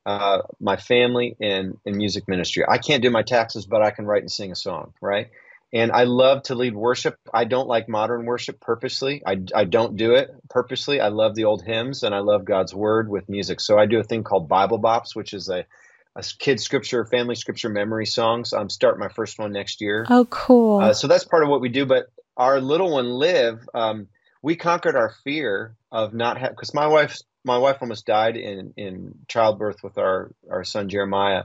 uh, 0.09 0.41
my 0.59 0.75
family 0.75 1.35
and, 1.39 1.77
and 1.85 1.95
music 1.95 2.27
ministry. 2.27 2.63
I 2.67 2.79
can't 2.79 3.03
do 3.03 3.11
my 3.11 3.21
taxes, 3.21 3.67
but 3.67 3.83
I 3.83 3.91
can 3.91 4.07
write 4.07 4.23
and 4.23 4.31
sing 4.31 4.51
a 4.51 4.55
song, 4.55 4.93
right? 5.01 5.29
And 5.71 5.91
I 5.91 6.05
love 6.05 6.41
to 6.43 6.55
lead 6.55 6.73
worship. 6.73 7.15
I 7.31 7.43
don't 7.45 7.67
like 7.67 7.87
modern 7.87 8.25
worship 8.25 8.59
purposely. 8.59 9.21
I, 9.23 9.37
I 9.53 9.65
don't 9.65 9.97
do 9.97 10.15
it 10.15 10.31
purposely. 10.49 10.99
I 10.99 11.09
love 11.09 11.35
the 11.35 11.43
old 11.43 11.63
hymns 11.63 12.01
and 12.01 12.15
I 12.15 12.19
love 12.19 12.43
God's 12.43 12.73
word 12.73 13.07
with 13.07 13.29
music. 13.29 13.61
So 13.61 13.77
I 13.77 13.85
do 13.85 13.99
a 13.99 14.03
thing 14.03 14.23
called 14.23 14.49
Bible 14.49 14.79
Bops, 14.79 15.13
which 15.13 15.35
is 15.35 15.47
a, 15.47 15.67
a 16.15 16.23
kid 16.39 16.59
scripture, 16.59 17.05
family 17.05 17.35
scripture 17.35 17.69
memory 17.69 18.07
songs. 18.07 18.51
I'm 18.51 18.71
starting 18.71 18.99
my 18.99 19.09
first 19.09 19.37
one 19.37 19.51
next 19.51 19.79
year. 19.79 20.07
Oh, 20.09 20.25
cool. 20.25 20.79
Uh, 20.79 20.93
so 20.93 21.05
that's 21.05 21.25
part 21.25 21.43
of 21.43 21.49
what 21.49 21.61
we 21.61 21.69
do. 21.69 21.85
But 21.85 22.07
our 22.35 22.59
little 22.59 22.91
one, 22.91 23.09
Liv, 23.11 23.59
um, 23.75 24.07
we 24.41 24.55
conquered 24.55 24.95
our 24.95 25.13
fear 25.23 25.75
of 25.91 26.15
not 26.15 26.39
having, 26.39 26.55
because 26.55 26.73
my 26.73 26.87
wife's 26.87 27.23
my 27.43 27.57
wife 27.57 27.77
almost 27.81 28.05
died 28.05 28.35
in 28.37 28.73
in 28.77 29.15
childbirth 29.27 29.83
with 29.83 29.97
our 29.97 30.31
our 30.49 30.63
son 30.63 30.89
Jeremiah, 30.89 31.43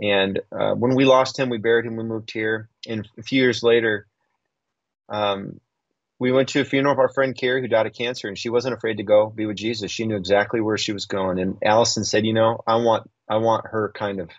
and 0.00 0.40
uh, 0.52 0.74
when 0.74 0.94
we 0.94 1.04
lost 1.04 1.38
him, 1.38 1.48
we 1.48 1.58
buried 1.58 1.86
him. 1.86 1.96
We 1.96 2.04
moved 2.04 2.30
here, 2.32 2.68
and 2.86 3.08
a 3.18 3.22
few 3.22 3.40
years 3.40 3.62
later, 3.62 4.06
um, 5.08 5.60
we 6.18 6.32
went 6.32 6.48
to 6.50 6.60
a 6.60 6.64
funeral 6.64 6.92
of 6.92 6.98
our 6.98 7.12
friend 7.12 7.36
Carrie 7.36 7.60
who 7.60 7.68
died 7.68 7.86
of 7.86 7.92
cancer, 7.92 8.28
and 8.28 8.36
she 8.36 8.50
wasn't 8.50 8.74
afraid 8.74 8.96
to 8.96 9.04
go 9.04 9.30
be 9.30 9.46
with 9.46 9.56
Jesus. 9.56 9.90
She 9.90 10.06
knew 10.06 10.16
exactly 10.16 10.60
where 10.60 10.78
she 10.78 10.92
was 10.92 11.06
going. 11.06 11.38
And 11.38 11.56
Allison 11.64 12.04
said, 12.04 12.26
"You 12.26 12.34
know, 12.34 12.60
I 12.66 12.76
want 12.76 13.08
I 13.28 13.36
want 13.36 13.66
her 13.66 13.92
kind 13.94 14.20
of 14.20 14.30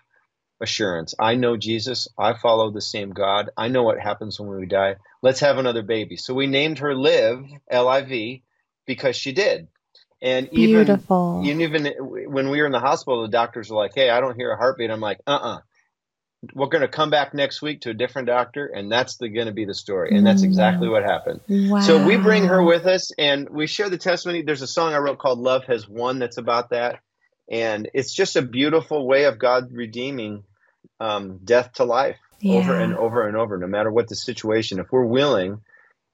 assurance. 0.62 1.16
I 1.18 1.36
know 1.36 1.56
Jesus. 1.56 2.10
I 2.18 2.34
follow 2.34 2.72
the 2.72 2.82
same 2.82 3.12
God. 3.12 3.50
I 3.56 3.70
know 3.70 3.84
what 3.84 4.00
happens 4.00 4.40
when 4.40 4.50
we 4.50 4.66
die. 4.66 4.96
Let's 5.22 5.40
have 5.40 5.58
another 5.58 5.84
baby." 5.84 6.18
So 6.18 6.34
we 6.34 6.48
named 6.48 6.80
her 6.80 6.94
Liv, 6.94 7.46
L 7.70 7.88
I 7.88 8.02
V, 8.02 8.44
because 8.86 9.16
she 9.16 9.32
did. 9.32 9.70
And 10.22 10.50
even, 10.52 10.86
Beautiful. 10.86 11.44
even 11.46 11.86
when 12.32 12.50
we 12.50 12.60
were 12.60 12.66
in 12.66 12.74
the 12.74 12.80
hospital, 12.80 13.22
the 13.22 13.30
doctors 13.30 13.70
were 13.70 13.78
like, 13.78 13.92
"Hey, 13.96 14.10
I 14.10 14.20
don't 14.20 14.36
hear 14.36 14.52
a 14.52 14.58
heartbeat." 14.58 14.92
I'm 14.92 15.00
like, 15.00 15.20
"Uh, 15.26 15.32
uh-uh. 15.32 15.56
uh 15.56 15.60
we 16.54 16.64
are 16.64 16.70
going 16.70 16.82
to 16.82 16.88
come 16.88 17.10
back 17.10 17.34
next 17.34 17.62
week 17.62 17.82
to 17.82 17.90
a 17.90 17.94
different 17.94 18.28
doctor, 18.28 18.66
and 18.66 18.92
that's 18.92 19.18
going 19.18 19.46
to 19.46 19.54
be 19.54 19.66
the 19.66 19.74
story." 19.74 20.18
And 20.18 20.28
that's 20.28 20.44
exactly 20.44 20.90
what 20.90 21.04
happened. 21.04 21.40
Wow. 21.48 21.80
So 21.82 22.06
we 22.06 22.18
bring 22.18 22.46
her 22.46 22.62
with 22.62 22.86
us, 22.86 23.12
and 23.18 23.50
we 23.50 23.68
share 23.68 23.90
the 23.90 23.98
testimony. 23.98 24.42
There's 24.42 24.62
a 24.62 24.68
song 24.68 24.94
I 24.94 24.98
wrote 24.98 25.20
called 25.20 25.40
"Love 25.40 25.64
Has 25.66 25.88
Won" 25.88 26.20
that's 26.20 26.38
about 26.38 26.72
that, 26.72 27.00
and 27.50 27.90
it's 27.94 28.14
just 28.14 28.36
a 28.36 28.42
beautiful 28.42 29.08
way 29.08 29.24
of 29.24 29.40
God 29.40 29.72
redeeming 29.72 30.44
um, 31.00 31.40
death 31.46 31.74
to 31.74 31.86
life 31.86 32.18
yeah. 32.42 32.58
over 32.58 32.76
and 32.78 32.96
over 32.96 33.26
and 33.26 33.38
over, 33.38 33.58
no 33.58 33.68
matter 33.68 33.92
what 33.92 34.10
the 34.10 34.16
situation. 34.16 34.80
If 34.80 34.92
we're 34.92 35.06
willing 35.06 35.62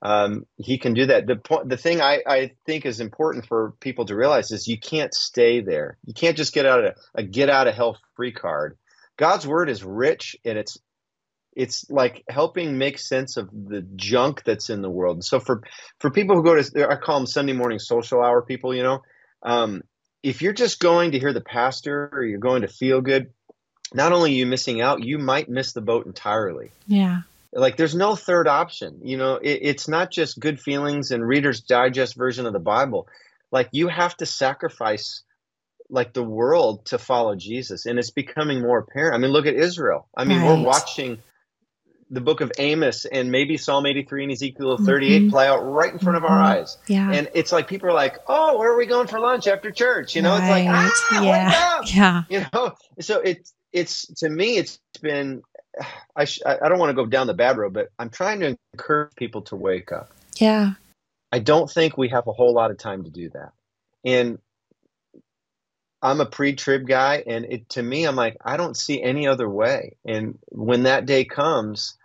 um, 0.06 0.46
he 0.58 0.78
can 0.78 0.94
do 0.94 1.08
that. 1.08 1.26
The 1.26 1.36
point, 1.36 1.68
the 1.68 1.78
thing 1.78 2.00
I, 2.00 2.22
I 2.28 2.52
think 2.68 2.86
is 2.86 3.00
important 3.00 3.48
for 3.48 3.74
people 3.80 4.06
to 4.06 4.16
realize 4.16 4.52
is 4.52 4.68
you 4.68 4.80
can't 4.80 5.12
stay 5.12 5.62
there. 5.62 5.98
You 6.06 6.14
can't 6.14 6.38
just 6.38 6.54
get 6.54 6.68
out 6.68 6.86
of 6.86 6.96
a 7.16 7.24
get 7.24 7.50
out 7.50 7.68
of 7.68 7.74
hell 7.74 7.98
free 8.16 8.32
card. 8.32 8.78
God's 9.18 9.48
word 9.48 9.68
is 9.68 9.84
rich 9.84 10.36
and 10.46 10.60
it's 10.60 10.78
it's 11.56 11.90
like 11.90 12.24
helping 12.30 12.78
make 12.78 13.00
sense 13.00 13.36
of 13.36 13.50
the 13.52 13.82
junk 13.96 14.44
that's 14.44 14.70
in 14.70 14.84
the 14.84 14.92
world. 14.92 15.24
So 15.24 15.40
for 15.40 15.64
for 15.98 16.12
people 16.12 16.36
who 16.36 16.44
go 16.44 16.62
to 16.62 16.88
I 16.88 16.98
call 16.98 17.18
them 17.18 17.26
Sunday 17.26 17.54
morning 17.54 17.80
social 17.80 18.22
hour 18.22 18.44
people, 18.44 18.76
you 18.76 18.84
know, 18.84 19.02
um, 19.42 19.82
if 20.22 20.44
you're 20.44 20.54
just 20.54 20.80
going 20.80 21.14
to 21.14 21.20
hear 21.20 21.34
the 21.34 21.42
pastor 21.42 22.12
or 22.14 22.24
you're 22.24 22.38
going 22.38 22.62
to 22.62 22.68
feel 22.68 23.02
good, 23.02 23.32
not 23.92 24.12
only 24.12 24.34
are 24.34 24.36
you 24.36 24.46
missing 24.46 24.82
out, 24.82 25.04
you 25.04 25.18
might 25.18 25.50
miss 25.50 25.74
the 25.74 25.82
boat 25.82 26.06
entirely. 26.06 26.70
Yeah 26.86 27.22
like 27.56 27.78
there's 27.78 27.96
no 27.96 28.16
third 28.16 28.48
option 28.48 29.00
you 29.04 29.18
know 29.18 29.36
it, 29.36 29.60
it's 29.62 29.88
not 29.88 30.12
just 30.12 30.40
good 30.40 30.60
feelings 30.60 31.12
and 31.12 31.26
reader's 31.26 31.62
digest 31.62 32.16
version 32.16 32.46
of 32.46 32.54
the 32.54 32.60
bible 32.60 33.08
like 33.52 33.70
you 33.72 33.88
have 33.88 34.16
to 34.16 34.26
sacrifice 34.26 35.24
like 35.90 36.14
the 36.14 36.24
world 36.24 36.86
to 36.86 36.98
follow 36.98 37.36
jesus 37.36 37.86
and 37.86 37.98
it's 37.98 38.12
becoming 38.12 38.62
more 38.62 38.80
apparent 38.80 39.16
i 39.16 39.18
mean 39.18 39.32
look 39.32 39.46
at 39.46 39.56
israel 39.56 40.08
i 40.16 40.26
mean 40.26 40.42
right. 40.42 40.48
we're 40.48 40.64
watching 40.64 41.18
the 42.12 42.22
book 42.22 42.42
of 42.42 42.52
amos 42.60 43.06
and 43.06 43.32
maybe 43.32 43.58
psalm 43.58 43.86
83 43.86 44.24
and 44.24 44.32
ezekiel 44.32 44.78
38 44.78 45.22
mm-hmm. 45.22 45.30
play 45.30 45.48
out 45.48 45.62
right 45.62 45.92
in 45.92 46.00
front 46.00 46.18
mm-hmm. 46.18 46.26
of 46.26 46.32
our 46.32 46.38
mm-hmm. 46.38 46.62
eyes 46.62 46.78
yeah 46.88 47.12
and 47.12 47.30
it's 47.34 47.52
like 47.52 47.68
people 47.68 47.90
are 47.90 47.94
like 47.94 48.18
oh 48.28 48.58
where 48.58 48.72
are 48.72 48.78
we 48.78 48.86
going 48.86 49.08
for 49.08 49.20
lunch 49.20 49.48
after 49.48 49.72
church 49.72 50.16
you 50.16 50.22
know 50.22 50.38
right. 50.38 50.42
it's 50.42 50.50
like 50.50 51.22
ah, 51.22 51.22
yeah 51.24 51.82
yeah 51.86 52.24
you 52.30 52.46
know 52.54 52.74
so 53.00 53.20
it's 53.20 53.54
it's 53.72 54.08
to 54.16 54.30
me 54.30 54.58
it's 54.58 54.80
been 55.02 55.42
I, 56.16 56.26
sh- 56.26 56.42
I 56.46 56.70
don't 56.70 56.80
want 56.80 56.90
to 56.90 56.96
go 56.96 57.06
down 57.06 57.28
the 57.28 57.34
bad 57.34 57.58
road, 57.58 57.74
but 57.74 57.90
I'm 58.00 58.10
trying 58.10 58.40
to 58.42 58.58
encourage 58.74 59.16
people 59.16 59.42
to 59.44 59.56
wake 59.56 59.92
up. 59.92 60.12
Yeah. 60.38 60.74
I 61.32 61.40
don't 61.40 61.70
think 61.70 61.98
we 61.98 62.10
have 62.10 62.28
a 62.28 62.32
whole 62.32 62.54
lot 62.54 62.72
of 62.72 62.78
time 62.78 63.04
to 63.04 63.10
do 63.10 63.30
that. 63.32 63.52
And 64.06 64.40
I'm 66.02 66.22
a 66.22 66.26
pre-trib 66.26 66.88
guy, 66.88 67.24
and 67.26 67.46
it, 67.46 67.70
to 67.70 67.84
me, 67.84 68.06
I'm 68.06 68.16
like, 68.16 68.38
I 68.44 68.58
don't 68.58 68.78
see 68.78 69.02
any 69.02 69.28
other 69.28 69.50
way. 69.50 69.98
And 70.06 70.38
when 70.50 70.84
that 70.84 71.06
day 71.06 71.26
comes, 71.26 71.98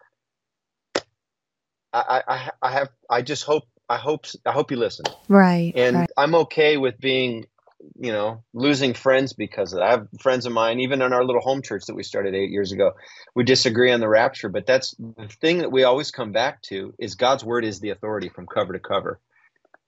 I, 1.92 2.22
I, 2.26 2.50
I 2.62 2.72
have, 2.72 2.88
I 3.10 3.22
just 3.22 3.44
hope, 3.44 3.64
I 3.88 3.98
hope, 3.98 4.26
I 4.46 4.52
hope 4.52 4.70
you 4.70 4.78
listen. 4.78 5.04
Right. 5.28 5.72
And 5.74 5.96
right. 5.96 6.10
I'm 6.16 6.34
okay 6.36 6.76
with 6.76 6.98
being 6.98 7.46
you 7.98 8.12
know, 8.12 8.42
losing 8.52 8.94
friends 8.94 9.32
because 9.32 9.72
of 9.72 9.78
that. 9.78 9.86
I 9.86 9.90
have 9.90 10.08
friends 10.20 10.46
of 10.46 10.52
mine, 10.52 10.80
even 10.80 11.02
in 11.02 11.12
our 11.12 11.24
little 11.24 11.42
home 11.42 11.62
church 11.62 11.84
that 11.86 11.94
we 11.94 12.02
started 12.02 12.34
eight 12.34 12.50
years 12.50 12.72
ago, 12.72 12.92
we 13.34 13.44
disagree 13.44 13.92
on 13.92 14.00
the 14.00 14.08
rapture. 14.08 14.48
But 14.48 14.66
that's 14.66 14.94
the 14.98 15.28
thing 15.28 15.58
that 15.58 15.72
we 15.72 15.84
always 15.84 16.10
come 16.10 16.32
back 16.32 16.62
to 16.62 16.94
is 16.98 17.14
God's 17.14 17.44
word 17.44 17.64
is 17.64 17.80
the 17.80 17.90
authority 17.90 18.28
from 18.28 18.46
cover 18.46 18.72
to 18.72 18.78
cover. 18.78 19.20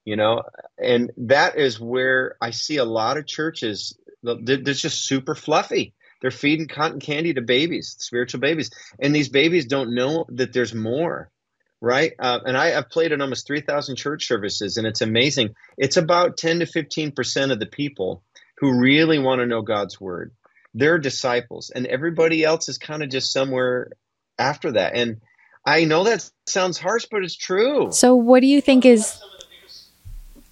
You 0.05 0.17
know, 0.17 0.43
and 0.79 1.13
that 1.17 1.57
is 1.57 1.79
where 1.79 2.37
I 2.41 2.51
see 2.51 2.79
a 2.79 2.85
lot 2.85 3.19
of 3.19 3.27
churches 3.27 3.97
they're 4.23 4.57
just 4.59 5.05
super 5.05 5.35
fluffy. 5.35 5.95
They're 6.21 6.31
feeding 6.31 6.69
cotton 6.69 7.01
candy 7.01 7.35
to 7.35 7.41
babies, 7.41 7.97
spiritual 7.99 8.41
babies, 8.41 8.71
and 9.01 9.15
these 9.15 9.29
babies 9.29 9.67
don't 9.67 9.95
know 9.95 10.25
that 10.29 10.53
there's 10.53 10.75
more 10.75 11.32
right? 11.83 12.13
Uh, 12.19 12.39
and 12.47 12.57
I, 12.57 12.69
have 12.69 12.89
played 12.89 13.13
in 13.13 13.21
almost 13.21 13.47
3,000 13.47 13.97
church 13.97 14.27
services, 14.27 14.77
and 14.77 14.87
it's 14.87 15.03
amazing. 15.03 15.55
It's 15.77 15.97
about 15.97 16.37
10 16.39 16.61
to 16.61 16.65
15% 16.65 17.51
of 17.51 17.59
the 17.59 17.67
people 17.67 18.23
who 18.59 18.79
really 18.81 19.19
want 19.19 19.41
to 19.41 19.47
know 19.47 19.63
God's 19.63 20.01
word. 20.01 20.31
They're 20.73 20.99
disciples, 20.99 21.71
and 21.75 21.87
everybody 21.87 22.45
else 22.45 22.69
is 22.69 22.79
kind 22.79 23.03
of 23.03 23.11
just 23.11 23.33
somewhere 23.33 23.91
after 24.39 24.73
that. 24.73 24.95
And 24.95 25.21
I 25.67 25.85
know 25.85 26.05
that 26.05 26.31
sounds 26.47 26.79
harsh, 26.79 27.07
but 27.11 27.25
it's 27.25 27.37
true. 27.37 27.91
So, 27.91 28.15
what 28.15 28.41
do 28.41 28.47
you 28.47 28.61
think 28.61 28.87
is 28.87 29.21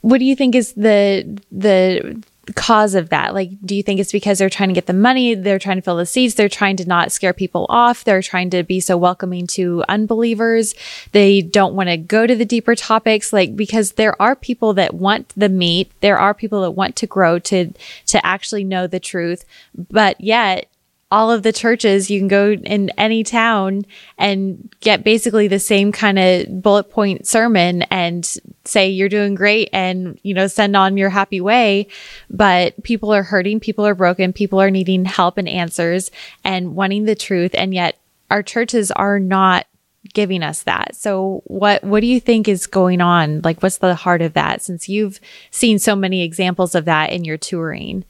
what 0.02 0.18
do 0.18 0.24
you 0.24 0.36
think 0.36 0.54
is 0.54 0.72
the 0.74 1.40
the 1.50 2.22
cause 2.54 2.94
of 2.94 3.10
that? 3.10 3.34
Like, 3.34 3.50
do 3.64 3.74
you 3.74 3.82
think 3.82 4.00
it's 4.00 4.12
because 4.12 4.38
they're 4.38 4.50
trying 4.50 4.70
to 4.70 4.74
get 4.74 4.86
the 4.86 4.92
money? 4.92 5.34
They're 5.34 5.58
trying 5.58 5.76
to 5.76 5.82
fill 5.82 5.96
the 5.96 6.06
seats. 6.06 6.34
They're 6.34 6.48
trying 6.48 6.76
to 6.76 6.86
not 6.86 7.12
scare 7.12 7.32
people 7.32 7.66
off. 7.68 8.04
They're 8.04 8.22
trying 8.22 8.50
to 8.50 8.62
be 8.62 8.80
so 8.80 8.96
welcoming 8.96 9.46
to 9.48 9.84
unbelievers. 9.88 10.74
They 11.12 11.42
don't 11.42 11.74
want 11.74 11.88
to 11.88 11.96
go 11.96 12.26
to 12.26 12.34
the 12.34 12.44
deeper 12.44 12.74
topics. 12.74 13.32
Like, 13.32 13.56
because 13.56 13.92
there 13.92 14.20
are 14.20 14.34
people 14.34 14.74
that 14.74 14.94
want 14.94 15.32
the 15.36 15.48
meat. 15.48 15.92
There 16.00 16.18
are 16.18 16.34
people 16.34 16.62
that 16.62 16.72
want 16.72 16.96
to 16.96 17.06
grow 17.06 17.38
to, 17.40 17.72
to 18.06 18.26
actually 18.26 18.64
know 18.64 18.86
the 18.86 19.00
truth. 19.00 19.44
But 19.74 20.20
yet 20.20 20.68
all 21.10 21.30
of 21.30 21.42
the 21.42 21.52
churches 21.52 22.10
you 22.10 22.20
can 22.20 22.28
go 22.28 22.52
in 22.52 22.90
any 22.90 23.24
town 23.24 23.84
and 24.16 24.72
get 24.80 25.02
basically 25.02 25.48
the 25.48 25.58
same 25.58 25.90
kind 25.90 26.18
of 26.18 26.62
bullet 26.62 26.84
point 26.84 27.26
sermon 27.26 27.82
and 27.82 28.36
say 28.64 28.88
you're 28.88 29.08
doing 29.08 29.34
great 29.34 29.68
and 29.72 30.20
you 30.22 30.32
know 30.32 30.46
send 30.46 30.76
on 30.76 30.96
your 30.96 31.10
happy 31.10 31.40
way. 31.40 31.88
But 32.28 32.80
people 32.84 33.12
are 33.12 33.24
hurting 33.24 33.60
people 33.60 33.86
are 33.86 33.94
broken 33.94 34.32
people 34.32 34.60
are 34.60 34.70
needing 34.70 35.04
help 35.04 35.36
and 35.36 35.48
answers 35.48 36.10
and 36.44 36.76
wanting 36.76 37.04
the 37.04 37.16
truth 37.16 37.52
and 37.54 37.74
yet 37.74 37.98
our 38.30 38.42
churches 38.42 38.92
are 38.92 39.18
not 39.18 39.66
giving 40.14 40.42
us 40.42 40.62
that. 40.62 40.94
So 40.94 41.42
what 41.44 41.82
what 41.82 42.00
do 42.00 42.06
you 42.06 42.20
think 42.20 42.46
is 42.46 42.68
going 42.68 43.00
on? 43.00 43.40
Like 43.42 43.62
what's 43.62 43.78
the 43.78 43.96
heart 43.96 44.22
of 44.22 44.34
that 44.34 44.62
since 44.62 44.88
you've 44.88 45.20
seen 45.50 45.80
so 45.80 45.96
many 45.96 46.22
examples 46.22 46.76
of 46.76 46.84
that 46.84 47.10
in 47.10 47.24
your 47.24 47.36
touring 47.36 48.04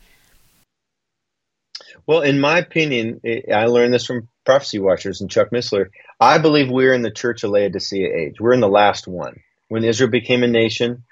well, 2.10 2.22
in 2.22 2.40
my 2.40 2.58
opinion, 2.58 3.20
I 3.54 3.66
learned 3.66 3.94
this 3.94 4.04
from 4.04 4.26
Prophecy 4.44 4.80
Watchers 4.80 5.20
and 5.20 5.30
Chuck 5.30 5.50
Missler. 5.52 5.90
I 6.18 6.38
believe 6.38 6.68
we're 6.68 6.92
in 6.92 7.02
the 7.02 7.10
Church 7.12 7.44
of 7.44 7.52
Laodicea 7.52 8.08
age. 8.12 8.40
We're 8.40 8.52
in 8.52 8.58
the 8.58 8.66
last 8.66 9.06
one. 9.06 9.36
When 9.68 9.84
Israel 9.84 10.10
became 10.10 10.42
a 10.42 10.48
nation, 10.48 11.04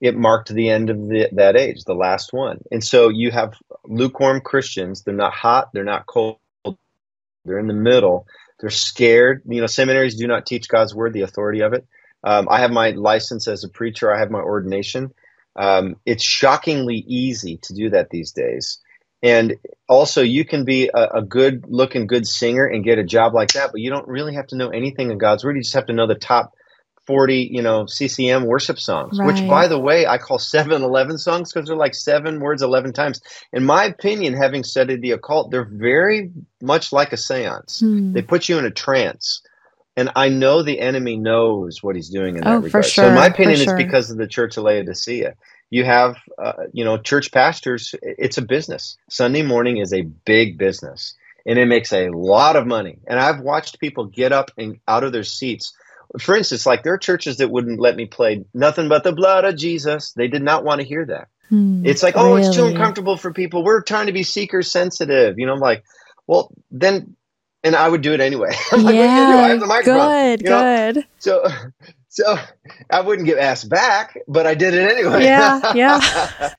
it 0.00 0.16
marked 0.16 0.48
the 0.48 0.70
end 0.70 0.88
of 0.88 0.96
the, 0.96 1.28
that 1.32 1.54
age, 1.54 1.84
the 1.84 1.92
last 1.92 2.32
one. 2.32 2.62
And 2.70 2.82
so 2.82 3.10
you 3.10 3.30
have 3.30 3.58
lukewarm 3.84 4.40
Christians. 4.40 5.02
They're 5.02 5.12
not 5.12 5.34
hot, 5.34 5.68
they're 5.74 5.84
not 5.84 6.06
cold, 6.06 6.38
they're 7.44 7.58
in 7.58 7.66
the 7.66 7.74
middle. 7.74 8.26
They're 8.58 8.70
scared. 8.70 9.42
You 9.46 9.60
know, 9.60 9.66
seminaries 9.66 10.16
do 10.16 10.26
not 10.26 10.46
teach 10.46 10.66
God's 10.66 10.94
word, 10.94 11.12
the 11.12 11.20
authority 11.20 11.60
of 11.60 11.74
it. 11.74 11.86
Um, 12.24 12.48
I 12.50 12.60
have 12.60 12.70
my 12.70 12.92
license 12.92 13.48
as 13.48 13.64
a 13.64 13.68
preacher, 13.68 14.10
I 14.10 14.18
have 14.18 14.30
my 14.30 14.40
ordination. 14.40 15.12
Um, 15.56 15.96
it's 16.06 16.24
shockingly 16.24 17.04
easy 17.06 17.58
to 17.64 17.74
do 17.74 17.90
that 17.90 18.08
these 18.08 18.32
days. 18.32 18.78
And 19.22 19.56
also, 19.88 20.22
you 20.22 20.44
can 20.44 20.64
be 20.64 20.90
a, 20.94 21.08
a, 21.16 21.22
good 21.22 21.64
looking, 21.66 22.06
good 22.06 22.26
singer 22.26 22.64
and 22.66 22.84
get 22.84 22.98
a 22.98 23.04
job 23.04 23.34
like 23.34 23.52
that, 23.54 23.72
but 23.72 23.80
you 23.80 23.90
don't 23.90 24.06
really 24.06 24.34
have 24.34 24.46
to 24.48 24.56
know 24.56 24.68
anything 24.68 25.10
of 25.10 25.18
God's 25.18 25.44
word. 25.44 25.56
You 25.56 25.62
just 25.62 25.74
have 25.74 25.86
to 25.86 25.92
know 25.92 26.06
the 26.06 26.14
top 26.14 26.52
40, 27.08 27.48
you 27.50 27.62
know, 27.62 27.86
CCM 27.86 28.44
worship 28.44 28.78
songs, 28.78 29.18
right. 29.18 29.26
which, 29.26 29.48
by 29.48 29.66
the 29.66 29.78
way, 29.78 30.06
I 30.06 30.18
call 30.18 30.38
7 30.38 30.82
11 30.82 31.18
songs 31.18 31.50
because 31.50 31.66
they're 31.66 31.76
like 31.76 31.94
seven 31.94 32.38
words 32.38 32.62
11 32.62 32.92
times. 32.92 33.20
In 33.52 33.64
my 33.64 33.86
opinion, 33.86 34.34
having 34.34 34.62
studied 34.62 35.00
the 35.00 35.12
occult, 35.12 35.50
they're 35.50 35.64
very 35.64 36.30
much 36.60 36.92
like 36.92 37.12
a 37.12 37.16
seance. 37.16 37.80
Hmm. 37.80 38.12
They 38.12 38.22
put 38.22 38.48
you 38.48 38.58
in 38.58 38.66
a 38.66 38.70
trance. 38.70 39.42
And 39.96 40.10
I 40.14 40.28
know 40.28 40.62
the 40.62 40.78
enemy 40.78 41.16
knows 41.16 41.82
what 41.82 41.96
he's 41.96 42.10
doing 42.10 42.36
in 42.36 42.42
that 42.42 42.50
oh, 42.50 42.58
regard. 42.58 42.84
Sure, 42.84 43.06
so, 43.06 43.14
my 43.14 43.26
opinion, 43.26 43.56
sure. 43.56 43.76
is 43.76 43.84
because 43.84 44.10
of 44.10 44.18
the 44.18 44.28
Church 44.28 44.56
of 44.58 44.64
Laodicea 44.64 45.34
you 45.70 45.84
have 45.84 46.16
uh, 46.38 46.52
you 46.72 46.84
know 46.84 46.98
church 46.98 47.32
pastors 47.32 47.94
it's 48.02 48.38
a 48.38 48.42
business. 48.42 48.96
Sunday 49.10 49.42
morning 49.42 49.78
is 49.78 49.92
a 49.92 50.02
big 50.02 50.58
business 50.58 51.14
and 51.46 51.58
it 51.58 51.66
makes 51.66 51.92
a 51.92 52.08
lot 52.10 52.56
of 52.56 52.66
money. 52.66 52.98
And 53.06 53.18
i've 53.18 53.40
watched 53.40 53.80
people 53.80 54.06
get 54.06 54.32
up 54.32 54.50
and 54.56 54.78
out 54.86 55.04
of 55.04 55.12
their 55.12 55.24
seats. 55.24 55.74
For 56.18 56.36
instance 56.36 56.66
like 56.66 56.82
there 56.82 56.94
are 56.94 56.98
churches 56.98 57.38
that 57.38 57.50
wouldn't 57.50 57.80
let 57.80 57.96
me 57.96 58.06
play 58.06 58.44
nothing 58.54 58.88
but 58.88 59.04
the 59.04 59.12
blood 59.12 59.44
of 59.44 59.56
jesus. 59.56 60.12
They 60.12 60.28
did 60.28 60.42
not 60.42 60.64
want 60.64 60.80
to 60.80 60.86
hear 60.86 61.04
that. 61.06 61.28
Hmm, 61.48 61.82
it's 61.84 62.02
like 62.02 62.14
oh 62.16 62.36
it's 62.36 62.54
too 62.54 62.66
uncomfortable 62.66 63.16
for 63.16 63.32
people. 63.32 63.64
We're 63.64 63.82
trying 63.82 64.06
to 64.06 64.12
be 64.12 64.22
seeker 64.22 64.62
sensitive. 64.62 65.38
You 65.38 65.46
know 65.46 65.54
i'm 65.54 65.60
like 65.60 65.84
well 66.26 66.50
then 66.70 67.16
and 67.62 67.74
i 67.76 67.88
would 67.88 68.00
do 68.00 68.14
it 68.14 68.20
anyway. 68.20 68.54
Yeah, 68.72 68.78
like, 68.82 68.96
good 69.84 70.40
you 70.40 70.48
know? 70.48 70.62
good. 70.94 71.04
So 71.18 71.46
so 72.18 72.36
I 72.90 73.00
wouldn't 73.00 73.26
get 73.26 73.38
asked 73.38 73.68
back, 73.68 74.18
but 74.26 74.44
I 74.44 74.54
did 74.54 74.74
it 74.74 74.90
anyway. 74.90 75.22
Yeah, 75.22 75.72
yeah. 75.74 76.50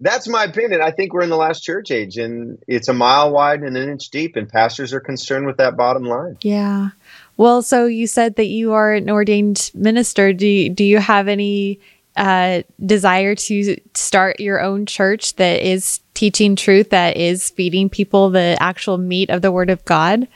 That's 0.00 0.26
my 0.26 0.44
opinion. 0.44 0.80
I 0.80 0.90
think 0.90 1.12
we're 1.12 1.22
in 1.22 1.28
the 1.28 1.36
last 1.36 1.60
church 1.60 1.90
age, 1.90 2.16
and 2.16 2.58
it's 2.66 2.88
a 2.88 2.94
mile 2.94 3.30
wide 3.30 3.60
and 3.60 3.76
an 3.76 3.90
inch 3.90 4.08
deep, 4.08 4.36
and 4.36 4.48
pastors 4.48 4.94
are 4.94 5.00
concerned 5.00 5.46
with 5.46 5.58
that 5.58 5.76
bottom 5.76 6.04
line. 6.04 6.38
Yeah. 6.40 6.90
Well, 7.36 7.60
so 7.60 7.84
you 7.84 8.06
said 8.06 8.36
that 8.36 8.46
you 8.46 8.72
are 8.72 8.94
an 8.94 9.10
ordained 9.10 9.70
minister. 9.74 10.32
Do 10.32 10.46
you, 10.46 10.70
do 10.70 10.82
you 10.82 10.98
have 10.98 11.28
any 11.28 11.78
uh, 12.16 12.62
desire 12.84 13.34
to 13.34 13.76
start 13.92 14.40
your 14.40 14.60
own 14.60 14.86
church 14.86 15.36
that 15.36 15.60
is 15.60 16.00
teaching 16.14 16.56
truth, 16.56 16.90
that 16.90 17.18
is 17.18 17.50
feeding 17.50 17.90
people 17.90 18.30
the 18.30 18.56
actual 18.60 18.96
meat 18.96 19.28
of 19.28 19.42
the 19.42 19.52
Word 19.52 19.68
of 19.68 19.84
God? 19.84 20.26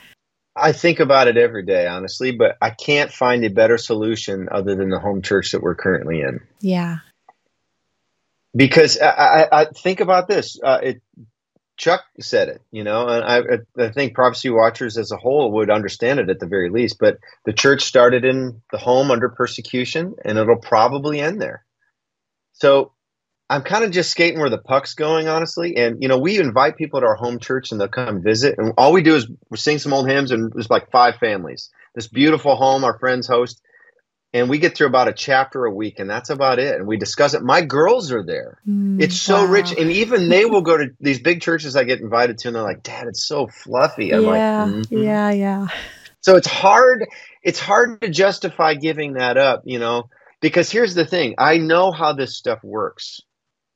I 0.61 0.71
think 0.71 0.99
about 0.99 1.27
it 1.27 1.37
every 1.37 1.63
day, 1.63 1.87
honestly, 1.87 2.31
but 2.31 2.57
I 2.61 2.69
can't 2.69 3.11
find 3.11 3.43
a 3.43 3.49
better 3.49 3.77
solution 3.77 4.47
other 4.51 4.75
than 4.75 4.89
the 4.89 4.99
home 4.99 5.21
church 5.21 5.51
that 5.51 5.61
we're 5.61 5.75
currently 5.75 6.21
in. 6.21 6.41
Yeah. 6.61 6.97
Because 8.55 8.99
I, 8.99 9.07
I, 9.07 9.61
I 9.61 9.65
think 9.65 9.99
about 9.99 10.27
this. 10.27 10.59
Uh, 10.61 10.79
it, 10.81 11.01
Chuck 11.77 12.03
said 12.19 12.49
it, 12.49 12.61
you 12.71 12.83
know, 12.83 13.07
and 13.07 13.23
I, 13.23 13.83
I 13.85 13.89
think 13.91 14.13
prophecy 14.13 14.49
watchers 14.49 14.97
as 14.97 15.11
a 15.11 15.17
whole 15.17 15.51
would 15.53 15.69
understand 15.69 16.19
it 16.19 16.29
at 16.29 16.39
the 16.39 16.45
very 16.45 16.69
least. 16.69 16.97
But 16.99 17.19
the 17.45 17.53
church 17.53 17.83
started 17.83 18.25
in 18.25 18.61
the 18.71 18.77
home 18.77 19.11
under 19.11 19.29
persecution, 19.29 20.15
and 20.25 20.37
it'll 20.37 20.57
probably 20.57 21.21
end 21.21 21.41
there. 21.41 21.63
So 22.53 22.91
I'm 23.49 23.63
kind 23.63 23.83
of 23.83 23.91
just 23.91 24.11
skating 24.11 24.39
where 24.39 24.49
the 24.49 24.59
puck's 24.59 24.93
going, 24.93 25.27
honestly. 25.27 25.75
And 25.75 26.01
you 26.01 26.07
know, 26.07 26.19
we 26.19 26.39
invite 26.39 26.77
people 26.77 26.99
to 26.99 27.07
our 27.07 27.15
home 27.15 27.39
church 27.39 27.71
and 27.71 27.81
they'll 27.81 27.87
come 27.87 28.21
visit, 28.21 28.55
and 28.57 28.73
all 28.77 28.93
we 28.93 29.01
do 29.01 29.15
is 29.15 29.27
we 29.49 29.57
sing 29.57 29.79
some 29.79 29.93
old 29.93 30.07
hymns, 30.07 30.31
and 30.31 30.51
there's 30.53 30.69
like 30.69 30.91
five 30.91 31.15
families. 31.15 31.69
This 31.95 32.07
beautiful 32.07 32.55
home 32.55 32.83
our 32.83 32.99
friends 32.99 33.27
host, 33.27 33.61
and 34.33 34.49
we 34.49 34.59
get 34.59 34.75
through 34.75 34.87
about 34.87 35.07
a 35.07 35.13
chapter 35.13 35.65
a 35.65 35.73
week, 35.73 35.97
and 35.97 36.07
that's 36.07 36.29
about 36.29 36.59
it. 36.59 36.75
And 36.75 36.87
we 36.87 36.97
discuss 36.97 37.33
it. 37.33 37.41
My 37.41 37.61
girls 37.61 38.11
are 38.11 38.23
there. 38.23 38.59
Mm, 38.67 39.01
it's 39.01 39.19
so 39.19 39.45
wow. 39.45 39.51
rich, 39.51 39.71
and 39.71 39.91
even 39.91 40.29
they 40.29 40.45
will 40.45 40.61
go 40.61 40.77
to 40.77 40.89
these 40.99 41.19
big 41.19 41.41
churches 41.41 41.75
I 41.75 41.85
get 41.85 42.01
invited 42.01 42.37
to, 42.39 42.49
and 42.49 42.55
they're 42.55 42.63
like, 42.63 42.83
"Dad, 42.83 43.07
it's 43.07 43.25
so 43.25 43.47
fluffy." 43.47 44.13
I'm 44.13 44.23
yeah, 44.23 44.29
like, 44.29 44.73
mm-hmm. 44.73 45.03
"Yeah, 45.03 45.31
yeah." 45.31 45.67
So 46.21 46.35
it's 46.35 46.47
hard. 46.47 47.07
It's 47.41 47.59
hard 47.59 48.01
to 48.01 48.09
justify 48.09 48.75
giving 48.75 49.13
that 49.13 49.37
up, 49.37 49.63
you 49.65 49.79
know, 49.79 50.09
because 50.39 50.69
here's 50.69 50.93
the 50.93 51.05
thing: 51.05 51.33
I 51.39 51.57
know 51.57 51.91
how 51.91 52.13
this 52.13 52.37
stuff 52.37 52.63
works 52.63 53.21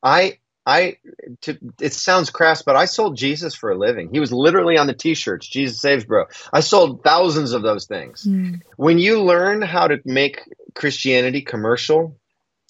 I 0.04 0.40
I 0.66 0.98
to, 1.42 1.58
it 1.82 1.94
sounds 1.94 2.30
crass, 2.30 2.62
but 2.62 2.76
I 2.76 2.86
sold 2.86 3.18
Jesus 3.18 3.54
for 3.54 3.72
a 3.72 3.78
living. 3.78 4.10
He 4.12 4.20
was 4.20 4.32
literally 4.32 4.78
on 4.78 4.88
the 4.88 4.94
t-shirts, 4.94 5.48
Jesus 5.48 5.82
saves 5.82 6.06
bro. 6.06 6.26
I 6.54 6.62
sold 6.62 7.04
thousands 7.04 7.52
of 7.52 7.64
those 7.64 7.86
things. 7.86 8.26
Mm. 8.28 8.62
When 8.78 8.98
you 8.98 9.22
learn 9.22 9.62
how 9.62 9.88
to 9.88 10.00
make 10.06 10.42
Christianity 10.74 11.42
commercial, 11.42 12.18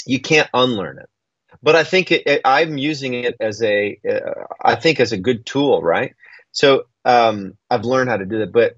you 0.05 0.19
can't 0.19 0.49
unlearn 0.53 0.99
it. 0.99 1.09
But 1.61 1.75
I 1.75 1.83
think 1.83 2.11
it, 2.11 2.23
it, 2.25 2.41
I'm 2.43 2.77
using 2.77 3.13
it 3.13 3.35
as 3.39 3.61
a, 3.61 3.99
uh, 4.09 4.45
I 4.61 4.75
think 4.75 4.99
as 4.99 5.11
a 5.11 5.17
good 5.17 5.45
tool, 5.45 5.81
right? 5.81 6.13
So 6.51 6.85
um, 7.05 7.57
I've 7.69 7.85
learned 7.85 8.09
how 8.09 8.17
to 8.17 8.25
do 8.25 8.39
that. 8.39 8.51
But 8.51 8.75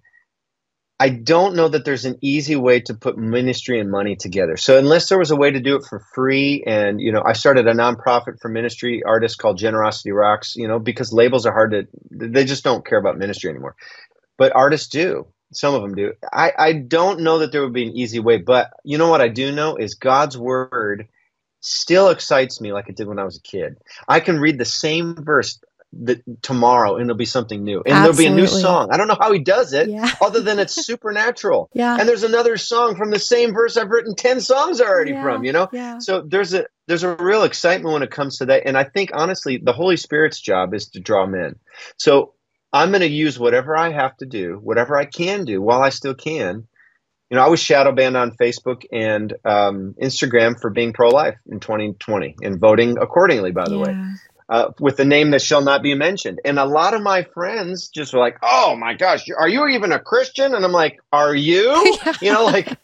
I 0.99 1.09
don't 1.09 1.55
know 1.55 1.67
that 1.67 1.83
there's 1.83 2.05
an 2.05 2.17
easy 2.21 2.55
way 2.55 2.79
to 2.81 2.93
put 2.93 3.17
ministry 3.17 3.81
and 3.81 3.91
money 3.91 4.15
together. 4.15 4.55
So 4.55 4.77
unless 4.77 5.09
there 5.09 5.19
was 5.19 5.31
a 5.31 5.35
way 5.35 5.51
to 5.51 5.59
do 5.59 5.75
it 5.75 5.83
for 5.89 5.99
free, 6.13 6.63
and 6.65 7.01
you 7.01 7.11
know, 7.11 7.21
I 7.25 7.33
started 7.33 7.67
a 7.67 7.73
nonprofit 7.73 8.39
for 8.39 8.47
ministry 8.47 9.03
artists 9.05 9.35
called 9.35 9.57
Generosity 9.57 10.11
Rocks. 10.11 10.55
You 10.55 10.67
know, 10.67 10.79
because 10.79 11.11
labels 11.11 11.45
are 11.45 11.51
hard 11.51 11.71
to, 11.71 11.87
they 12.11 12.45
just 12.45 12.63
don't 12.63 12.85
care 12.85 12.97
about 12.97 13.17
ministry 13.17 13.49
anymore. 13.49 13.75
But 14.37 14.55
artists 14.55 14.87
do. 14.87 15.27
Some 15.51 15.73
of 15.73 15.81
them 15.81 15.95
do. 15.95 16.13
I, 16.31 16.51
I 16.57 16.73
don't 16.73 17.21
know 17.21 17.39
that 17.39 17.51
there 17.51 17.61
would 17.61 17.73
be 17.73 17.87
an 17.87 17.95
easy 17.95 18.19
way, 18.19 18.37
but 18.37 18.71
you 18.83 18.97
know 18.97 19.09
what 19.09 19.21
I 19.21 19.27
do 19.27 19.51
know 19.51 19.75
is 19.75 19.95
God's 19.95 20.37
word 20.37 21.07
still 21.59 22.09
excites 22.09 22.61
me 22.61 22.73
like 22.73 22.89
it 22.89 22.95
did 22.95 23.07
when 23.07 23.19
I 23.19 23.23
was 23.23 23.37
a 23.37 23.41
kid. 23.41 23.77
I 24.07 24.19
can 24.21 24.39
read 24.39 24.57
the 24.57 24.65
same 24.65 25.15
verse 25.15 25.59
the, 25.97 26.21
tomorrow 26.41 26.95
and 26.95 27.03
it'll 27.03 27.17
be 27.17 27.25
something 27.25 27.63
new 27.63 27.81
and 27.85 27.93
Absolutely. 27.93 28.25
there'll 28.25 28.35
be 28.35 28.41
a 28.41 28.41
new 28.41 28.47
song. 28.47 28.89
I 28.91 28.97
don't 28.97 29.07
know 29.07 29.17
how 29.19 29.31
he 29.31 29.39
does 29.39 29.73
it 29.73 29.89
yeah. 29.89 30.11
other 30.21 30.41
than 30.41 30.59
it's 30.59 30.85
supernatural. 30.85 31.69
yeah. 31.73 31.97
And 31.99 32.07
there's 32.07 32.23
another 32.23 32.57
song 32.57 32.95
from 32.95 33.11
the 33.11 33.19
same 33.19 33.53
verse 33.53 33.77
I've 33.77 33.89
written 33.89 34.15
10 34.15 34.41
songs 34.41 34.81
already 34.81 35.11
yeah. 35.11 35.23
from, 35.23 35.43
you 35.43 35.53
know? 35.53 35.69
Yeah. 35.71 35.99
So 35.99 36.21
there's 36.21 36.53
a 36.53 36.65
there's 36.87 37.03
a 37.03 37.15
real 37.15 37.43
excitement 37.43 37.93
when 37.93 38.03
it 38.03 38.11
comes 38.11 38.37
to 38.37 38.45
that 38.47 38.63
and 38.65 38.77
I 38.77 38.83
think 38.83 39.11
honestly 39.13 39.57
the 39.57 39.73
Holy 39.73 39.97
Spirit's 39.97 40.39
job 40.39 40.73
is 40.73 40.89
to 40.89 40.99
draw 40.99 41.25
men. 41.25 41.55
So 41.97 42.33
I'm 42.73 42.89
going 42.89 43.01
to 43.01 43.07
use 43.07 43.39
whatever 43.39 43.77
I 43.77 43.91
have 43.91 44.17
to 44.17 44.25
do, 44.25 44.59
whatever 44.61 44.97
I 44.97 45.05
can 45.05 45.45
do 45.45 45.61
while 45.61 45.81
I 45.81 45.89
still 45.89 46.15
can. 46.15 46.67
You 47.29 47.37
know, 47.37 47.43
I 47.43 47.47
was 47.47 47.59
shadow 47.59 47.91
banned 47.91 48.17
on 48.17 48.37
Facebook 48.39 48.83
and 48.91 49.33
um, 49.43 49.95
Instagram 49.99 50.59
for 50.59 50.69
being 50.69 50.93
pro 50.93 51.09
life 51.09 51.37
in 51.47 51.59
2020 51.59 52.35
and 52.43 52.59
voting 52.59 52.97
accordingly, 52.99 53.51
by 53.51 53.67
the 53.67 53.79
way 53.79 53.95
uh, 54.49 54.71
with 54.79 54.97
the 54.97 55.05
name 55.05 55.31
that 55.31 55.41
shall 55.41 55.61
not 55.61 55.81
be 55.81 55.95
mentioned. 55.95 56.39
And 56.45 56.59
a 56.59 56.65
lot 56.65 56.93
of 56.93 57.01
my 57.01 57.23
friends 57.23 57.89
just 57.89 58.13
were 58.13 58.19
like, 58.19 58.37
"Oh 58.41 58.75
my 58.75 58.93
gosh, 58.93 59.25
are 59.37 59.47
you 59.47 59.67
even 59.67 59.91
a 59.91 59.99
Christian?" 59.99 60.53
And 60.53 60.63
I'm 60.63 60.71
like, 60.71 60.99
"Are 61.11 61.35
you?" 61.35 61.95
yeah. 62.05 62.13
You 62.21 62.33
know, 62.33 62.45
like. 62.45 62.77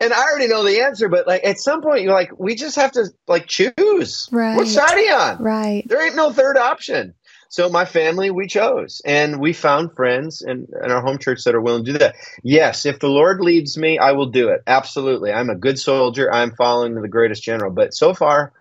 And 0.00 0.12
I 0.12 0.22
already 0.22 0.48
know 0.48 0.64
the 0.64 0.82
answer, 0.82 1.08
but 1.08 1.26
like 1.26 1.44
at 1.44 1.58
some 1.58 1.80
point, 1.80 2.02
you're 2.02 2.12
like, 2.12 2.38
we 2.38 2.56
just 2.56 2.76
have 2.76 2.92
to 2.92 3.06
like 3.28 3.46
choose. 3.46 4.28
Right. 4.32 4.56
What 4.56 4.66
side 4.66 4.90
are 4.90 4.98
you 4.98 5.12
on? 5.12 5.42
Right. 5.42 5.84
There 5.86 6.04
ain't 6.04 6.16
no 6.16 6.32
third 6.32 6.58
option. 6.58 7.14
So 7.54 7.68
my 7.68 7.84
family, 7.84 8.32
we 8.32 8.48
chose, 8.48 9.00
and 9.04 9.38
we 9.38 9.52
found 9.52 9.94
friends 9.94 10.42
in, 10.42 10.66
in 10.82 10.90
our 10.90 11.00
home 11.00 11.18
church 11.18 11.44
that 11.44 11.54
are 11.54 11.60
willing 11.60 11.84
to 11.84 11.92
do 11.92 11.98
that. 11.98 12.16
Yes, 12.42 12.84
if 12.84 12.98
the 12.98 13.08
Lord 13.08 13.40
leads 13.40 13.78
me, 13.78 13.96
I 13.96 14.10
will 14.10 14.26
do 14.26 14.48
it. 14.48 14.62
Absolutely. 14.66 15.30
I'm 15.32 15.48
a 15.48 15.54
good 15.54 15.78
soldier. 15.78 16.30
I'm 16.34 16.56
following 16.56 17.00
the 17.00 17.06
greatest 17.06 17.44
general. 17.44 17.70
But 17.70 17.94
so 17.94 18.12
far, 18.12 18.52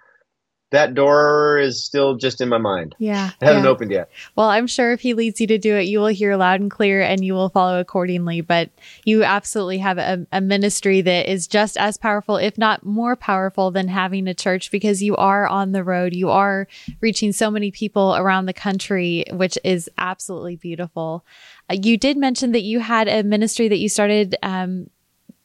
that 0.73 0.95
door 0.95 1.59
is 1.59 1.83
still 1.83 2.15
just 2.15 2.41
in 2.41 2.49
my 2.49 2.57
mind. 2.57 2.95
Yeah. 2.97 3.29
I 3.41 3.45
haven't 3.45 3.63
yeah. 3.63 3.69
opened 3.69 3.91
yet. 3.91 4.09
Well, 4.35 4.49
I'm 4.49 4.65
sure 4.65 4.91
if 4.91 5.01
he 5.01 5.13
leads 5.13 5.39
you 5.39 5.45
to 5.45 5.59
do 5.59 5.75
it, 5.75 5.83
you 5.83 5.99
will 5.99 6.07
hear 6.07 6.35
loud 6.35 6.61
and 6.61 6.71
clear 6.71 6.99
and 6.99 7.23
you 7.23 7.35
will 7.35 7.49
follow 7.49 7.79
accordingly. 7.79 8.41
But 8.41 8.71
you 9.05 9.23
absolutely 9.23 9.77
have 9.77 9.99
a, 9.99 10.25
a 10.31 10.41
ministry 10.41 11.01
that 11.01 11.31
is 11.31 11.47
just 11.47 11.77
as 11.77 11.97
powerful, 11.97 12.37
if 12.37 12.57
not 12.57 12.83
more 12.83 13.15
powerful 13.15 13.69
than 13.69 13.87
having 13.87 14.27
a 14.27 14.33
church 14.33 14.71
because 14.71 15.03
you 15.03 15.15
are 15.15 15.47
on 15.47 15.73
the 15.73 15.83
road. 15.83 16.15
You 16.15 16.31
are 16.31 16.67
reaching 17.01 17.33
so 17.33 17.51
many 17.51 17.69
people 17.69 18.15
around 18.15 18.47
the 18.47 18.53
country, 18.53 19.25
which 19.31 19.59
is 19.63 19.87
absolutely 19.99 20.55
beautiful. 20.55 21.23
Uh, 21.69 21.77
you 21.79 21.97
did 21.97 22.17
mention 22.17 22.51
that 22.53 22.63
you 22.63 22.79
had 22.79 23.07
a 23.07 23.21
ministry 23.21 23.67
that 23.67 23.77
you 23.77 23.89
started. 23.89 24.35
Um, 24.41 24.89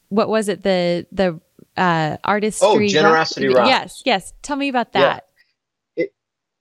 what 0.09 0.31
was 0.31 0.49
it? 0.49 0.63
The, 0.63 1.07
the, 1.13 1.39
uh, 1.79 2.17
artistry. 2.25 2.69
Oh, 2.69 2.87
generosity 2.89 3.49
rock. 3.49 3.67
Yes, 3.67 4.03
yes. 4.05 4.33
Tell 4.43 4.57
me 4.57 4.69
about 4.69 4.93
that. 4.93 5.25
Yeah. 5.97 6.05
It, 6.05 6.15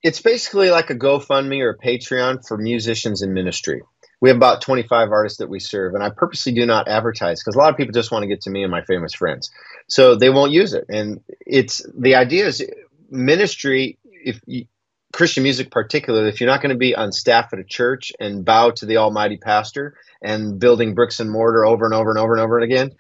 it's 0.04 0.22
basically 0.22 0.70
like 0.70 0.90
a 0.90 0.96
GoFundMe 0.96 1.62
or 1.62 1.72
a 1.72 1.78
Patreon 1.78 2.48
for 2.48 2.58
musicians 2.58 3.22
in 3.22 3.34
ministry. 3.34 3.82
We 4.22 4.30
have 4.30 4.38
about 4.38 4.62
25 4.62 5.12
artists 5.12 5.40
that 5.40 5.50
we 5.50 5.60
serve, 5.60 5.94
and 5.94 6.04
I 6.04 6.10
purposely 6.10 6.54
do 6.54 6.66
not 6.66 6.88
advertise 6.88 7.42
because 7.42 7.56
a 7.56 7.60
lot 7.60 7.70
of 7.70 7.78
people 7.78 7.94
just 7.94 8.12
want 8.12 8.24
to 8.24 8.28
get 8.28 8.42
to 8.42 8.50
me 8.50 8.64
and 8.64 8.72
my 8.72 8.84
famous 8.84 9.14
friends, 9.14 9.52
so 9.88 10.16
they 10.16 10.30
won't 10.30 10.52
use 10.52 10.74
it. 10.74 10.86
And 10.90 11.22
it's 11.40 11.86
the 11.96 12.16
idea 12.16 12.48
is 12.48 12.64
ministry. 13.10 13.98
If 14.04 14.40
you, 14.46 14.66
Christian 15.14 15.44
music, 15.44 15.72
particularly, 15.72 16.30
if 16.30 16.42
you're 16.42 16.50
not 16.50 16.62
going 16.62 16.74
to 16.74 16.78
be 16.78 16.96
on 16.96 17.12
staff 17.12 17.54
at 17.54 17.60
a 17.60 17.64
church 17.64 18.12
and 18.20 18.44
bow 18.44 18.72
to 18.72 18.86
the 18.86 18.98
Almighty 18.98 19.38
Pastor 19.38 19.96
and 20.22 20.60
building 20.60 20.96
bricks 20.96 21.20
and 21.20 21.32
mortar 21.32 21.66
over 21.66 21.86
and 21.86 21.94
over 21.94 22.10
and 22.10 22.20
over 22.20 22.34
and 22.34 22.42
over 22.42 22.60
and 22.60 22.72
again, 22.72 22.92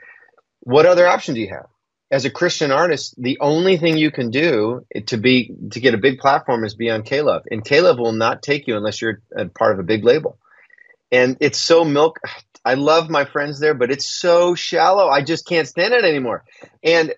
what 0.61 0.85
other 0.85 1.07
option 1.07 1.35
do 1.35 1.41
you 1.41 1.49
have? 1.49 1.67
As 2.09 2.25
a 2.25 2.29
Christian 2.29 2.71
artist, 2.71 3.15
the 3.17 3.37
only 3.41 3.77
thing 3.77 3.97
you 3.97 4.11
can 4.11 4.29
do 4.29 4.85
to 5.07 5.17
be 5.17 5.53
to 5.71 5.79
get 5.79 5.93
a 5.93 5.97
big 5.97 6.19
platform 6.19 6.63
is 6.63 6.75
be 6.75 6.89
on 6.89 7.03
K-Love, 7.03 7.43
and 7.51 7.63
K-Love 7.63 7.99
will 7.99 8.13
not 8.13 8.41
take 8.41 8.67
you 8.67 8.77
unless 8.77 9.01
you're 9.01 9.21
a 9.35 9.45
part 9.45 9.73
of 9.73 9.79
a 9.79 9.83
big 9.83 10.03
label. 10.03 10.37
And 11.11 11.37
it's 11.39 11.59
so 11.59 11.83
milk. 11.83 12.19
I 12.63 12.73
love 12.73 13.09
my 13.09 13.25
friends 13.25 13.59
there, 13.59 13.73
but 13.73 13.91
it's 13.91 14.09
so 14.09 14.55
shallow. 14.55 15.07
I 15.07 15.21
just 15.21 15.45
can't 15.47 15.67
stand 15.67 15.93
it 15.93 16.03
anymore. 16.03 16.43
And 16.83 17.13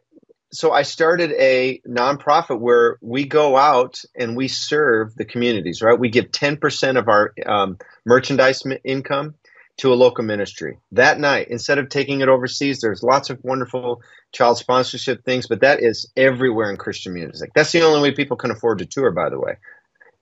so 0.51 0.71
I 0.71 0.81
started 0.81 1.31
a 1.31 1.81
nonprofit 1.87 2.59
where 2.59 2.97
we 3.01 3.25
go 3.25 3.55
out 3.57 4.01
and 4.15 4.35
we 4.35 4.47
serve 4.47 5.15
the 5.15 5.25
communities. 5.25 5.81
Right, 5.81 5.99
we 5.99 6.09
give 6.09 6.31
ten 6.31 6.57
percent 6.57 6.97
of 6.97 7.07
our 7.07 7.33
um, 7.45 7.77
merchandise 8.05 8.63
income 8.83 9.35
to 9.79 9.93
a 9.93 9.95
local 9.95 10.25
ministry. 10.25 10.77
That 10.91 11.19
night 11.19 11.47
instead 11.49 11.77
of 11.77 11.89
taking 11.89 12.19
it 12.21 12.29
overseas 12.29 12.81
there's 12.81 13.01
lots 13.01 13.29
of 13.29 13.39
wonderful 13.43 14.01
child 14.33 14.57
sponsorship 14.57 15.23
things 15.23 15.47
but 15.47 15.61
that 15.61 15.81
is 15.81 16.11
everywhere 16.15 16.69
in 16.69 16.77
christian 16.77 17.13
music. 17.13 17.51
That's 17.55 17.71
the 17.71 17.81
only 17.81 18.01
way 18.01 18.13
people 18.13 18.37
can 18.37 18.51
afford 18.51 18.79
to 18.79 18.85
tour 18.85 19.11
by 19.11 19.29
the 19.29 19.39
way. 19.39 19.53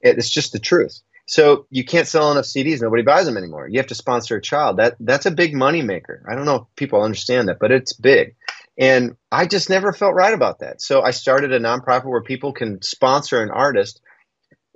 It's 0.01 0.29
just 0.29 0.53
the 0.53 0.59
truth. 0.59 1.01
So 1.25 1.65
you 1.71 1.83
can't 1.83 2.07
sell 2.07 2.31
enough 2.31 2.45
cds 2.45 2.81
nobody 2.81 3.01
buys 3.03 3.25
them 3.25 3.37
anymore. 3.37 3.67
You 3.67 3.79
have 3.79 3.87
to 3.87 3.95
sponsor 3.95 4.37
a 4.37 4.41
child. 4.41 4.77
That 4.77 4.95
that's 4.99 5.25
a 5.25 5.31
big 5.31 5.55
money 5.55 5.81
maker. 5.81 6.23
I 6.29 6.35
don't 6.35 6.45
know 6.45 6.55
if 6.55 6.75
people 6.75 7.01
understand 7.01 7.49
that 7.49 7.57
but 7.59 7.71
it's 7.71 7.93
big. 7.93 8.35
And 8.79 9.15
i 9.31 9.47
just 9.47 9.71
never 9.71 9.91
felt 9.91 10.13
right 10.13 10.35
about 10.35 10.59
that. 10.59 10.81
So 10.83 11.01
i 11.01 11.09
started 11.09 11.51
a 11.51 11.59
nonprofit 11.59 12.05
where 12.05 12.21
people 12.21 12.53
can 12.53 12.83
sponsor 12.83 13.41
an 13.41 13.49
artist 13.49 14.01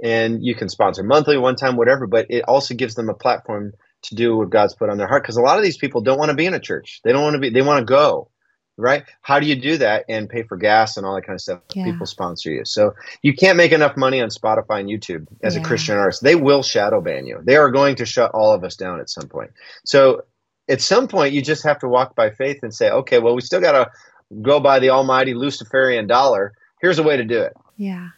and 0.03 0.43
you 0.43 0.55
can 0.55 0.69
sponsor 0.69 1.03
monthly 1.03 1.37
one 1.37 1.55
time 1.55 1.75
whatever 1.75 2.07
but 2.07 2.25
it 2.31 2.43
also 2.47 2.73
gives 2.73 2.95
them 2.95 3.09
a 3.09 3.13
platform 3.13 3.73
to 4.03 4.15
do 4.15 4.37
what 4.37 4.49
God's 4.49 4.73
put 4.73 4.89
on 4.89 4.97
their 4.97 5.07
heart. 5.07 5.23
Because 5.23 5.37
a 5.37 5.41
lot 5.41 5.57
of 5.57 5.63
these 5.63 5.77
people 5.77 6.01
don't 6.01 6.17
want 6.17 6.29
to 6.29 6.35
be 6.35 6.45
in 6.45 6.53
a 6.53 6.59
church. 6.59 7.01
They 7.03 7.11
don't 7.11 7.23
want 7.23 7.33
to 7.35 7.39
be. 7.39 7.49
They 7.49 7.61
want 7.61 7.79
to 7.79 7.85
go. 7.85 8.29
Right? 8.77 9.03
How 9.21 9.39
do 9.39 9.45
you 9.45 9.55
do 9.55 9.77
that 9.77 10.05
and 10.09 10.27
pay 10.27 10.41
for 10.41 10.57
gas 10.57 10.97
and 10.97 11.05
all 11.05 11.13
that 11.13 11.23
kind 11.23 11.35
of 11.35 11.41
stuff? 11.41 11.59
Yeah. 11.75 11.83
People 11.83 12.07
sponsor 12.07 12.49
you, 12.49 12.65
so 12.65 12.95
you 13.21 13.35
can't 13.35 13.57
make 13.57 13.73
enough 13.73 13.95
money 13.95 14.21
on 14.21 14.29
Spotify 14.29 14.79
and 14.79 14.89
YouTube 14.89 15.27
as 15.43 15.55
yeah. 15.55 15.61
a 15.61 15.63
Christian 15.63 15.97
artist. 15.97 16.23
They 16.23 16.35
will 16.35 16.63
shadow 16.63 16.99
ban 16.99 17.27
you. 17.27 17.41
They 17.43 17.57
are 17.57 17.69
going 17.69 17.95
to 17.97 18.05
shut 18.05 18.31
all 18.31 18.53
of 18.53 18.63
us 18.63 18.75
down 18.75 18.99
at 18.99 19.09
some 19.09 19.27
point. 19.27 19.51
So 19.85 20.23
at 20.67 20.81
some 20.81 21.07
point, 21.07 21.33
you 21.33 21.43
just 21.43 21.63
have 21.63 21.79
to 21.79 21.87
walk 21.87 22.15
by 22.15 22.31
faith 22.31 22.59
and 22.63 22.73
say, 22.73 22.89
okay, 22.89 23.19
well, 23.19 23.35
we 23.35 23.41
still 23.41 23.61
got 23.61 23.73
to 23.73 23.91
go 24.41 24.59
by 24.59 24.79
the 24.79 24.89
almighty 24.89 25.33
Luciferian 25.33 26.07
dollar. 26.07 26.53
Here's 26.79 26.97
a 26.97 27.03
way 27.03 27.17
to 27.17 27.25
do 27.25 27.39
it. 27.39 27.53
Yeah. 27.77 28.09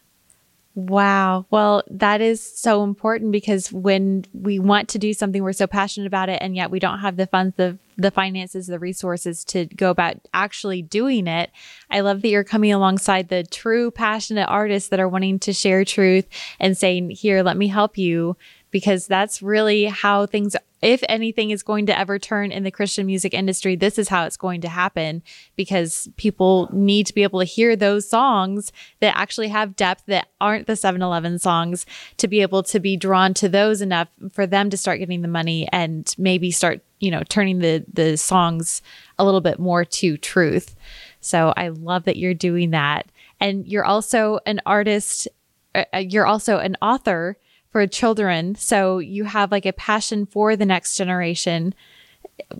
Wow. 0.75 1.45
Well, 1.51 1.83
that 1.91 2.19
is 2.19 2.41
so 2.41 2.83
important 2.83 3.31
because 3.31 3.71
when 3.71 4.25
we 4.33 4.57
want 4.57 4.89
to 4.89 4.97
do 4.97 5.13
something, 5.13 5.43
we're 5.43 5.53
so 5.53 5.67
passionate 5.67 6.07
about 6.07 6.29
it, 6.29 6.39
and 6.41 6.55
yet 6.55 6.71
we 6.71 6.79
don't 6.79 6.99
have 6.99 7.15
the 7.15 7.27
funds, 7.27 7.55
the 7.57 7.77
the 7.95 8.09
finances, 8.09 8.65
the 8.65 8.79
resources 8.79 9.45
to 9.45 9.67
go 9.67 9.91
about 9.91 10.15
actually 10.33 10.81
doing 10.81 11.27
it. 11.27 11.51
I 11.91 11.99
love 11.99 12.23
that 12.23 12.29
you're 12.29 12.43
coming 12.43 12.73
alongside 12.73 13.29
the 13.29 13.43
true 13.43 13.91
passionate 13.91 14.47
artists 14.49 14.89
that 14.89 14.99
are 14.99 15.07
wanting 15.07 15.37
to 15.39 15.53
share 15.53 15.85
truth 15.85 16.25
and 16.59 16.75
saying, 16.75 17.11
"Here, 17.11 17.43
let 17.43 17.55
me 17.55 17.67
help 17.67 17.95
you," 17.95 18.35
because 18.71 19.05
that's 19.05 19.43
really 19.43 19.85
how 19.85 20.25
things 20.25 20.55
if 20.83 21.01
anything 21.07 21.51
is 21.51 21.63
going 21.63 21.85
to 21.85 21.97
ever 21.97 22.19
turn 22.19 22.51
in 22.51 22.63
the 22.63 22.71
Christian 22.71 23.05
music 23.05 23.33
industry, 23.33 23.77
this 23.77 23.97
is 23.97 24.09
how 24.09 24.25
it's 24.25 24.35
going 24.35 24.59
to 24.61 24.67
happen 24.67 25.23
because 25.55 26.09
people 26.17 26.67
need 26.73 27.07
to 27.07 27.13
be 27.13 27.23
able 27.23 27.39
to 27.39 27.45
hear 27.45 27.77
those 27.77 28.09
songs 28.09 28.73
that 28.99 29.15
actually 29.15 29.47
have 29.47 29.77
depth 29.77 30.03
that 30.07 30.27
aren't 30.41 30.67
the 30.67 30.75
7 30.75 31.01
Eleven 31.01 31.39
songs 31.39 31.85
to 32.17 32.27
be 32.27 32.41
able 32.41 32.63
to 32.63 32.81
be 32.81 32.97
drawn 32.97 33.33
to 33.33 33.47
those 33.47 33.81
enough 33.81 34.09
for 34.33 34.45
them 34.45 34.69
to 34.69 34.75
start 34.75 34.99
getting 34.99 35.21
the 35.21 35.27
money 35.29 35.69
and 35.71 36.13
maybe 36.17 36.51
start, 36.51 36.81
you 36.99 37.09
know, 37.09 37.23
turning 37.29 37.59
the, 37.59 37.85
the 37.91 38.17
songs 38.17 38.81
a 39.17 39.23
little 39.23 39.41
bit 39.41 39.59
more 39.59 39.85
to 39.85 40.17
truth. 40.17 40.75
So 41.21 41.53
I 41.55 41.69
love 41.69 42.03
that 42.03 42.17
you're 42.17 42.33
doing 42.33 42.71
that. 42.71 43.07
And 43.39 43.65
you're 43.65 43.85
also 43.85 44.39
an 44.45 44.59
artist, 44.65 45.29
uh, 45.73 45.85
uh 45.93 45.99
you're 45.99 46.27
also 46.27 46.57
an 46.57 46.75
author 46.81 47.37
for 47.73 47.85
children. 47.87 48.55
So 48.55 48.99
you 48.99 49.25
have 49.25 49.51
like 49.51 49.65
a 49.65 49.73
passion 49.73 50.25
for 50.25 50.55
the 50.55 50.65
next 50.65 50.95
generation. 50.95 51.73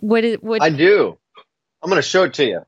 What 0.00 0.24
is 0.24 0.36
what 0.42 0.60
I 0.60 0.68
do? 0.68 1.16
I'm 1.82 1.88
going 1.88 2.02
to 2.02 2.06
show 2.06 2.24
it 2.24 2.34
to 2.34 2.44
you. 2.44 2.60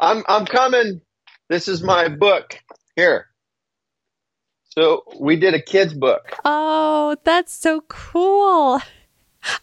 I'm 0.00 0.24
I'm 0.26 0.46
coming. 0.46 1.02
This 1.48 1.68
is 1.68 1.82
my 1.82 2.08
book 2.08 2.58
here. 2.96 3.26
So 4.70 5.04
we 5.20 5.36
did 5.36 5.54
a 5.54 5.62
kids 5.62 5.94
book. 5.94 6.36
Oh, 6.44 7.16
that's 7.24 7.52
so 7.52 7.82
cool. 7.88 8.80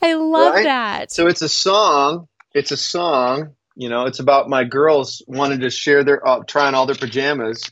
I 0.01 0.13
love 0.13 0.53
right? 0.55 0.63
that. 0.63 1.11
So 1.11 1.27
it's 1.27 1.41
a 1.41 1.49
song. 1.49 2.27
It's 2.53 2.71
a 2.71 2.77
song. 2.77 3.55
You 3.75 3.89
know, 3.89 4.05
it's 4.05 4.19
about 4.19 4.47
my 4.47 4.63
girls 4.63 5.21
wanted 5.27 5.61
to 5.61 5.69
share 5.69 6.03
their 6.03 6.25
uh, 6.25 6.43
trying 6.45 6.75
all 6.75 6.85
their 6.85 6.95
pajamas 6.95 7.71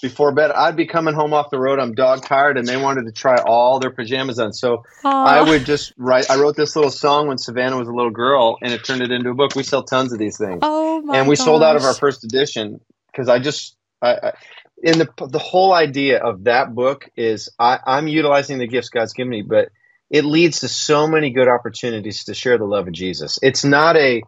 before 0.00 0.32
bed. 0.32 0.50
I'd 0.50 0.76
be 0.76 0.86
coming 0.86 1.14
home 1.14 1.32
off 1.32 1.50
the 1.50 1.58
road. 1.58 1.78
I'm 1.78 1.94
dog 1.94 2.24
tired, 2.24 2.58
and 2.58 2.66
they 2.66 2.76
wanted 2.76 3.06
to 3.06 3.12
try 3.12 3.36
all 3.38 3.78
their 3.78 3.90
pajamas 3.90 4.38
on. 4.38 4.52
So 4.52 4.84
Aww. 5.04 5.12
I 5.12 5.42
would 5.42 5.64
just 5.64 5.92
write. 5.96 6.30
I 6.30 6.36
wrote 6.36 6.56
this 6.56 6.76
little 6.76 6.90
song 6.90 7.28
when 7.28 7.38
Savannah 7.38 7.76
was 7.76 7.88
a 7.88 7.92
little 7.92 8.10
girl, 8.10 8.58
and 8.62 8.72
it 8.72 8.84
turned 8.84 9.02
it 9.02 9.10
into 9.10 9.30
a 9.30 9.34
book. 9.34 9.54
We 9.54 9.62
sell 9.62 9.82
tons 9.82 10.12
of 10.12 10.18
these 10.18 10.38
things. 10.38 10.60
Oh 10.62 11.00
my! 11.02 11.18
And 11.18 11.28
we 11.28 11.36
gosh. 11.36 11.44
sold 11.44 11.62
out 11.62 11.76
of 11.76 11.84
our 11.84 11.94
first 11.94 12.24
edition 12.24 12.80
because 13.10 13.28
I 13.28 13.38
just. 13.38 13.76
I, 14.00 14.14
I, 14.14 14.32
in 14.80 14.98
the 14.98 15.08
the 15.28 15.40
whole 15.40 15.72
idea 15.72 16.22
of 16.22 16.44
that 16.44 16.72
book 16.72 17.08
is 17.16 17.48
I, 17.58 17.80
I'm 17.84 18.06
utilizing 18.06 18.58
the 18.58 18.68
gifts 18.68 18.90
God's 18.90 19.12
given 19.12 19.30
me, 19.30 19.42
but 19.42 19.70
it 20.08 20.24
leads 20.24 20.60
to 20.60 20.68
so 20.68 21.08
many 21.08 21.30
good 21.30 21.48
opportunities 21.48 22.24
to 22.24 22.34
share 22.34 22.58
the 22.58 22.64
love 22.64 22.86
of 22.86 22.92
Jesus. 22.92 23.40
It's 23.42 23.64
not 23.64 23.96
a 23.96 24.22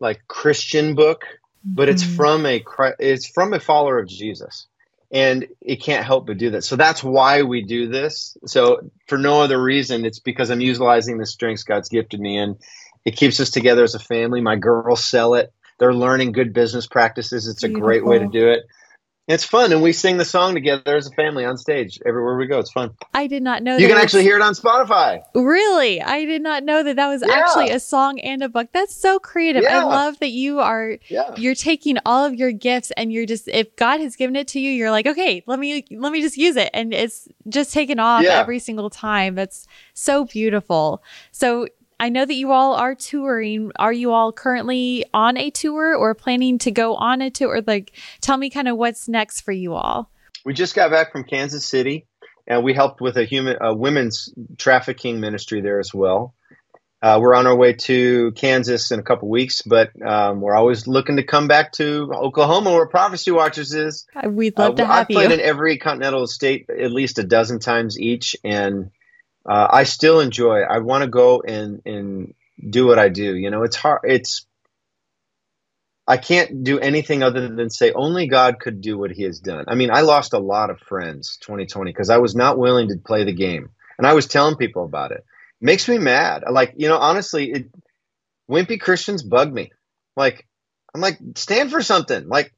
like 0.00 0.26
Christian 0.26 0.96
book, 0.96 1.24
but 1.64 1.88
it's 1.88 2.02
mm-hmm. 2.02 2.16
from 2.16 2.46
a 2.46 2.64
it's 2.98 3.28
from 3.28 3.52
a 3.52 3.60
follower 3.60 4.00
of 4.00 4.08
Jesus 4.08 4.66
and 5.10 5.46
it 5.60 5.82
can't 5.82 6.04
help 6.04 6.26
but 6.26 6.38
do 6.38 6.50
that. 6.50 6.64
So 6.64 6.76
that's 6.76 7.02
why 7.02 7.42
we 7.42 7.62
do 7.62 7.88
this. 7.88 8.36
So 8.46 8.90
for 9.06 9.18
no 9.18 9.40
other 9.40 9.60
reason, 9.60 10.04
it's 10.04 10.18
because 10.18 10.50
I'm 10.50 10.60
utilizing 10.60 11.18
the 11.18 11.26
strengths 11.26 11.62
God's 11.62 11.88
gifted 11.88 12.20
me 12.20 12.38
in. 12.38 12.56
It 13.04 13.16
keeps 13.16 13.38
us 13.38 13.50
together 13.50 13.84
as 13.84 13.94
a 13.94 14.00
family. 14.00 14.40
My 14.40 14.56
girls 14.56 15.04
sell 15.04 15.34
it. 15.34 15.52
They're 15.78 15.94
learning 15.94 16.32
good 16.32 16.52
business 16.52 16.86
practices. 16.86 17.46
It's 17.46 17.62
Beautiful. 17.62 17.82
a 17.82 17.86
great 17.86 18.04
way 18.04 18.18
to 18.18 18.26
do 18.26 18.48
it. 18.48 18.64
It's 19.28 19.42
fun, 19.42 19.72
and 19.72 19.82
we 19.82 19.92
sing 19.92 20.18
the 20.18 20.24
song 20.24 20.54
together 20.54 20.96
as 20.96 21.08
a 21.08 21.10
family 21.10 21.44
on 21.44 21.58
stage 21.58 21.98
everywhere 22.06 22.36
we 22.36 22.46
go. 22.46 22.60
It's 22.60 22.70
fun. 22.70 22.92
I 23.12 23.26
did 23.26 23.42
not 23.42 23.60
know 23.64 23.76
you 23.76 23.88
can 23.88 23.98
actually 23.98 24.22
hear 24.22 24.36
it 24.36 24.42
on 24.42 24.54
Spotify. 24.54 25.20
Really, 25.34 26.00
I 26.00 26.24
did 26.24 26.42
not 26.42 26.62
know 26.62 26.84
that 26.84 26.94
that 26.94 27.08
was 27.08 27.24
yeah. 27.26 27.34
actually 27.34 27.70
a 27.70 27.80
song 27.80 28.20
and 28.20 28.40
a 28.44 28.48
book. 28.48 28.68
That's 28.72 28.94
so 28.94 29.18
creative. 29.18 29.64
Yeah. 29.64 29.80
I 29.80 29.82
love 29.82 30.20
that 30.20 30.30
you 30.30 30.60
are. 30.60 30.98
Yeah. 31.08 31.34
You're 31.36 31.56
taking 31.56 31.98
all 32.06 32.24
of 32.24 32.36
your 32.36 32.52
gifts, 32.52 32.92
and 32.96 33.12
you're 33.12 33.26
just 33.26 33.48
if 33.48 33.74
God 33.74 34.00
has 34.00 34.14
given 34.14 34.36
it 34.36 34.46
to 34.48 34.60
you, 34.60 34.70
you're 34.70 34.92
like, 34.92 35.08
okay, 35.08 35.42
let 35.46 35.58
me 35.58 35.84
let 35.90 36.12
me 36.12 36.22
just 36.22 36.36
use 36.36 36.54
it, 36.54 36.70
and 36.72 36.94
it's 36.94 37.26
just 37.48 37.72
taken 37.72 37.98
off 37.98 38.24
every 38.24 38.60
single 38.60 38.90
time. 38.90 39.34
That's 39.34 39.66
so 39.92 40.26
beautiful. 40.26 41.02
So 41.32 41.66
I 41.98 42.10
know 42.10 42.24
that 42.24 42.34
you 42.34 42.52
all 42.52 42.74
are 42.74 42.94
touring. 42.94 43.72
Are 43.76 43.92
you 43.92 44.12
all 44.12 44.32
currently 44.32 45.04
on 45.14 45.36
a 45.36 45.50
tour 45.50 45.94
or 45.94 46.14
planning 46.14 46.58
to 46.58 46.70
go 46.70 46.94
on 46.94 47.22
a 47.22 47.30
tour? 47.30 47.62
Like, 47.66 47.92
tell 48.20 48.36
me 48.36 48.50
kind 48.50 48.68
of 48.68 48.76
what's 48.76 49.08
next 49.08 49.40
for 49.40 49.52
you 49.52 49.74
all. 49.74 50.10
We 50.44 50.52
just 50.52 50.74
got 50.74 50.90
back 50.90 51.10
from 51.10 51.24
Kansas 51.24 51.64
City, 51.64 52.06
and 52.46 52.62
we 52.62 52.74
helped 52.74 53.00
with 53.00 53.16
a 53.16 53.24
human 53.24 53.56
a 53.60 53.74
women's 53.74 54.32
trafficking 54.58 55.20
ministry 55.20 55.60
there 55.60 55.80
as 55.80 55.92
well. 55.94 56.34
Uh, 57.02 57.18
we're 57.20 57.34
on 57.34 57.46
our 57.46 57.56
way 57.56 57.72
to 57.74 58.32
Kansas 58.32 58.90
in 58.90 58.98
a 58.98 59.02
couple 59.02 59.28
weeks, 59.28 59.62
but 59.62 59.90
um, 60.02 60.40
we're 60.40 60.56
always 60.56 60.86
looking 60.86 61.16
to 61.16 61.22
come 61.22 61.46
back 61.46 61.72
to 61.72 62.10
Oklahoma, 62.12 62.72
where 62.72 62.86
Prophecy 62.86 63.30
Watchers 63.30 63.74
is. 63.74 64.06
Uh, 64.14 64.30
we'd 64.30 64.58
love 64.58 64.72
uh, 64.72 64.76
to 64.76 64.86
have 64.86 65.06
you. 65.10 65.18
I've 65.18 65.28
played 65.28 65.38
in 65.38 65.44
every 65.44 65.78
continental 65.78 66.26
state 66.26 66.68
at 66.70 66.90
least 66.90 67.18
a 67.18 67.22
dozen 67.22 67.58
times 67.58 67.98
each, 67.98 68.34
and 68.42 68.90
uh, 69.48 69.68
I 69.70 69.84
still 69.84 70.20
enjoy. 70.20 70.60
I 70.60 70.78
want 70.78 71.02
to 71.02 71.08
go 71.08 71.42
and 71.46 71.82
and 71.86 72.34
do 72.68 72.86
what 72.86 72.98
I 72.98 73.08
do. 73.08 73.36
You 73.36 73.50
know, 73.50 73.62
it's 73.62 73.76
hard. 73.76 74.00
It's 74.04 74.46
I 76.08 76.16
can't 76.16 76.62
do 76.64 76.78
anything 76.78 77.22
other 77.22 77.48
than 77.48 77.70
say 77.70 77.92
only 77.92 78.28
God 78.28 78.60
could 78.60 78.80
do 78.80 78.98
what 78.98 79.10
He 79.10 79.22
has 79.24 79.40
done. 79.40 79.64
I 79.68 79.74
mean, 79.74 79.90
I 79.90 80.02
lost 80.02 80.32
a 80.32 80.38
lot 80.38 80.70
of 80.70 80.80
friends 80.80 81.38
2020 81.42 81.90
because 81.90 82.10
I 82.10 82.18
was 82.18 82.34
not 82.34 82.58
willing 82.58 82.88
to 82.88 82.96
play 82.96 83.24
the 83.24 83.32
game, 83.32 83.70
and 83.98 84.06
I 84.06 84.14
was 84.14 84.26
telling 84.26 84.56
people 84.56 84.84
about 84.84 85.12
it. 85.12 85.18
it 85.18 85.24
makes 85.64 85.88
me 85.88 85.98
mad. 85.98 86.44
Like 86.50 86.74
you 86.76 86.88
know, 86.88 86.98
honestly, 86.98 87.50
it, 87.52 87.66
wimpy 88.50 88.80
Christians 88.80 89.22
bug 89.22 89.52
me. 89.52 89.70
Like 90.16 90.46
I'm 90.94 91.00
like 91.00 91.18
stand 91.36 91.70
for 91.70 91.82
something. 91.82 92.28
Like 92.28 92.52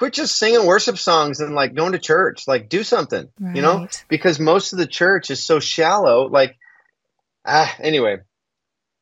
quit 0.00 0.14
just 0.14 0.38
singing 0.38 0.64
worship 0.64 0.96
songs 0.96 1.40
and 1.40 1.54
like 1.54 1.74
going 1.74 1.92
to 1.92 1.98
church. 1.98 2.48
Like 2.48 2.70
do 2.70 2.82
something, 2.82 3.28
right. 3.38 3.54
you 3.54 3.60
know, 3.60 3.86
because 4.08 4.40
most 4.40 4.72
of 4.72 4.78
the 4.78 4.86
church 4.86 5.30
is 5.30 5.44
so 5.44 5.60
shallow. 5.60 6.26
Like, 6.26 6.56
ah, 7.46 7.76
anyway, 7.78 8.16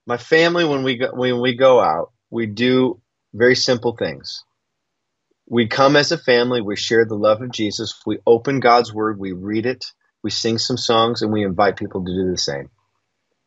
my 0.09 0.17
family, 0.17 0.65
when 0.65 0.83
we 0.83 0.97
go, 0.97 1.11
when 1.15 1.41
we 1.41 1.55
go 1.55 1.81
out, 1.81 2.11
we 2.31 2.47
do 2.47 3.01
very 3.33 3.55
simple 3.55 3.95
things. 3.97 4.43
We 5.49 5.69
come 5.69 5.95
as 5.95 6.11
a 6.11 6.19
family, 6.19 6.63
we 6.63 6.75
share 6.75 7.05
the 7.05 7.15
love 7.15 7.43
of 7.43 7.53
Jesus, 7.53 8.03
we 8.05 8.19
open 8.27 8.59
God's 8.59 8.93
word, 8.93 9.21
we 9.21 9.31
read 9.31 9.67
it, 9.67 9.85
we 10.25 10.31
sing 10.31 10.59
some 10.59 10.77
songs, 10.77 11.23
and 11.23 11.33
we 11.33 11.45
invite 11.45 11.77
people 11.77 12.05
to 12.05 12.11
do 12.11 12.29
the 12.29 12.37
same. 12.37 12.71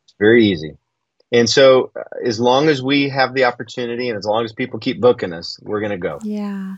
It's 0.06 0.14
very 0.18 0.46
easy. 0.46 0.78
And 1.30 1.48
so, 1.48 1.92
uh, 1.94 2.02
as 2.26 2.40
long 2.40 2.68
as 2.68 2.82
we 2.82 3.10
have 3.10 3.34
the 3.34 3.44
opportunity 3.44 4.08
and 4.08 4.18
as 4.18 4.24
long 4.24 4.46
as 4.46 4.54
people 4.54 4.80
keep 4.80 5.02
booking 5.02 5.34
us, 5.34 5.60
we're 5.62 5.80
going 5.80 5.92
to 5.92 5.98
go. 5.98 6.18
Yeah. 6.22 6.76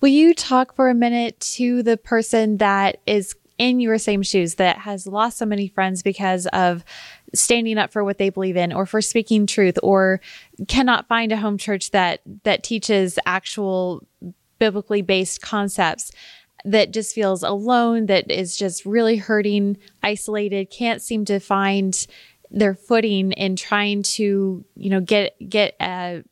Will 0.00 0.08
you 0.08 0.34
talk 0.34 0.74
for 0.74 0.88
a 0.88 0.94
minute 0.94 1.38
to 1.40 1.82
the 1.82 1.96
person 1.96 2.58
that 2.58 2.98
is 3.06 3.34
in 3.58 3.80
your 3.80 3.98
same 3.98 4.22
shoes 4.22 4.56
that 4.56 4.78
has 4.78 5.06
lost 5.06 5.38
so 5.38 5.46
many 5.46 5.68
friends 5.68 6.02
because 6.02 6.46
of 6.48 6.84
standing 7.34 7.78
up 7.78 7.92
for 7.92 8.02
what 8.02 8.18
they 8.18 8.30
believe 8.30 8.56
in 8.56 8.72
or 8.72 8.86
for 8.86 9.00
speaking 9.00 9.46
truth 9.46 9.78
or 9.82 10.20
cannot 10.68 11.06
find 11.06 11.32
a 11.32 11.36
home 11.36 11.56
church 11.58 11.90
that 11.92 12.20
that 12.44 12.62
teaches 12.62 13.18
actual 13.24 14.06
biblically 14.58 15.02
based 15.02 15.40
concepts 15.40 16.10
that 16.64 16.92
just 16.92 17.14
feels 17.14 17.42
alone 17.42 18.06
that 18.06 18.30
is 18.30 18.56
just 18.56 18.84
really 18.86 19.16
hurting 19.16 19.76
isolated 20.02 20.70
can't 20.70 21.02
seem 21.02 21.24
to 21.24 21.40
find 21.40 22.06
their 22.50 22.74
footing 22.74 23.32
in 23.32 23.56
trying 23.56 24.02
to 24.02 24.64
you 24.76 24.90
know 24.90 25.00
get 25.00 25.34
get 25.48 25.74
a 25.80 26.22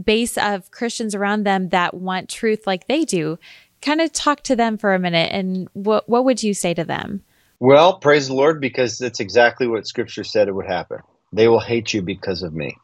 base 0.00 0.38
of 0.38 0.70
Christians 0.70 1.14
around 1.14 1.44
them 1.44 1.70
that 1.70 1.94
want 1.94 2.28
truth 2.28 2.66
like 2.66 2.88
they 2.88 3.04
do. 3.04 3.38
Kind 3.80 4.00
of 4.00 4.12
talk 4.12 4.42
to 4.44 4.56
them 4.56 4.78
for 4.78 4.94
a 4.94 4.98
minute 4.98 5.30
and 5.32 5.68
what 5.72 6.08
what 6.08 6.24
would 6.24 6.42
you 6.42 6.54
say 6.54 6.72
to 6.74 6.84
them? 6.84 7.22
Well, 7.58 7.98
praise 7.98 8.28
the 8.28 8.34
Lord 8.34 8.60
because 8.60 8.98
that's 8.98 9.20
exactly 9.20 9.66
what 9.66 9.86
scripture 9.86 10.24
said 10.24 10.48
it 10.48 10.54
would 10.54 10.66
happen. 10.66 10.98
They 11.32 11.48
will 11.48 11.60
hate 11.60 11.94
you 11.94 12.02
because 12.02 12.42
of 12.42 12.52
me. 12.52 12.76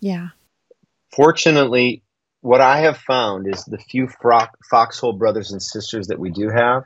Yeah. 0.00 0.28
Fortunately, 1.14 2.02
what 2.42 2.60
I 2.60 2.80
have 2.80 2.98
found 2.98 3.46
is 3.46 3.64
the 3.64 3.78
few 3.78 4.08
foxhole 4.70 5.14
brothers 5.14 5.52
and 5.52 5.62
sisters 5.62 6.08
that 6.08 6.18
we 6.18 6.30
do 6.30 6.50
have, 6.50 6.84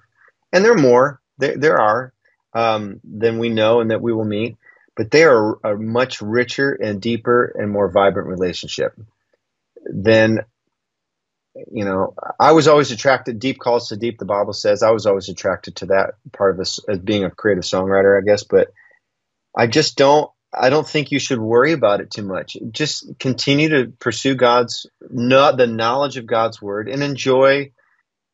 and 0.52 0.64
there 0.64 0.72
are 0.72 0.78
more, 0.78 1.20
there, 1.38 1.56
there 1.56 1.80
are, 1.80 2.12
um, 2.52 3.00
than 3.02 3.38
we 3.38 3.48
know 3.48 3.80
and 3.80 3.90
that 3.90 4.02
we 4.02 4.12
will 4.12 4.24
meet, 4.24 4.56
but 4.96 5.10
they 5.10 5.24
are 5.24 5.58
a 5.62 5.76
much 5.76 6.20
richer 6.20 6.72
and 6.72 7.00
deeper 7.00 7.54
and 7.54 7.70
more 7.70 7.90
vibrant 7.90 8.28
relationship 8.28 8.98
than 9.84 10.40
you 11.70 11.84
know 11.84 12.14
i 12.40 12.52
was 12.52 12.68
always 12.68 12.90
attracted 12.90 13.38
deep 13.38 13.58
calls 13.58 13.88
to 13.88 13.96
deep 13.96 14.18
the 14.18 14.24
bible 14.24 14.52
says 14.52 14.82
i 14.82 14.90
was 14.90 15.06
always 15.06 15.28
attracted 15.28 15.76
to 15.76 15.86
that 15.86 16.14
part 16.32 16.50
of 16.50 16.58
this 16.58 16.80
as 16.88 16.98
being 16.98 17.24
a 17.24 17.30
creative 17.30 17.64
songwriter 17.64 18.20
i 18.20 18.24
guess 18.24 18.44
but 18.44 18.68
i 19.56 19.66
just 19.66 19.96
don't 19.96 20.30
i 20.52 20.68
don't 20.68 20.88
think 20.88 21.10
you 21.10 21.18
should 21.18 21.38
worry 21.38 21.72
about 21.72 22.00
it 22.00 22.10
too 22.10 22.22
much. 22.22 22.56
Just 22.70 23.18
continue 23.18 23.68
to 23.70 23.92
pursue 23.98 24.34
god's 24.34 24.86
not 25.08 25.56
the 25.56 25.66
knowledge 25.66 26.16
of 26.16 26.26
god's 26.26 26.60
word 26.60 26.88
and 26.88 27.02
enjoy 27.02 27.70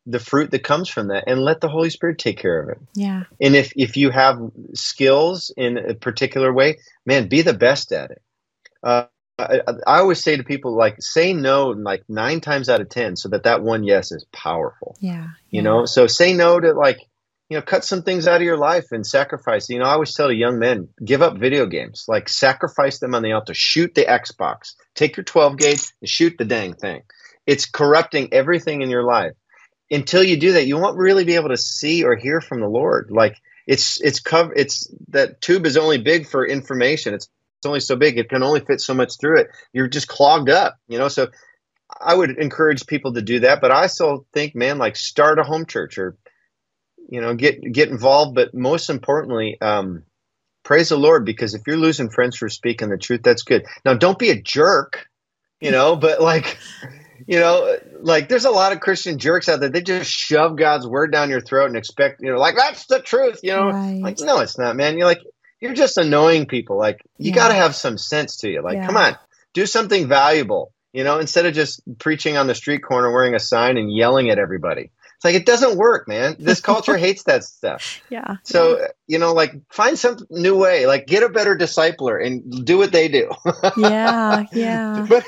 the 0.07 0.19
fruit 0.19 0.51
that 0.51 0.65
comes 0.65 0.89
from 0.89 1.09
that 1.09 1.25
and 1.27 1.41
let 1.41 1.61
the 1.61 1.69
holy 1.69 1.91
spirit 1.91 2.19
take 2.19 2.39
care 2.39 2.61
of 2.61 2.69
it. 2.71 2.79
Yeah. 2.95 3.25
And 3.41 3.55
if 3.55 3.73
if 3.77 3.97
you 3.97 4.11
have 4.11 4.39
skills 4.75 5.53
in 5.57 5.79
a 5.79 5.95
particular 5.95 6.53
way 6.53 6.79
man 7.07 7.29
be 7.29 7.43
the 7.43 7.55
best 7.55 7.93
at 7.93 8.11
it. 8.11 8.23
Uh, 8.83 9.05
I, 9.39 9.61
I, 9.87 9.99
always 10.01 10.23
say 10.23 10.37
to 10.37 10.45
people 10.45 10.77
like 10.77 10.97
say 11.01 11.33
no 11.33 11.69
like 11.69 12.03
nine 12.09 12.41
times 12.41 12.69
out 12.69 12.81
of 12.81 12.89
ten 12.89 13.17
so 13.17 13.29
that 13.31 13.45
that 13.45 13.63
one 13.63 13.85
yes 13.85 14.13
is 14.13 14.27
powerful. 14.33 14.97
Yeah 15.01 15.29
you 15.51 15.59
yeah. 15.59 15.63
know 15.63 15.87
so 15.87 16.07
say 16.07 16.35
no 16.35 16.59
to 16.59 16.73
like 16.73 16.99
you 17.49 17.57
know 17.57 17.63
cut 17.63 17.85
some 17.85 18.03
things 18.03 18.27
out 18.27 18.37
of 18.37 18.43
your 18.43 18.59
life 18.59 18.87
and 18.91 19.07
sacrifice. 19.07 19.69
You 19.69 19.79
know 19.79 19.85
i 19.85 19.93
always 19.93 20.15
tell 20.15 20.29
the 20.29 20.35
young 20.35 20.59
men 20.59 20.89
give 21.05 21.23
up 21.23 21.39
video 21.39 21.67
games. 21.67 22.07
Like 22.09 22.29
sacrifice 22.29 22.99
them 22.99 23.15
on 23.15 23.23
the 23.23 23.33
altar. 23.33 23.55
Shoot 23.55 23.95
the 23.95 24.05
xbox. 24.05 24.75
Take 24.97 25.17
your 25.17 25.25
12 25.25 25.59
gauge 25.59 25.85
and 26.01 26.09
shoot 26.09 26.37
the 26.39 26.45
dang 26.45 26.75
thing. 26.75 27.03
It's 27.47 27.67
corrupting 27.67 28.33
everything 28.33 28.83
in 28.83 28.91
your 28.91 29.05
life 29.05 29.33
until 29.93 30.23
you 30.23 30.37
do 30.37 30.53
that, 30.53 30.67
you 30.67 30.79
won't 30.79 30.97
really 30.97 31.25
be 31.25 31.35
able 31.35 31.51
to 31.51 31.57
see 31.57 32.05
or 32.05 32.17
hear 32.17 32.41
from 32.41 32.61
the 32.61 32.69
Lord. 32.69 33.11
Like 33.11 33.41
it's 33.67 34.01
it's 34.01 34.21
cover 34.21 34.53
it's 34.55 34.93
that 35.09 35.41
tube 35.41 35.67
is 35.67 35.77
only 35.77 35.99
big 35.99 36.27
for 36.27 36.47
information. 36.47 37.15
It's 37.15 37.29
it's 37.59 37.67
only 37.67 37.81
so 37.81 37.95
big. 37.95 38.19
It 38.19 38.29
can 38.29 38.43
only 38.43 38.61
fit 38.61 38.81
so 38.81 38.95
much 38.95 39.19
through 39.21 39.41
it. 39.41 39.49
You're 39.73 39.89
just 39.89 40.09
clogged 40.09 40.51
up, 40.51 40.79
you 40.89 40.99
know. 40.99 41.09
So 41.09 41.29
I 42.01 42.15
would 42.15 42.31
encourage 42.31 42.87
people 42.87 43.13
to 43.13 43.23
do 43.23 43.41
that, 43.41 43.61
but 43.61 43.71
I 43.71 43.87
still 43.87 44.27
think, 44.33 44.57
man, 44.57 44.79
like 44.79 44.97
start 44.97 45.39
a 45.39 45.45
home 45.45 45.67
church 45.67 45.99
or 45.99 46.17
you 47.09 47.21
know 47.21 47.35
get 47.35 47.61
get 47.73 47.91
involved. 47.91 48.35
But 48.35 48.55
most 48.55 48.91
importantly, 48.91 49.61
um, 49.61 50.05
praise 50.65 50.89
the 50.89 50.97
Lord 50.97 51.25
because 51.25 51.55
if 51.55 51.63
you're 51.67 51.77
losing 51.77 52.11
friends 52.11 52.37
for 52.37 52.49
speaking 52.49 52.89
the 52.89 52.99
truth, 52.99 53.21
that's 53.23 53.43
good. 53.43 53.67
Now, 53.85 53.95
don't 53.95 54.19
be 54.19 54.31
a 54.31 54.41
jerk, 54.41 55.07
you 55.61 55.71
know, 55.71 55.97
but 55.97 56.21
like 56.21 56.59
you 57.27 57.39
know, 57.39 57.77
like 58.01 58.29
there's 58.29 58.45
a 58.45 58.51
lot 58.51 58.73
of 58.73 58.81
Christian 58.81 59.19
jerks 59.19 59.49
out 59.49 59.61
there. 59.61 59.69
They 59.69 59.83
just 59.83 60.11
shove 60.11 60.57
God's 60.57 60.87
word 60.87 61.13
down 61.13 61.31
your 61.31 61.41
throat 61.41 61.67
and 61.67 61.77
expect, 61.77 62.21
you 62.21 62.31
know, 62.33 62.39
like 62.39 62.57
that's 62.57 62.87
the 62.87 63.01
truth, 63.01 63.41
you 63.43 63.53
know. 63.53 63.71
Right. 63.71 64.01
Like, 64.01 64.19
no, 64.21 64.41
it's 64.41 64.59
not, 64.59 64.77
man. 64.77 64.97
You're 64.97 65.07
like, 65.07 65.23
you're 65.61 65.75
just 65.75 65.97
annoying 65.97 66.47
people. 66.47 66.77
Like, 66.77 67.01
you 67.19 67.31
yeah. 67.31 67.37
got 67.37 67.49
to 67.49 67.55
have 67.55 67.75
some 67.75 67.97
sense 67.99 68.39
to 68.39 68.49
you. 68.49 68.63
Like, 68.63 68.77
yeah. 68.77 68.87
come 68.87 68.97
on, 68.97 69.17
do 69.55 69.67
something 69.67 70.09
valuable, 70.09 70.73
you 70.93 71.05
know, 71.05 71.19
instead 71.19 71.47
of 71.47 71.55
just 71.55 71.81
preaching 71.99 72.37
on 72.37 72.47
the 72.47 72.55
street 72.55 72.83
corner 72.83 73.13
wearing 73.13 73.35
a 73.35 73.41
sign 73.41 73.77
and 73.77 73.95
yelling 73.95 74.31
at 74.31 74.39
everybody. 74.39 74.91
It's 75.23 75.25
like 75.25 75.37
it 75.37 75.47
doesn't 75.47 75.79
work, 75.79 76.09
man. 76.09 76.35
This 76.41 76.61
culture 76.73 76.97
hates 76.97 77.23
that 77.25 77.45
stuff. 77.45 78.03
Yeah. 78.11 78.39
So 78.43 78.81
yeah. 78.81 78.87
you 79.07 79.19
know, 79.21 79.33
like 79.35 79.53
find 79.71 79.97
some 79.97 80.17
new 80.31 80.59
way. 80.59 80.87
Like 80.87 81.07
get 81.07 81.23
a 81.23 81.29
better 81.29 81.57
discipler 81.57 82.25
and 82.27 82.67
do 82.67 82.77
what 82.77 82.91
they 82.91 83.07
do. 83.07 83.31
yeah, 83.77 84.47
yeah. 84.53 85.07
But 85.09 85.25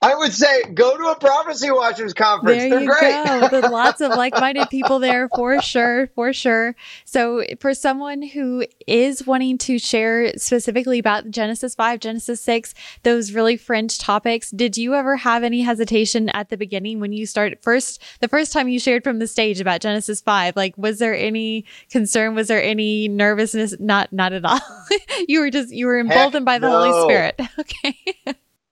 I 0.00 0.14
would 0.14 0.32
say 0.32 0.62
go 0.72 0.96
to 0.96 1.04
a 1.08 1.18
prophecy 1.18 1.70
watchers 1.70 2.14
conference. 2.14 2.62
There 2.62 2.70
They're 2.70 2.80
you 2.80 2.88
great. 2.88 3.24
go. 3.26 3.48
There's 3.48 3.70
lots 3.70 4.00
of 4.00 4.12
like-minded 4.12 4.70
people 4.70 5.00
there 5.00 5.28
for 5.34 5.60
sure, 5.60 6.06
for 6.14 6.32
sure. 6.32 6.74
So 7.04 7.44
for 7.60 7.74
someone 7.74 8.22
who 8.22 8.64
is 8.86 9.26
wanting 9.26 9.58
to 9.58 9.78
share 9.78 10.32
specifically 10.38 10.98
about 10.98 11.30
Genesis 11.30 11.74
five, 11.74 12.00
Genesis 12.00 12.40
six, 12.40 12.72
those 13.02 13.32
really 13.32 13.58
fringe 13.58 13.98
topics, 13.98 14.50
did 14.50 14.78
you 14.78 14.94
ever 14.94 15.16
have 15.16 15.44
any 15.44 15.60
hesitation 15.60 16.30
at 16.30 16.48
the 16.48 16.56
beginning 16.56 17.00
when 17.00 17.12
you 17.12 17.26
started 17.26 17.58
first? 17.60 18.00
The 18.20 18.28
first 18.28 18.50
time 18.52 18.68
you 18.68 18.77
you 18.78 18.80
shared 18.80 19.02
from 19.02 19.18
the 19.18 19.26
stage 19.26 19.60
about 19.60 19.80
Genesis 19.80 20.20
5, 20.20 20.54
like 20.56 20.78
was 20.78 20.98
there 20.98 21.14
any 21.14 21.64
concern? 21.90 22.34
Was 22.34 22.48
there 22.48 22.62
any 22.62 23.08
nervousness? 23.08 23.74
Not 23.80 24.12
not 24.12 24.32
at 24.32 24.44
all. 24.44 24.60
you 25.28 25.40
were 25.40 25.50
just 25.50 25.72
you 25.72 25.86
were 25.86 25.98
emboldened 25.98 26.34
Heck 26.34 26.44
by 26.44 26.58
the 26.58 26.68
no. 26.68 26.78
Holy 26.78 27.04
Spirit. 27.04 27.40
Okay. 27.58 28.14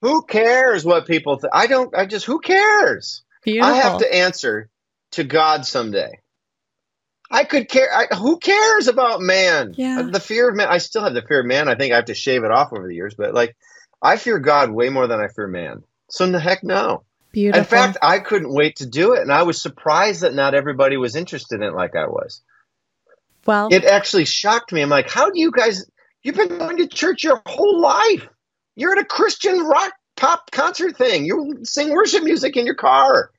who 0.00 0.22
cares 0.22 0.84
what 0.84 1.06
people 1.06 1.38
think? 1.38 1.52
I 1.52 1.66
don't 1.66 1.94
I 1.96 2.06
just 2.06 2.24
who 2.24 2.40
cares? 2.40 3.24
Beautiful. 3.42 3.74
I 3.74 3.76
have 3.78 3.98
to 3.98 4.14
answer 4.14 4.70
to 5.12 5.24
God 5.24 5.66
someday. 5.66 6.20
I 7.30 7.42
could 7.44 7.68
care. 7.68 7.88
I, 7.92 8.14
who 8.14 8.38
cares 8.38 8.86
about 8.86 9.20
man? 9.20 9.74
Yeah. 9.76 10.08
The 10.10 10.20
fear 10.20 10.48
of 10.48 10.56
man. 10.56 10.68
I 10.68 10.78
still 10.78 11.02
have 11.02 11.14
the 11.14 11.22
fear 11.22 11.40
of 11.40 11.46
man. 11.46 11.68
I 11.68 11.74
think 11.74 11.92
I 11.92 11.96
have 11.96 12.04
to 12.04 12.14
shave 12.14 12.44
it 12.44 12.52
off 12.52 12.72
over 12.72 12.86
the 12.86 12.94
years, 12.94 13.14
but 13.16 13.34
like, 13.34 13.56
I 14.00 14.16
fear 14.16 14.38
God 14.38 14.70
way 14.70 14.90
more 14.90 15.08
than 15.08 15.20
I 15.20 15.26
fear 15.26 15.48
man. 15.48 15.82
So 16.08 16.24
in 16.24 16.32
the 16.32 16.38
heck 16.38 16.62
no. 16.62 17.02
Beautiful. 17.36 17.60
In 17.60 17.64
fact, 17.64 17.98
I 18.02 18.18
couldn't 18.18 18.52
wait 18.52 18.76
to 18.76 18.86
do 18.86 19.12
it, 19.12 19.20
and 19.20 19.32
I 19.32 19.42
was 19.42 19.60
surprised 19.60 20.22
that 20.22 20.34
not 20.34 20.54
everybody 20.54 20.96
was 20.96 21.16
interested 21.16 21.56
in 21.56 21.62
it 21.62 21.74
like 21.74 21.94
I 21.94 22.06
was. 22.06 22.40
Well, 23.44 23.68
it 23.70 23.84
actually 23.84 24.24
shocked 24.24 24.72
me. 24.72 24.80
I'm 24.80 24.88
like, 24.88 25.10
how 25.10 25.30
do 25.30 25.38
you 25.38 25.52
guys? 25.52 25.88
You've 26.22 26.36
been 26.36 26.58
going 26.58 26.78
to 26.78 26.88
church 26.88 27.22
your 27.22 27.42
whole 27.46 27.80
life. 27.80 28.26
You're 28.74 28.92
at 28.92 28.98
a 28.98 29.04
Christian 29.04 29.60
rock 29.60 29.92
pop 30.16 30.50
concert 30.50 30.96
thing. 30.96 31.24
You 31.24 31.58
sing 31.62 31.90
worship 31.90 32.24
music 32.24 32.56
in 32.56 32.66
your 32.66 32.74
car. 32.74 33.30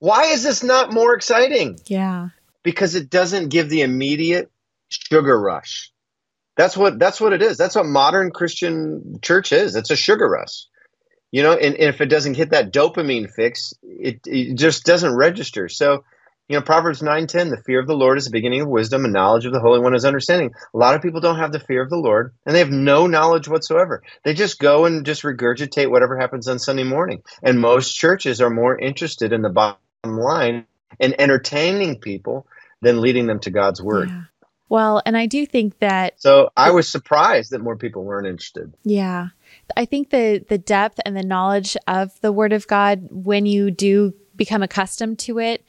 Why 0.00 0.24
is 0.24 0.42
this 0.42 0.62
not 0.62 0.92
more 0.92 1.14
exciting? 1.14 1.78
Yeah 1.86 2.30
because 2.62 2.94
it 2.94 3.10
doesn't 3.10 3.48
give 3.48 3.68
the 3.68 3.82
immediate 3.82 4.50
sugar 4.88 5.38
rush. 5.38 5.90
That's 6.56 6.76
what 6.76 6.98
that's 6.98 7.20
what 7.20 7.32
it 7.32 7.42
is. 7.42 7.56
That's 7.56 7.74
what 7.74 7.86
modern 7.86 8.30
Christian 8.30 9.18
church 9.22 9.52
is. 9.52 9.74
It's 9.74 9.90
a 9.90 9.96
sugar 9.96 10.28
rush. 10.28 10.66
You 11.32 11.42
know, 11.42 11.52
and, 11.54 11.74
and 11.74 11.94
if 11.94 12.00
it 12.00 12.06
doesn't 12.06 12.36
hit 12.36 12.50
that 12.50 12.72
dopamine 12.72 13.28
fix, 13.28 13.74
it, 13.82 14.20
it 14.26 14.54
just 14.54 14.84
doesn't 14.84 15.16
register. 15.16 15.68
So, 15.68 16.04
you 16.48 16.58
know, 16.58 16.62
Proverbs 16.62 17.00
9:10, 17.00 17.48
the 17.48 17.62
fear 17.64 17.80
of 17.80 17.86
the 17.86 17.96
Lord 17.96 18.18
is 18.18 18.26
the 18.26 18.30
beginning 18.30 18.60
of 18.60 18.68
wisdom, 18.68 19.04
and 19.04 19.12
knowledge 19.14 19.46
of 19.46 19.52
the 19.52 19.60
Holy 19.60 19.80
One 19.80 19.94
is 19.94 20.04
understanding. 20.04 20.50
A 20.74 20.78
lot 20.78 20.94
of 20.94 21.00
people 21.00 21.20
don't 21.20 21.38
have 21.38 21.50
the 21.50 21.58
fear 21.58 21.82
of 21.82 21.88
the 21.88 21.96
Lord, 21.96 22.34
and 22.44 22.54
they 22.54 22.58
have 22.58 22.70
no 22.70 23.06
knowledge 23.06 23.48
whatsoever. 23.48 24.02
They 24.24 24.34
just 24.34 24.58
go 24.58 24.84
and 24.84 25.06
just 25.06 25.22
regurgitate 25.22 25.90
whatever 25.90 26.18
happens 26.18 26.48
on 26.48 26.58
Sunday 26.58 26.84
morning. 26.84 27.22
And 27.42 27.58
most 27.58 27.94
churches 27.94 28.42
are 28.42 28.50
more 28.50 28.78
interested 28.78 29.32
in 29.32 29.40
the 29.40 29.48
bottom 29.48 29.78
line 30.04 30.66
and 31.00 31.18
entertaining 31.18 31.98
people 31.98 32.46
than 32.82 33.00
leading 33.00 33.26
them 33.26 33.40
to 33.40 33.50
God's 33.50 33.80
word. 33.80 34.10
Yeah. 34.10 34.22
Well, 34.68 35.02
and 35.04 35.16
I 35.16 35.26
do 35.26 35.44
think 35.44 35.78
that 35.80 36.20
So 36.20 36.50
I 36.56 36.70
was 36.70 36.88
surprised 36.88 37.50
that 37.50 37.60
more 37.60 37.76
people 37.76 38.04
weren't 38.04 38.26
interested. 38.26 38.72
Yeah. 38.84 39.28
I 39.76 39.84
think 39.84 40.10
the 40.10 40.44
the 40.48 40.58
depth 40.58 41.00
and 41.04 41.16
the 41.16 41.22
knowledge 41.22 41.76
of 41.86 42.20
the 42.20 42.32
word 42.32 42.52
of 42.52 42.66
God 42.66 43.08
when 43.10 43.46
you 43.46 43.70
do 43.70 44.14
become 44.36 44.62
accustomed 44.62 45.18
to 45.20 45.38
it 45.38 45.64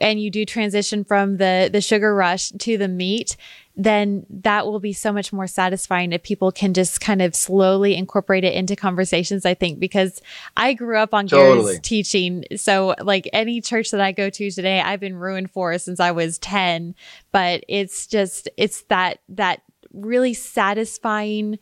and 0.00 0.20
you 0.20 0.30
do 0.30 0.44
transition 0.44 1.04
from 1.04 1.38
the 1.38 1.70
the 1.72 1.80
sugar 1.80 2.14
rush 2.14 2.50
to 2.50 2.76
the 2.76 2.88
meat 2.88 3.36
then 3.76 4.26
that 4.28 4.66
will 4.66 4.80
be 4.80 4.92
so 4.92 5.12
much 5.12 5.32
more 5.32 5.46
satisfying 5.46 6.12
if 6.12 6.22
people 6.22 6.52
can 6.52 6.74
just 6.74 7.00
kind 7.00 7.22
of 7.22 7.34
slowly 7.34 7.94
incorporate 7.94 8.44
it 8.44 8.54
into 8.54 8.76
conversations, 8.76 9.46
I 9.46 9.54
think, 9.54 9.78
because 9.78 10.20
I 10.56 10.74
grew 10.74 10.98
up 10.98 11.14
on 11.14 11.26
totally. 11.26 11.64
Gary's 11.64 11.80
teaching. 11.80 12.44
So 12.56 12.94
like 13.00 13.28
any 13.32 13.60
church 13.60 13.90
that 13.92 14.00
I 14.00 14.12
go 14.12 14.28
to 14.28 14.50
today, 14.50 14.80
I've 14.80 15.00
been 15.00 15.16
ruined 15.16 15.50
for 15.50 15.76
since 15.78 16.00
I 16.00 16.10
was 16.10 16.38
10, 16.38 16.94
but 17.32 17.64
it's 17.66 18.06
just, 18.06 18.48
it's 18.58 18.82
that, 18.84 19.20
that 19.30 19.62
really 19.94 20.34
satisfying, 20.34 21.58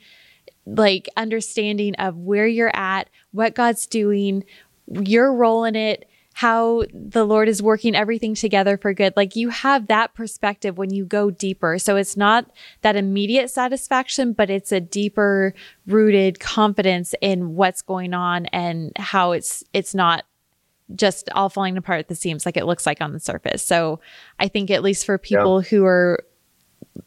like 0.67 1.09
understanding 1.17 1.95
of 1.97 2.17
where 2.17 2.47
you're 2.47 2.75
at, 2.75 3.09
what 3.33 3.55
God's 3.55 3.87
doing, 3.87 4.45
your 4.89 5.33
role 5.35 5.65
in 5.65 5.77
it, 5.77 6.09
how 6.35 6.85
the 6.93 7.25
Lord 7.25 7.49
is 7.49 7.63
working 7.63 7.95
everything 7.95 8.35
together 8.35 8.77
for 8.79 8.95
good. 8.95 9.13
Like 9.17 9.37
you 9.37 9.51
have 9.51 9.89
that 9.89 10.15
perspective 10.15 10.79
when 10.79 10.91
you 10.91 11.05
go 11.05 11.31
deeper. 11.31 11.79
So 11.79 11.97
it's 11.97 12.17
not 12.17 12.51
that 12.83 12.97
immediate 12.97 13.51
satisfaction, 13.51 14.33
but 14.33 14.49
it's 14.49 14.73
a 14.73 14.81
deeper 14.81 15.55
rooted 15.87 16.41
confidence 16.41 17.15
in 17.21 17.57
what's 17.57 17.83
going 17.83 18.15
on 18.15 18.47
and 18.47 18.93
how 18.97 19.33
it's, 19.33 19.65
it's 19.73 19.95
not 19.95 20.25
just 20.95 21.31
all 21.31 21.49
falling 21.49 21.77
apart 21.77 22.01
at 22.01 22.09
the 22.09 22.15
seams 22.15 22.47
like 22.47 22.57
it 22.57 22.67
looks 22.67 22.87
like 22.87 23.01
on 23.01 23.13
the 23.13 23.21
surface. 23.21 23.63
So 23.63 24.01
I 24.39 24.49
think 24.49 24.71
at 24.71 24.83
least 24.83 25.05
for 25.05 25.19
people 25.19 25.63
yeah. 25.63 25.69
who 25.69 25.85
are 25.85 26.25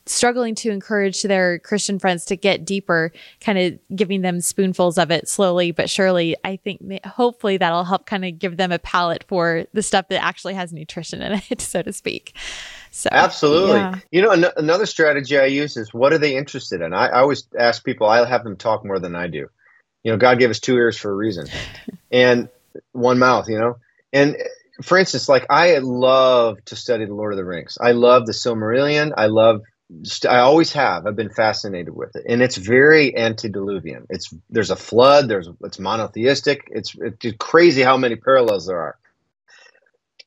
struggling 0.05 0.55
to 0.55 0.69
encourage 0.69 1.21
their 1.23 1.59
Christian 1.59 1.99
friends 1.99 2.25
to 2.25 2.35
get 2.35 2.65
deeper, 2.65 3.11
kind 3.41 3.57
of 3.57 3.95
giving 3.95 4.21
them 4.21 4.41
spoonfuls 4.41 4.97
of 4.97 5.11
it 5.11 5.27
slowly 5.27 5.71
but 5.71 5.89
surely. 5.89 6.35
I 6.43 6.57
think 6.57 6.81
hopefully 7.05 7.57
that'll 7.57 7.83
help 7.83 8.05
kind 8.05 8.25
of 8.25 8.39
give 8.39 8.57
them 8.57 8.71
a 8.71 8.79
palate 8.79 9.25
for 9.27 9.65
the 9.73 9.81
stuff 9.81 10.07
that 10.09 10.23
actually 10.23 10.53
has 10.53 10.73
nutrition 10.73 11.21
in 11.21 11.41
it, 11.49 11.61
so 11.61 11.81
to 11.81 11.93
speak. 11.93 12.35
So 12.91 13.09
absolutely, 13.11 13.79
yeah. 13.79 13.99
you 14.11 14.21
know, 14.21 14.31
an- 14.31 14.53
another 14.57 14.85
strategy 14.85 15.37
I 15.37 15.45
use 15.45 15.77
is 15.77 15.93
what 15.93 16.13
are 16.13 16.19
they 16.19 16.35
interested 16.35 16.81
in? 16.81 16.93
I, 16.93 17.07
I 17.07 17.19
always 17.19 17.47
ask 17.57 17.83
people. 17.83 18.07
I 18.07 18.25
have 18.25 18.43
them 18.43 18.55
talk 18.55 18.85
more 18.85 18.99
than 18.99 19.15
I 19.15 19.27
do. 19.27 19.47
You 20.03 20.11
know, 20.11 20.17
God 20.17 20.39
gave 20.39 20.49
us 20.49 20.59
two 20.59 20.75
ears 20.75 20.97
for 20.97 21.11
a 21.11 21.15
reason, 21.15 21.47
and 22.11 22.49
one 22.91 23.19
mouth. 23.19 23.49
You 23.49 23.59
know, 23.59 23.77
and 24.11 24.37
for 24.81 24.97
instance, 24.97 25.29
like 25.29 25.45
I 25.49 25.77
love 25.79 26.63
to 26.65 26.75
study 26.75 27.05
the 27.05 27.13
Lord 27.13 27.33
of 27.33 27.37
the 27.37 27.45
Rings. 27.45 27.77
I 27.79 27.91
love 27.91 28.25
the 28.25 28.31
Silmarillion. 28.31 29.11
I 29.15 29.27
love 29.27 29.61
I 30.29 30.39
always 30.39 30.73
have. 30.73 31.05
I've 31.05 31.15
been 31.15 31.29
fascinated 31.29 31.95
with 31.95 32.15
it, 32.15 32.25
and 32.27 32.41
it's 32.41 32.57
very 32.57 33.15
antediluvian. 33.15 34.05
It's 34.09 34.33
there's 34.49 34.71
a 34.71 34.75
flood. 34.75 35.27
There's 35.27 35.49
it's 35.63 35.79
monotheistic. 35.79 36.67
It's 36.71 36.95
it's 36.99 37.37
crazy 37.37 37.81
how 37.81 37.97
many 37.97 38.15
parallels 38.15 38.67
there 38.67 38.79
are. 38.79 38.97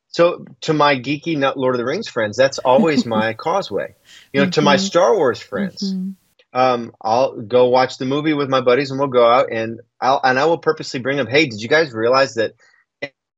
So 0.08 0.46
to 0.62 0.72
my 0.72 0.96
geeky 0.96 1.36
Lord 1.56 1.74
of 1.74 1.78
the 1.78 1.84
Rings 1.84 2.08
friends, 2.08 2.36
that's 2.36 2.58
always 2.58 3.04
my 3.16 3.34
causeway. 3.34 3.94
You 4.32 4.40
know, 4.40 4.44
mm-hmm. 4.44 4.50
to 4.52 4.62
my 4.62 4.76
mm-hmm. 4.76 4.86
Star 4.86 5.16
Wars 5.16 5.40
friends, 5.40 5.92
mm-hmm. 5.92 6.58
um, 6.58 6.94
I'll 7.00 7.40
go 7.40 7.66
watch 7.68 7.98
the 7.98 8.06
movie 8.06 8.32
with 8.32 8.48
my 8.48 8.60
buddies, 8.60 8.90
and 8.90 8.98
we'll 8.98 9.08
go 9.08 9.30
out 9.30 9.52
and 9.52 9.80
I'll 10.00 10.20
and 10.22 10.38
I 10.38 10.46
will 10.46 10.58
purposely 10.58 11.00
bring 11.00 11.16
them. 11.16 11.26
Hey, 11.26 11.46
did 11.46 11.60
you 11.60 11.68
guys 11.68 11.92
realize 11.92 12.34
that 12.34 12.54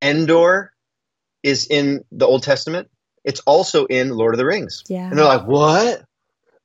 Endor 0.03 0.73
is 1.43 1.67
in 1.67 2.05
the 2.13 2.27
Old 2.27 2.43
Testament? 2.43 2.89
It's 3.25 3.41
also 3.41 3.85
in 3.85 4.11
Lord 4.11 4.35
of 4.35 4.39
the 4.39 4.47
Rings. 4.47 4.85
Yeah. 4.89 5.09
And 5.09 5.19
they're 5.19 5.25
like, 5.25 5.47
what? 5.47 6.05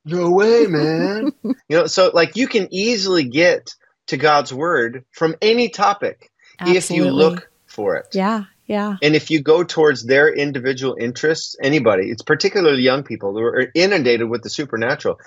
No 0.04 0.30
way, 0.30 0.66
man. 0.66 1.32
you 1.44 1.54
know, 1.70 1.86
so 1.86 2.10
like 2.12 2.36
you 2.36 2.46
can 2.46 2.68
easily 2.72 3.24
get 3.24 3.74
to 4.08 4.16
God's 4.16 4.52
word 4.52 5.04
from 5.12 5.34
any 5.40 5.68
topic 5.70 6.30
Absolutely. 6.60 6.78
if 6.78 6.90
you 6.90 7.10
look 7.10 7.50
for 7.66 7.96
it. 7.96 8.08
Yeah. 8.12 8.44
Yeah. 8.66 8.96
And 9.02 9.14
if 9.14 9.30
you 9.30 9.42
go 9.42 9.62
towards 9.62 10.04
their 10.04 10.32
individual 10.32 10.96
interests, 10.98 11.56
anybody, 11.62 12.10
it's 12.10 12.22
particularly 12.22 12.82
young 12.82 13.02
people 13.02 13.32
who 13.32 13.40
are 13.40 13.70
inundated 13.74 14.28
with 14.28 14.42
the 14.42 14.48
supernatural. 14.48 15.18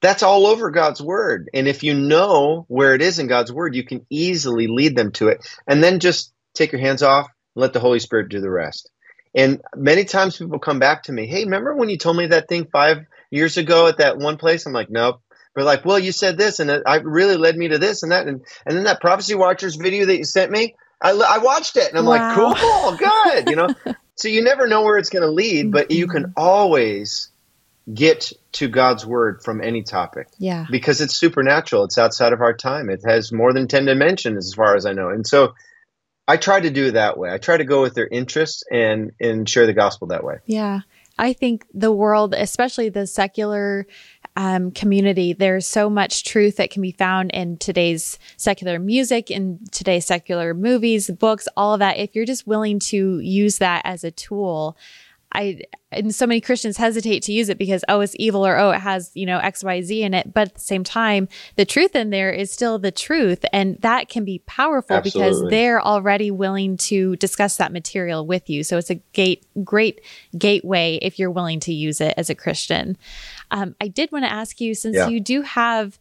That's 0.00 0.22
all 0.22 0.46
over 0.46 0.70
God's 0.70 1.02
word. 1.02 1.50
And 1.52 1.68
if 1.68 1.82
you 1.82 1.94
know 1.94 2.64
where 2.68 2.94
it 2.94 3.02
is 3.02 3.18
in 3.18 3.26
God's 3.26 3.52
word, 3.52 3.74
you 3.74 3.84
can 3.84 4.06
easily 4.08 4.66
lead 4.66 4.96
them 4.96 5.12
to 5.12 5.28
it. 5.28 5.46
And 5.66 5.82
then 5.82 6.00
just 6.00 6.32
take 6.54 6.72
your 6.72 6.80
hands 6.80 7.02
off 7.02 7.26
and 7.26 7.62
let 7.62 7.72
the 7.72 7.80
Holy 7.80 7.98
Spirit 7.98 8.30
do 8.30 8.40
the 8.40 8.50
rest. 8.50 8.90
And 9.34 9.60
many 9.74 10.04
times 10.04 10.38
people 10.38 10.58
come 10.58 10.78
back 10.78 11.02
to 11.04 11.12
me, 11.12 11.26
hey, 11.26 11.44
remember 11.44 11.74
when 11.74 11.90
you 11.90 11.98
told 11.98 12.16
me 12.16 12.28
that 12.28 12.48
thing 12.48 12.66
five 12.72 13.04
years 13.30 13.56
ago 13.56 13.86
at 13.86 13.98
that 13.98 14.18
one 14.18 14.36
place? 14.36 14.66
I'm 14.66 14.72
like, 14.72 14.90
nope. 14.90 15.20
But 15.54 15.64
like, 15.64 15.84
well, 15.84 15.98
you 15.98 16.12
said 16.12 16.36
this, 16.36 16.60
and 16.60 16.70
it, 16.70 16.82
I 16.86 16.96
really 16.96 17.36
led 17.36 17.56
me 17.56 17.68
to 17.68 17.78
this 17.78 18.02
and 18.02 18.12
that, 18.12 18.26
and 18.26 18.44
and 18.66 18.76
then 18.76 18.84
that 18.84 19.00
Prophecy 19.00 19.34
Watchers 19.34 19.76
video 19.76 20.06
that 20.06 20.18
you 20.18 20.24
sent 20.24 20.50
me, 20.50 20.74
I, 21.00 21.12
I 21.12 21.38
watched 21.38 21.76
it, 21.76 21.88
and 21.88 21.98
I'm 21.98 22.04
wow. 22.04 22.48
like, 22.48 22.58
cool, 22.58 22.96
good, 22.96 23.48
you 23.48 23.56
know. 23.56 23.68
so 24.16 24.28
you 24.28 24.42
never 24.42 24.66
know 24.66 24.82
where 24.82 24.98
it's 24.98 25.08
going 25.08 25.22
to 25.22 25.30
lead, 25.30 25.72
but 25.72 25.90
you 25.90 26.08
can 26.08 26.24
mm-hmm. 26.24 26.32
always 26.36 27.30
get 27.92 28.32
to 28.52 28.68
God's 28.68 29.06
word 29.06 29.42
from 29.42 29.62
any 29.62 29.82
topic. 29.82 30.28
Yeah. 30.38 30.66
Because 30.70 31.00
it's 31.00 31.16
supernatural. 31.16 31.84
It's 31.84 31.98
outside 31.98 32.32
of 32.32 32.40
our 32.40 32.54
time. 32.54 32.90
It 32.90 33.02
has 33.06 33.32
more 33.32 33.52
than 33.52 33.68
10 33.68 33.84
dimensions 33.84 34.44
as 34.44 34.54
far 34.54 34.74
as 34.74 34.86
I 34.86 34.92
know. 34.92 35.08
And 35.10 35.26
so 35.26 35.54
I 36.26 36.36
try 36.36 36.60
to 36.60 36.70
do 36.70 36.86
it 36.86 36.92
that 36.92 37.16
way. 37.16 37.32
I 37.32 37.38
try 37.38 37.56
to 37.56 37.64
go 37.64 37.82
with 37.82 37.94
their 37.94 38.08
interests 38.08 38.64
and 38.70 39.12
and 39.20 39.48
share 39.48 39.66
the 39.66 39.72
gospel 39.72 40.08
that 40.08 40.24
way. 40.24 40.38
Yeah. 40.46 40.80
I 41.18 41.32
think 41.32 41.66
the 41.72 41.92
world, 41.92 42.34
especially 42.34 42.88
the 42.88 43.06
secular 43.06 43.86
um, 44.36 44.70
community, 44.70 45.32
there's 45.32 45.66
so 45.66 45.88
much 45.88 46.24
truth 46.24 46.56
that 46.56 46.70
can 46.70 46.82
be 46.82 46.92
found 46.92 47.30
in 47.30 47.56
today's 47.56 48.18
secular 48.36 48.78
music, 48.78 49.30
in 49.30 49.60
today's 49.70 50.04
secular 50.04 50.52
movies, 50.52 51.10
books, 51.10 51.48
all 51.56 51.72
of 51.72 51.80
that. 51.80 51.96
If 51.96 52.14
you're 52.14 52.26
just 52.26 52.46
willing 52.46 52.78
to 52.80 53.18
use 53.20 53.58
that 53.58 53.82
as 53.84 54.04
a 54.04 54.10
tool, 54.10 54.76
I 55.32 55.62
and 55.92 56.14
so 56.14 56.26
many 56.26 56.40
Christians 56.40 56.76
hesitate 56.76 57.22
to 57.24 57.32
use 57.32 57.48
it 57.48 57.58
because 57.58 57.84
oh 57.88 58.00
it's 58.00 58.14
evil 58.18 58.46
or 58.46 58.58
oh 58.58 58.70
it 58.70 58.80
has 58.80 59.10
you 59.14 59.26
know 59.26 59.38
X 59.38 59.64
Y 59.64 59.82
Z 59.82 60.02
in 60.02 60.14
it 60.14 60.32
but 60.32 60.48
at 60.48 60.54
the 60.54 60.60
same 60.60 60.84
time 60.84 61.28
the 61.56 61.64
truth 61.64 61.94
in 61.94 62.10
there 62.10 62.30
is 62.30 62.50
still 62.50 62.78
the 62.78 62.90
truth 62.90 63.44
and 63.52 63.76
that 63.80 64.08
can 64.08 64.24
be 64.24 64.40
powerful 64.46 64.96
Absolutely. 64.96 65.30
because 65.30 65.50
they're 65.50 65.80
already 65.80 66.30
willing 66.30 66.76
to 66.76 67.16
discuss 67.16 67.56
that 67.56 67.72
material 67.72 68.26
with 68.26 68.48
you 68.48 68.62
so 68.64 68.78
it's 68.78 68.90
a 68.90 68.96
gate 69.12 69.46
great 69.64 70.00
gateway 70.38 70.98
if 71.02 71.18
you're 71.18 71.30
willing 71.30 71.60
to 71.60 71.72
use 71.72 72.00
it 72.00 72.14
as 72.16 72.30
a 72.30 72.34
Christian. 72.34 72.96
Um, 73.50 73.74
I 73.80 73.88
did 73.88 74.12
want 74.12 74.24
to 74.24 74.32
ask 74.32 74.60
you 74.60 74.74
since 74.74 74.96
yeah. 74.96 75.08
you 75.08 75.20
do 75.20 75.42
have 75.42 75.98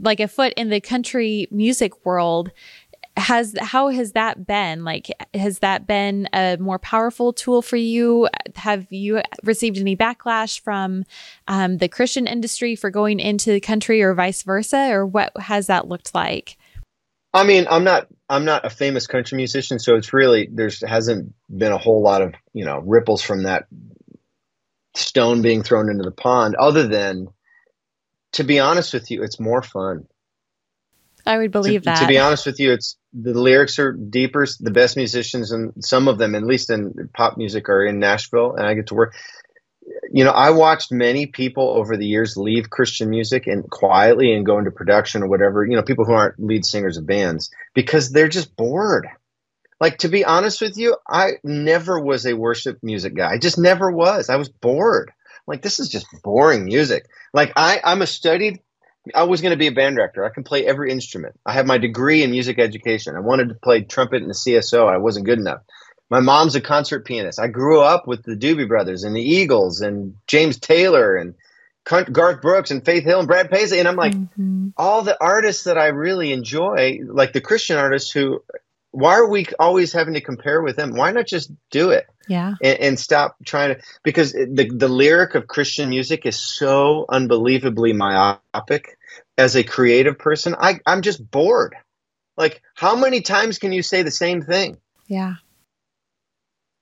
like 0.00 0.20
a 0.20 0.28
foot 0.28 0.52
in 0.54 0.68
the 0.68 0.80
country 0.80 1.46
music 1.50 2.04
world 2.04 2.50
has 3.20 3.54
how 3.60 3.88
has 3.88 4.12
that 4.12 4.46
been? 4.46 4.84
Like 4.84 5.10
has 5.34 5.60
that 5.60 5.86
been 5.86 6.28
a 6.32 6.56
more 6.58 6.78
powerful 6.78 7.32
tool 7.32 7.62
for 7.62 7.76
you? 7.76 8.28
Have 8.56 8.90
you 8.90 9.22
received 9.44 9.78
any 9.78 9.96
backlash 9.96 10.60
from 10.60 11.04
um, 11.46 11.78
the 11.78 11.88
christian 11.88 12.26
industry 12.26 12.74
for 12.74 12.90
going 12.90 13.20
into 13.20 13.52
the 13.52 13.60
country 13.60 14.02
or 14.02 14.14
vice 14.14 14.42
versa? 14.42 14.90
Or 14.90 15.06
what 15.06 15.32
has 15.38 15.68
that 15.68 15.88
looked 15.88 16.14
like? 16.14 16.56
I 17.32 17.44
mean 17.44 17.66
i'm 17.70 17.84
not 17.84 18.08
i'm 18.28 18.44
not 18.44 18.64
a 18.64 18.70
famous 18.70 19.06
country 19.06 19.36
musician 19.36 19.78
so 19.78 19.94
it's 19.94 20.12
really 20.12 20.48
there's 20.52 20.80
hasn't 20.80 21.32
been 21.48 21.72
a 21.72 21.78
whole 21.78 22.02
lot 22.02 22.22
of 22.22 22.34
you 22.52 22.64
know 22.64 22.80
ripples 22.80 23.22
from 23.22 23.44
that 23.44 23.66
stone 24.96 25.40
being 25.40 25.62
thrown 25.62 25.88
into 25.88 26.02
the 26.02 26.10
pond 26.10 26.56
other 26.56 26.88
than 26.88 27.28
to 28.32 28.42
be 28.42 28.58
honest 28.58 28.92
with 28.92 29.10
you 29.10 29.22
it's 29.22 29.38
more 29.38 29.62
fun 29.62 30.06
I 31.26 31.38
would 31.38 31.50
believe 31.50 31.82
to, 31.82 31.84
that. 31.86 32.00
To 32.00 32.06
be 32.06 32.18
honest 32.18 32.46
with 32.46 32.60
you, 32.60 32.72
it's 32.72 32.96
the 33.12 33.34
lyrics 33.34 33.78
are 33.78 33.92
deeper. 33.92 34.46
The 34.58 34.70
best 34.70 34.96
musicians 34.96 35.52
and 35.52 35.72
some 35.84 36.08
of 36.08 36.18
them, 36.18 36.34
at 36.34 36.44
least 36.44 36.70
in 36.70 37.10
pop 37.14 37.36
music, 37.36 37.68
are 37.68 37.84
in 37.84 37.98
Nashville, 37.98 38.54
and 38.54 38.66
I 38.66 38.74
get 38.74 38.88
to 38.88 38.94
work. 38.94 39.14
You 40.12 40.24
know, 40.24 40.30
I 40.30 40.50
watched 40.50 40.92
many 40.92 41.26
people 41.26 41.70
over 41.70 41.96
the 41.96 42.06
years 42.06 42.36
leave 42.36 42.70
Christian 42.70 43.10
music 43.10 43.46
and 43.46 43.68
quietly 43.68 44.32
and 44.32 44.46
go 44.46 44.58
into 44.58 44.70
production 44.70 45.22
or 45.22 45.28
whatever. 45.28 45.64
You 45.64 45.76
know, 45.76 45.82
people 45.82 46.04
who 46.04 46.12
aren't 46.12 46.38
lead 46.38 46.64
singers 46.64 46.96
of 46.96 47.06
bands 47.06 47.50
because 47.74 48.10
they're 48.10 48.28
just 48.28 48.54
bored. 48.56 49.06
Like 49.80 49.98
to 49.98 50.08
be 50.08 50.24
honest 50.24 50.60
with 50.60 50.76
you, 50.76 50.96
I 51.08 51.32
never 51.42 51.98
was 51.98 52.26
a 52.26 52.34
worship 52.34 52.78
music 52.82 53.14
guy. 53.14 53.32
I 53.32 53.38
just 53.38 53.58
never 53.58 53.90
was. 53.90 54.28
I 54.28 54.36
was 54.36 54.48
bored. 54.48 55.10
Like 55.46 55.62
this 55.62 55.80
is 55.80 55.88
just 55.88 56.06
boring 56.22 56.66
music. 56.66 57.06
Like 57.32 57.52
I, 57.56 57.80
I'm 57.82 58.02
a 58.02 58.06
studied 58.06 58.60
I 59.14 59.24
was 59.24 59.40
going 59.40 59.52
to 59.52 59.58
be 59.58 59.66
a 59.66 59.72
band 59.72 59.96
director. 59.96 60.24
I 60.24 60.30
can 60.30 60.44
play 60.44 60.66
every 60.66 60.90
instrument. 60.90 61.38
I 61.44 61.52
have 61.52 61.66
my 61.66 61.78
degree 61.78 62.22
in 62.22 62.30
music 62.30 62.58
education. 62.58 63.16
I 63.16 63.20
wanted 63.20 63.48
to 63.48 63.54
play 63.54 63.82
trumpet 63.82 64.22
in 64.22 64.28
the 64.28 64.34
CSO. 64.34 64.88
I 64.88 64.98
wasn't 64.98 65.26
good 65.26 65.38
enough. 65.38 65.62
My 66.10 66.20
mom's 66.20 66.56
a 66.56 66.60
concert 66.60 67.04
pianist. 67.04 67.38
I 67.38 67.46
grew 67.46 67.80
up 67.80 68.06
with 68.06 68.24
the 68.24 68.34
Doobie 68.34 68.66
Brothers 68.66 69.04
and 69.04 69.14
the 69.14 69.22
Eagles 69.22 69.80
and 69.80 70.16
James 70.26 70.58
Taylor 70.58 71.16
and 71.16 71.34
Garth 71.84 72.42
Brooks 72.42 72.70
and 72.70 72.84
Faith 72.84 73.04
Hill 73.04 73.20
and 73.20 73.28
Brad 73.28 73.50
Paisley. 73.50 73.78
And 73.78 73.88
I'm 73.88 73.96
like, 73.96 74.14
mm-hmm. 74.14 74.68
all 74.76 75.02
the 75.02 75.16
artists 75.20 75.64
that 75.64 75.78
I 75.78 75.86
really 75.86 76.32
enjoy, 76.32 77.00
like 77.06 77.32
the 77.32 77.40
Christian 77.40 77.76
artists 77.76 78.10
who, 78.10 78.42
why 78.92 79.14
are 79.14 79.28
we 79.28 79.46
always 79.58 79.92
having 79.92 80.14
to 80.14 80.20
compare 80.20 80.62
with 80.62 80.76
them? 80.76 80.96
Why 80.96 81.12
not 81.12 81.26
just 81.26 81.50
do 81.70 81.90
it? 81.90 82.06
Yeah. 82.28 82.54
And, 82.62 82.80
and 82.80 83.00
stop 83.00 83.36
trying 83.44 83.74
to, 83.74 83.82
because 84.02 84.32
the, 84.32 84.70
the 84.72 84.88
lyric 84.88 85.34
of 85.34 85.46
Christian 85.46 85.88
music 85.88 86.26
is 86.26 86.40
so 86.40 87.06
unbelievably 87.08 87.92
myopic. 87.92 88.98
As 89.40 89.56
a 89.56 89.64
creative 89.64 90.18
person, 90.18 90.54
I, 90.58 90.80
I'm 90.84 91.00
just 91.00 91.30
bored. 91.30 91.74
Like, 92.36 92.60
how 92.74 92.94
many 92.94 93.22
times 93.22 93.58
can 93.58 93.72
you 93.72 93.82
say 93.82 94.02
the 94.02 94.10
same 94.10 94.42
thing? 94.42 94.76
Yeah. 95.06 95.36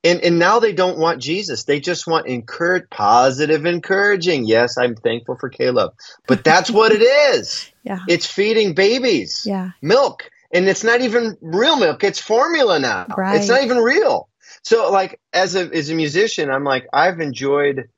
And, 0.03 0.21
and 0.23 0.39
now 0.41 0.59
they 0.59 0.73
don't 0.73 0.99
want 0.99 1.23
Jesus. 1.23 1.63
They 1.63 1.79
just 1.79 2.09
want 2.09 2.27
encourage, 2.27 2.91
positive, 2.91 3.65
encouraging. 3.65 4.45
Yes, 4.45 4.77
I'm 4.77 4.97
thankful 4.97 5.37
for 5.37 5.49
K-LOVE, 5.49 5.93
but 6.27 6.43
that's 6.43 6.71
what 6.71 6.93
it 6.93 7.03
is. 7.03 7.71
Yeah. 7.85 8.01
It's 8.07 8.27
feeding 8.27 8.75
babies. 8.75 9.45
Yeah. 9.47 9.71
Milk. 9.81 10.29
And 10.53 10.69
it's 10.69 10.85
not 10.85 11.01
even 11.01 11.39
real 11.41 11.79
milk. 11.79 12.05
It's 12.05 12.21
formula 12.21 12.79
now. 12.79 13.07
Right. 13.17 13.37
It's 13.37 13.49
not 13.49 13.63
even 13.63 13.79
real. 13.79 14.29
So 14.63 14.91
like 14.91 15.19
as 15.33 15.55
a 15.55 15.75
as 15.75 15.89
a 15.89 15.95
musician, 15.95 16.51
I'm 16.51 16.65
like 16.65 16.87
I've 16.93 17.21
enjoyed 17.21 17.89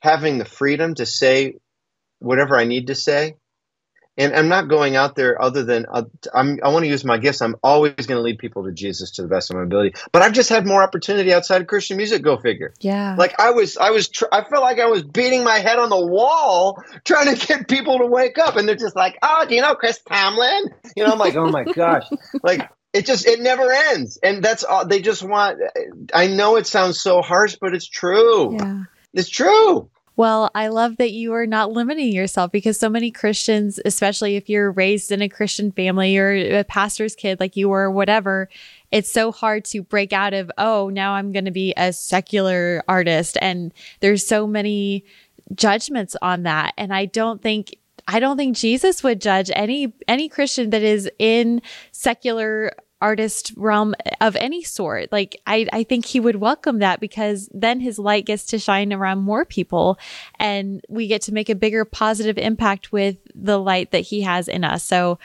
having 0.00 0.36
the 0.36 0.44
freedom 0.44 0.96
to 0.96 1.06
say 1.06 1.54
whatever 2.18 2.58
I 2.58 2.64
need 2.64 2.88
to 2.88 2.94
say. 2.94 3.36
And 4.18 4.34
I'm 4.34 4.48
not 4.48 4.68
going 4.68 4.96
out 4.96 5.14
there 5.14 5.40
other 5.40 5.62
than 5.62 5.86
uh, 5.90 6.02
I'm, 6.34 6.58
I 6.62 6.70
want 6.70 6.84
to 6.84 6.88
use 6.88 7.04
my 7.04 7.18
gifts. 7.18 7.40
I'm 7.40 7.54
always 7.62 7.94
going 7.94 8.18
to 8.18 8.20
lead 8.20 8.38
people 8.38 8.64
to 8.64 8.72
Jesus 8.72 9.12
to 9.12 9.22
the 9.22 9.28
best 9.28 9.50
of 9.50 9.56
my 9.56 9.62
ability. 9.62 9.94
But 10.12 10.22
I've 10.22 10.32
just 10.32 10.48
had 10.48 10.66
more 10.66 10.82
opportunity 10.82 11.32
outside 11.32 11.60
of 11.60 11.68
Christian 11.68 11.96
music. 11.96 12.22
Go 12.22 12.36
figure. 12.36 12.74
Yeah. 12.80 13.14
Like 13.16 13.38
I 13.40 13.52
was, 13.52 13.76
I 13.76 13.90
was, 13.90 14.08
tr- 14.08 14.26
I 14.32 14.42
felt 14.42 14.62
like 14.62 14.80
I 14.80 14.86
was 14.86 15.04
beating 15.04 15.44
my 15.44 15.58
head 15.58 15.78
on 15.78 15.88
the 15.88 16.06
wall 16.06 16.82
trying 17.04 17.34
to 17.34 17.46
get 17.46 17.68
people 17.68 17.98
to 17.98 18.06
wake 18.06 18.38
up, 18.38 18.56
and 18.56 18.68
they're 18.68 18.74
just 18.74 18.96
like, 18.96 19.16
"Oh, 19.22 19.46
do 19.48 19.54
you 19.54 19.62
know 19.62 19.74
Chris 19.76 20.00
Tomlin?" 20.00 20.74
You 20.96 21.04
know, 21.04 21.12
I'm 21.12 21.18
like, 21.18 21.36
"Oh 21.36 21.50
my 21.50 21.64
gosh!" 21.74 22.04
Like 22.42 22.68
it 22.92 23.06
just 23.06 23.26
it 23.26 23.40
never 23.40 23.70
ends 23.70 24.18
and 24.22 24.42
that's 24.42 24.64
all 24.64 24.86
they 24.86 25.00
just 25.00 25.22
want 25.22 25.58
i 26.14 26.26
know 26.26 26.56
it 26.56 26.66
sounds 26.66 27.00
so 27.00 27.20
harsh 27.20 27.56
but 27.60 27.74
it's 27.74 27.86
true 27.86 28.54
yeah 28.54 28.82
it's 29.12 29.28
true 29.28 29.90
well, 30.18 30.50
I 30.52 30.66
love 30.66 30.96
that 30.96 31.12
you 31.12 31.32
are 31.34 31.46
not 31.46 31.70
limiting 31.70 32.12
yourself 32.12 32.50
because 32.50 32.76
so 32.76 32.88
many 32.88 33.12
Christians, 33.12 33.78
especially 33.84 34.34
if 34.34 34.48
you're 34.48 34.72
raised 34.72 35.12
in 35.12 35.22
a 35.22 35.28
Christian 35.28 35.70
family 35.70 36.18
or 36.18 36.58
a 36.58 36.64
pastor's 36.64 37.14
kid 37.14 37.38
like 37.38 37.54
you 37.54 37.68
were, 37.68 37.88
whatever, 37.88 38.48
it's 38.90 39.12
so 39.12 39.30
hard 39.30 39.64
to 39.66 39.80
break 39.80 40.12
out 40.12 40.34
of, 40.34 40.50
oh, 40.58 40.88
now 40.88 41.12
I'm 41.12 41.30
going 41.30 41.44
to 41.44 41.52
be 41.52 41.72
a 41.76 41.92
secular 41.92 42.82
artist. 42.88 43.38
And 43.40 43.72
there's 44.00 44.26
so 44.26 44.44
many 44.44 45.04
judgments 45.54 46.16
on 46.20 46.42
that. 46.42 46.74
And 46.76 46.92
I 46.92 47.04
don't 47.04 47.40
think 47.40 47.76
I 48.08 48.18
don't 48.18 48.38
think 48.38 48.56
Jesus 48.56 49.04
would 49.04 49.20
judge 49.20 49.52
any 49.54 49.92
any 50.08 50.28
Christian 50.28 50.70
that 50.70 50.82
is 50.82 51.08
in 51.20 51.62
secular 51.92 52.72
artist 53.00 53.52
realm 53.56 53.94
of 54.20 54.36
any 54.36 54.62
sort. 54.62 55.10
Like 55.12 55.40
I, 55.46 55.66
I 55.72 55.84
think 55.84 56.04
he 56.04 56.20
would 56.20 56.36
welcome 56.36 56.80
that 56.80 57.00
because 57.00 57.48
then 57.52 57.80
his 57.80 57.98
light 57.98 58.26
gets 58.26 58.44
to 58.46 58.58
shine 58.58 58.92
around 58.92 59.20
more 59.20 59.44
people 59.44 59.98
and 60.38 60.84
we 60.88 61.06
get 61.06 61.22
to 61.22 61.32
make 61.32 61.48
a 61.48 61.54
bigger 61.54 61.84
positive 61.84 62.38
impact 62.38 62.90
with 62.90 63.16
the 63.34 63.58
light 63.58 63.92
that 63.92 64.00
he 64.00 64.22
has 64.22 64.48
in 64.48 64.64
us. 64.64 64.84
So 64.84 65.18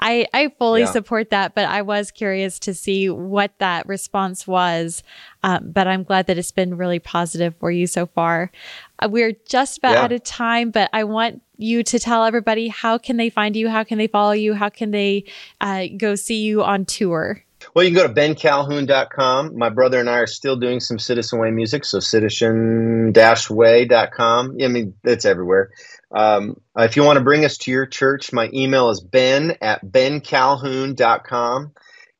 I, 0.00 0.26
I 0.32 0.52
fully 0.58 0.80
yeah. 0.80 0.90
support 0.90 1.30
that, 1.30 1.54
but 1.54 1.66
I 1.66 1.82
was 1.82 2.10
curious 2.10 2.58
to 2.60 2.74
see 2.74 3.10
what 3.10 3.52
that 3.58 3.86
response 3.86 4.46
was. 4.46 5.02
Um, 5.42 5.70
but 5.70 5.86
I'm 5.86 6.02
glad 6.02 6.26
that 6.26 6.38
it's 6.38 6.52
been 6.52 6.76
really 6.76 6.98
positive 6.98 7.54
for 7.60 7.70
you 7.70 7.86
so 7.86 8.06
far. 8.06 8.50
Uh, 8.98 9.08
we're 9.10 9.36
just 9.46 9.78
about 9.78 9.94
yeah. 9.94 10.02
out 10.02 10.12
of 10.12 10.22
time, 10.24 10.70
but 10.70 10.90
I 10.92 11.04
want 11.04 11.42
you 11.58 11.82
to 11.82 11.98
tell 11.98 12.24
everybody 12.24 12.68
how 12.68 12.98
can 12.98 13.18
they 13.18 13.28
find 13.28 13.54
you, 13.54 13.68
how 13.68 13.84
can 13.84 13.98
they 13.98 14.06
follow 14.06 14.32
you, 14.32 14.54
how 14.54 14.70
can 14.70 14.90
they 14.90 15.24
uh, 15.60 15.84
go 15.96 16.14
see 16.14 16.42
you 16.42 16.62
on 16.62 16.86
tour. 16.86 17.44
Well, 17.74 17.84
you 17.84 17.94
can 17.94 18.06
go 18.06 18.08
to 18.08 18.14
bencalhoun.com. 18.14 19.56
My 19.56 19.68
brother 19.68 20.00
and 20.00 20.08
I 20.08 20.20
are 20.20 20.26
still 20.26 20.56
doing 20.56 20.80
some 20.80 20.98
Citizen 20.98 21.38
Way 21.38 21.50
music, 21.50 21.84
so 21.84 22.00
citizen-way.com. 22.00 24.56
I 24.62 24.68
mean, 24.68 24.94
it's 25.04 25.26
everywhere. 25.26 25.70
Um, 26.12 26.60
if 26.76 26.96
you 26.96 27.04
want 27.04 27.18
to 27.18 27.24
bring 27.24 27.44
us 27.44 27.58
to 27.58 27.70
your 27.70 27.86
church, 27.86 28.32
my 28.32 28.50
email 28.52 28.90
is 28.90 29.00
ben 29.00 29.56
at 29.60 29.84
bencalhoun.com. 29.84 31.72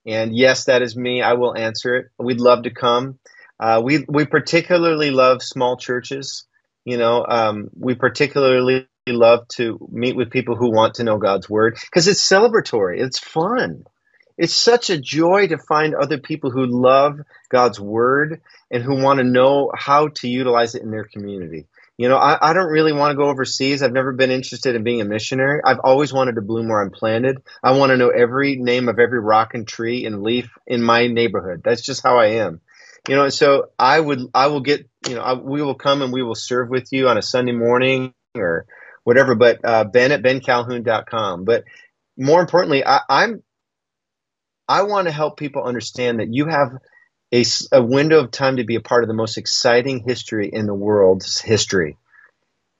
And 0.06 0.36
yes, 0.36 0.64
that 0.64 0.82
is 0.82 0.96
me. 0.96 1.22
I 1.22 1.34
will 1.34 1.56
answer 1.56 1.96
it. 1.96 2.06
We'd 2.18 2.40
love 2.40 2.62
to 2.64 2.70
come. 2.70 3.18
Uh, 3.58 3.80
we, 3.84 4.04
we 4.08 4.24
particularly 4.24 5.10
love 5.10 5.42
small 5.42 5.76
churches. 5.76 6.46
You 6.84 6.96
know, 6.96 7.26
um, 7.28 7.68
we 7.78 7.94
particularly 7.94 8.86
love 9.06 9.46
to 9.48 9.78
meet 9.90 10.16
with 10.16 10.30
people 10.30 10.56
who 10.56 10.70
want 10.70 10.94
to 10.94 11.04
know 11.04 11.18
God's 11.18 11.48
word 11.48 11.76
because 11.80 12.08
it's 12.08 12.26
celebratory. 12.26 13.00
It's 13.00 13.18
fun. 13.18 13.84
It's 14.38 14.54
such 14.54 14.88
a 14.88 14.98
joy 14.98 15.48
to 15.48 15.58
find 15.58 15.94
other 15.94 16.16
people 16.16 16.50
who 16.50 16.64
love 16.64 17.18
God's 17.50 17.78
word 17.78 18.40
and 18.70 18.82
who 18.82 19.02
want 19.02 19.18
to 19.18 19.24
know 19.24 19.70
how 19.74 20.08
to 20.08 20.28
utilize 20.28 20.74
it 20.74 20.82
in 20.82 20.90
their 20.90 21.04
community. 21.04 21.66
You 22.00 22.08
know, 22.08 22.16
I, 22.16 22.38
I 22.48 22.54
don't 22.54 22.72
really 22.72 22.94
want 22.94 23.10
to 23.10 23.14
go 23.14 23.28
overseas. 23.28 23.82
I've 23.82 23.92
never 23.92 24.14
been 24.14 24.30
interested 24.30 24.74
in 24.74 24.82
being 24.82 25.02
a 25.02 25.04
missionary. 25.04 25.60
I've 25.62 25.80
always 25.84 26.14
wanted 26.14 26.36
to 26.36 26.40
bloom 26.40 26.66
where 26.66 26.80
I'm 26.80 26.90
planted. 26.90 27.42
I 27.62 27.72
want 27.72 27.90
to 27.90 27.98
know 27.98 28.08
every 28.08 28.56
name 28.56 28.88
of 28.88 28.98
every 28.98 29.20
rock 29.20 29.52
and 29.52 29.68
tree 29.68 30.06
and 30.06 30.22
leaf 30.22 30.48
in 30.66 30.82
my 30.82 31.08
neighborhood. 31.08 31.60
That's 31.62 31.82
just 31.82 32.02
how 32.02 32.16
I 32.16 32.28
am. 32.36 32.62
You 33.06 33.16
know, 33.16 33.28
so 33.28 33.72
I 33.78 34.00
would, 34.00 34.20
I 34.32 34.46
will 34.46 34.62
get, 34.62 34.88
you 35.06 35.14
know, 35.14 35.20
I, 35.20 35.34
we 35.34 35.60
will 35.60 35.74
come 35.74 36.00
and 36.00 36.10
we 36.10 36.22
will 36.22 36.34
serve 36.34 36.70
with 36.70 36.88
you 36.90 37.06
on 37.10 37.18
a 37.18 37.22
Sunday 37.22 37.52
morning 37.52 38.14
or 38.34 38.64
whatever. 39.04 39.34
But 39.34 39.62
uh, 39.62 39.84
Ben 39.84 40.10
at 40.10 40.22
bencalhoun.com. 40.22 41.44
But 41.44 41.64
more 42.16 42.40
importantly, 42.40 42.82
I, 42.82 43.00
I'm, 43.10 43.42
I 44.66 44.84
want 44.84 45.06
to 45.06 45.12
help 45.12 45.38
people 45.38 45.64
understand 45.64 46.20
that 46.20 46.32
you 46.32 46.46
have 46.46 46.78
a, 47.32 47.44
a 47.72 47.82
window 47.82 48.20
of 48.20 48.30
time 48.30 48.56
to 48.56 48.64
be 48.64 48.76
a 48.76 48.80
part 48.80 49.04
of 49.04 49.08
the 49.08 49.14
most 49.14 49.38
exciting 49.38 50.02
history 50.06 50.48
in 50.52 50.66
the 50.66 50.74
world's 50.74 51.40
history. 51.40 51.96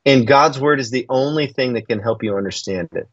And 0.04 0.26
God's 0.26 0.58
word 0.58 0.80
is 0.80 0.90
the 0.90 1.06
only 1.08 1.46
thing 1.46 1.74
that 1.74 1.88
can 1.88 2.00
help 2.00 2.22
you 2.22 2.36
understand 2.36 2.88
it. 2.92 3.08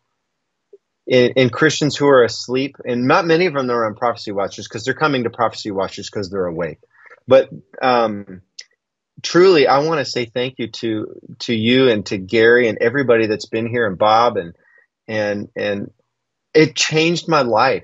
And, 1.09 1.33
and 1.37 1.51
Christians 1.51 1.95
who 1.95 2.07
are 2.07 2.23
asleep, 2.23 2.75
and 2.85 3.07
not 3.07 3.25
many 3.25 3.45
of 3.45 3.53
them 3.53 3.69
are 3.69 3.85
on 3.85 3.95
prophecy 3.95 4.31
watchers 4.31 4.67
because 4.67 4.83
they're 4.83 4.93
coming 4.93 5.23
to 5.23 5.29
prophecy 5.29 5.71
watchers 5.71 6.09
because 6.09 6.29
they're 6.29 6.45
awake. 6.45 6.79
But 7.27 7.49
um, 7.81 8.41
truly, 9.21 9.67
I 9.67 9.79
want 9.79 9.99
to 9.99 10.05
say 10.05 10.25
thank 10.25 10.55
you 10.57 10.69
to 10.71 11.07
to 11.39 11.53
you 11.53 11.89
and 11.89 12.05
to 12.07 12.17
Gary 12.17 12.67
and 12.67 12.77
everybody 12.79 13.27
that's 13.27 13.47
been 13.47 13.67
here 13.67 13.85
and 13.85 13.97
Bob 13.97 14.37
and 14.37 14.53
and 15.07 15.49
and 15.55 15.91
it 16.53 16.75
changed 16.75 17.27
my 17.27 17.41
life. 17.41 17.83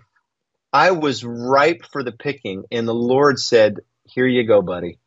I 0.73 0.91
was 0.91 1.23
ripe 1.23 1.83
for 1.91 2.03
the 2.03 2.11
picking, 2.11 2.65
and 2.71 2.87
the 2.87 2.93
Lord 2.93 3.39
said, 3.39 3.79
"Here 4.03 4.27
you 4.27 4.45
go, 4.45 4.61
buddy." 4.61 4.99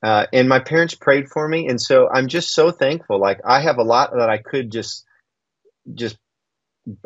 Uh, 0.00 0.26
and 0.32 0.48
my 0.48 0.60
parents 0.60 0.94
prayed 0.94 1.28
for 1.28 1.46
me, 1.48 1.66
and 1.66 1.80
so 1.80 2.08
I'm 2.08 2.28
just 2.28 2.54
so 2.54 2.70
thankful. 2.70 3.18
Like 3.18 3.40
I 3.44 3.60
have 3.62 3.78
a 3.78 3.82
lot 3.82 4.12
that 4.16 4.30
I 4.30 4.38
could 4.38 4.70
just, 4.70 5.04
just 5.92 6.16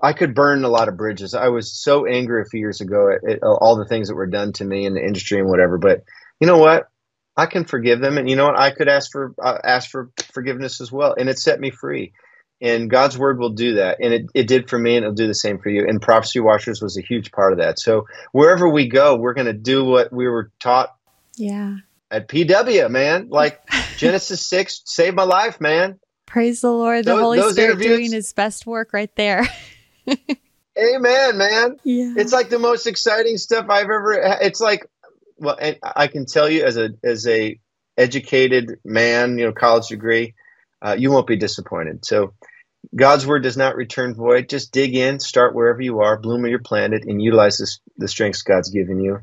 I 0.03 0.13
could 0.13 0.35
burn 0.35 0.65
a 0.65 0.69
lot 0.69 0.89
of 0.89 0.99
bridges. 0.99 1.35
I 1.35 1.49
was 1.49 1.73
so 1.73 2.07
angry 2.07 2.43
a 2.43 2.45
few 2.45 2.61
years 2.61 2.83
ago 2.83 3.11
at, 3.11 3.29
at 3.29 3.43
all 3.43 3.77
the 3.77 3.87
things 3.87 4.09
that 4.09 4.15
were 4.15 4.27
done 4.27 4.53
to 4.55 4.65
me 4.65 4.85
in 4.85 4.93
the 4.93 5.05
industry 5.05 5.39
and 5.39 5.49
whatever. 5.49 5.79
But 5.79 6.05
you 6.39 6.47
know 6.47 6.59
what? 6.59 6.89
I 7.35 7.47
can 7.47 7.65
forgive 7.65 8.01
them, 8.01 8.19
and 8.19 8.29
you 8.29 8.37
know 8.37 8.45
what? 8.45 8.59
I 8.59 8.73
could 8.73 8.89
ask 8.89 9.11
for 9.11 9.35
uh, 9.43 9.59
ask 9.65 9.91
for 9.91 10.11
forgiveness 10.35 10.83
as 10.83 10.93
well, 10.93 11.15
and 11.19 11.31
it 11.31 11.39
set 11.39 11.59
me 11.59 11.71
free. 11.71 12.13
And 12.63 12.89
God's 12.89 13.19
word 13.19 13.41
will 13.41 13.51
do 13.51 13.75
that, 13.75 13.99
and 14.01 14.15
it, 14.15 14.27
it 14.35 14.47
did 14.47 14.71
for 14.71 14.79
me, 14.79 14.97
and 14.97 15.05
it'll 15.05 15.15
do 15.15 15.27
the 15.27 15.35
same 15.35 15.59
for 15.59 15.69
you. 15.69 15.85
And 15.87 16.01
Prophecy 16.01 16.39
Watchers 16.39 16.81
was 16.81 16.97
a 16.97 17.03
huge 17.03 17.33
part 17.33 17.53
of 17.53 17.59
that. 17.59 17.81
So 17.81 18.07
wherever 18.31 18.69
we 18.69 18.89
go, 18.89 19.17
we're 19.17 19.35
going 19.35 19.49
to 19.49 19.53
do 19.53 19.85
what 19.85 20.13
we 20.13 20.29
were 20.29 20.53
taught. 20.61 20.95
Yeah. 21.37 21.79
At 22.11 22.29
PW, 22.29 22.89
man, 22.89 23.29
like 23.31 23.61
Genesis 23.97 24.47
six 24.47 24.83
saved 24.85 25.17
my 25.17 25.25
life, 25.25 25.61
man. 25.61 25.99
Praise 26.25 26.61
the 26.61 26.71
Lord, 26.71 27.05
the 27.05 27.11
those, 27.11 27.21
Holy 27.21 27.39
those 27.41 27.53
Spirit 27.55 27.81
doing 27.81 28.13
His 28.13 28.33
best 28.33 28.65
work 28.65 28.93
right 28.93 29.15
there. 29.17 29.47
Amen, 30.09 31.37
man. 31.37 31.77
Yeah. 31.83 32.15
It's 32.17 32.33
like 32.33 32.49
the 32.49 32.61
most 32.61 32.87
exciting 32.87 33.39
stuff 33.39 33.67
I've 33.69 33.85
ever. 33.85 34.13
It's 34.41 34.61
like 34.61 34.87
well, 35.43 35.59
I 35.83 36.07
can 36.07 36.27
tell 36.27 36.49
you 36.49 36.65
as 36.65 36.77
a 36.77 36.91
as 37.03 37.27
a 37.27 37.59
educated 37.99 38.79
man, 38.85 39.39
you 39.39 39.47
know, 39.47 39.53
college 39.53 39.89
degree, 39.89 40.35
uh, 40.81 40.97
you 40.99 41.11
won't 41.11 41.27
be 41.27 41.37
disappointed. 41.37 42.05
So, 42.05 42.35
God's 42.95 43.27
word 43.27 43.43
does 43.43 43.57
not 43.57 43.77
return 43.77 44.15
void. 44.15 44.49
Just 44.49 44.73
dig 44.73 44.95
in, 44.95 45.19
start 45.19 45.55
wherever 45.55 45.81
you 45.81 46.01
are, 46.01 46.19
bloom 46.19 46.43
where 46.43 46.51
you're 46.51 46.59
planted, 46.59 47.05
and 47.05 47.23
utilize 47.23 47.59
this, 47.59 47.81
the 47.97 48.09
strengths 48.09 48.43
God's 48.43 48.71
given 48.71 49.01
you, 49.01 49.21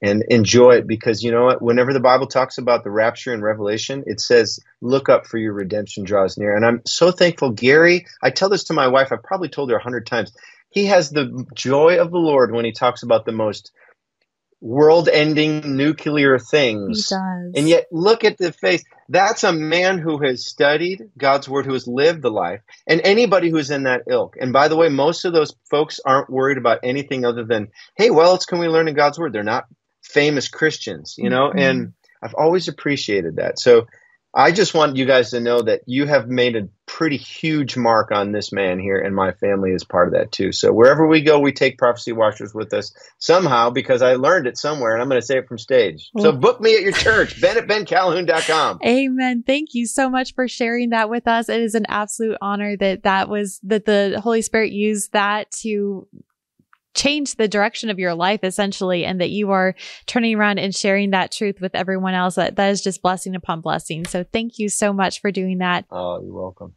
and 0.00 0.24
enjoy 0.28 0.76
it. 0.76 0.86
Because 0.86 1.22
you 1.22 1.30
know 1.30 1.44
what? 1.44 1.60
Whenever 1.60 1.92
the 1.92 2.00
Bible 2.00 2.26
talks 2.26 2.58
about 2.58 2.82
the 2.82 2.90
rapture 2.90 3.32
and 3.34 3.42
Revelation, 3.42 4.04
it 4.06 4.20
says, 4.20 4.58
"Look 4.80 5.08
up, 5.08 5.26
for 5.26 5.36
your 5.36 5.52
redemption 5.52 6.04
draws 6.04 6.38
near." 6.38 6.56
And 6.56 6.64
I'm 6.64 6.80
so 6.86 7.10
thankful, 7.10 7.50
Gary. 7.50 8.06
I 8.22 8.30
tell 8.30 8.48
this 8.48 8.64
to 8.64 8.72
my 8.72 8.88
wife. 8.88 9.12
I've 9.12 9.22
probably 9.22 9.48
told 9.48 9.70
her 9.70 9.76
a 9.76 9.82
hundred 9.82 10.06
times. 10.06 10.32
He 10.70 10.86
has 10.86 11.10
the 11.10 11.44
joy 11.54 11.98
of 12.00 12.10
the 12.10 12.18
Lord 12.18 12.52
when 12.52 12.64
he 12.64 12.72
talks 12.72 13.02
about 13.02 13.26
the 13.26 13.32
most 13.32 13.72
world 14.60 15.08
ending 15.08 15.76
nuclear 15.76 16.38
things. 16.38 17.08
And 17.56 17.68
yet, 17.68 17.86
look 17.90 18.24
at 18.24 18.38
the 18.38 18.52
face. 18.52 18.84
That's 19.08 19.42
a 19.42 19.52
man 19.52 19.98
who 19.98 20.18
has 20.18 20.46
studied 20.46 21.10
God's 21.18 21.48
word, 21.48 21.66
who 21.66 21.72
has 21.72 21.86
lived 21.86 22.22
the 22.22 22.30
life, 22.30 22.60
and 22.86 23.00
anybody 23.02 23.50
who's 23.50 23.70
in 23.70 23.84
that 23.84 24.02
ilk. 24.08 24.36
And 24.40 24.52
by 24.52 24.68
the 24.68 24.76
way, 24.76 24.88
most 24.88 25.24
of 25.24 25.32
those 25.32 25.54
folks 25.70 25.98
aren't 26.04 26.30
worried 26.30 26.58
about 26.58 26.80
anything 26.82 27.24
other 27.24 27.44
than, 27.44 27.68
hey, 27.96 28.10
what 28.10 28.26
else 28.26 28.44
can 28.44 28.58
we 28.58 28.68
learn 28.68 28.88
in 28.88 28.94
God's 28.94 29.18
word? 29.18 29.32
They're 29.32 29.42
not 29.42 29.64
famous 30.02 30.48
Christians, 30.48 31.14
you 31.18 31.30
know? 31.30 31.48
Mm-hmm. 31.48 31.58
And 31.58 31.92
I've 32.22 32.34
always 32.34 32.68
appreciated 32.68 33.36
that. 33.36 33.58
So 33.58 33.86
I 34.32 34.52
just 34.52 34.74
want 34.74 34.96
you 34.96 35.06
guys 35.06 35.30
to 35.30 35.40
know 35.40 35.60
that 35.62 35.80
you 35.86 36.06
have 36.06 36.28
made 36.28 36.54
a 36.54 36.68
pretty 36.86 37.16
huge 37.16 37.76
mark 37.76 38.12
on 38.12 38.30
this 38.30 38.52
man 38.52 38.78
here, 38.78 38.98
and 38.98 39.14
my 39.14 39.32
family 39.32 39.72
is 39.72 39.82
part 39.82 40.06
of 40.06 40.14
that 40.14 40.30
too. 40.30 40.52
So 40.52 40.72
wherever 40.72 41.06
we 41.06 41.22
go, 41.22 41.40
we 41.40 41.52
take 41.52 41.78
prophecy 41.78 42.12
watchers 42.12 42.54
with 42.54 42.72
us 42.72 42.94
somehow 43.18 43.70
because 43.70 44.02
I 44.02 44.14
learned 44.14 44.46
it 44.46 44.56
somewhere, 44.56 44.92
and 44.92 45.02
I'm 45.02 45.08
going 45.08 45.20
to 45.20 45.26
say 45.26 45.38
it 45.38 45.48
from 45.48 45.58
stage. 45.58 46.10
So 46.18 46.30
book 46.30 46.60
me 46.60 46.76
at 46.76 46.82
your 46.82 46.92
church, 46.92 47.40
ben 47.40 47.58
at 47.58 47.66
bencalhoun.com. 47.66 48.80
Amen. 48.84 49.42
Thank 49.44 49.70
you 49.74 49.86
so 49.86 50.08
much 50.08 50.34
for 50.34 50.46
sharing 50.46 50.90
that 50.90 51.10
with 51.10 51.26
us. 51.26 51.48
It 51.48 51.60
is 51.60 51.74
an 51.74 51.86
absolute 51.88 52.38
honor 52.40 52.76
that 52.76 53.02
that 53.02 53.28
was 53.28 53.58
that 53.64 53.84
the 53.84 54.20
Holy 54.22 54.42
Spirit 54.42 54.70
used 54.70 55.12
that 55.12 55.50
to 55.62 56.06
change 56.94 57.36
the 57.36 57.48
direction 57.48 57.90
of 57.90 57.98
your 57.98 58.14
life 58.14 58.40
essentially 58.42 59.04
and 59.04 59.20
that 59.20 59.30
you 59.30 59.50
are 59.50 59.74
turning 60.06 60.36
around 60.36 60.58
and 60.58 60.74
sharing 60.74 61.10
that 61.10 61.32
truth 61.32 61.60
with 61.60 61.74
everyone 61.74 62.14
else 62.14 62.34
that 62.34 62.56
that 62.56 62.70
is 62.70 62.82
just 62.82 63.02
blessing 63.02 63.34
upon 63.34 63.60
blessing 63.60 64.04
so 64.04 64.24
thank 64.32 64.58
you 64.58 64.68
so 64.68 64.92
much 64.92 65.20
for 65.20 65.30
doing 65.30 65.58
that 65.58 65.84
oh 65.90 66.20
you're 66.22 66.32
welcome 66.32 66.74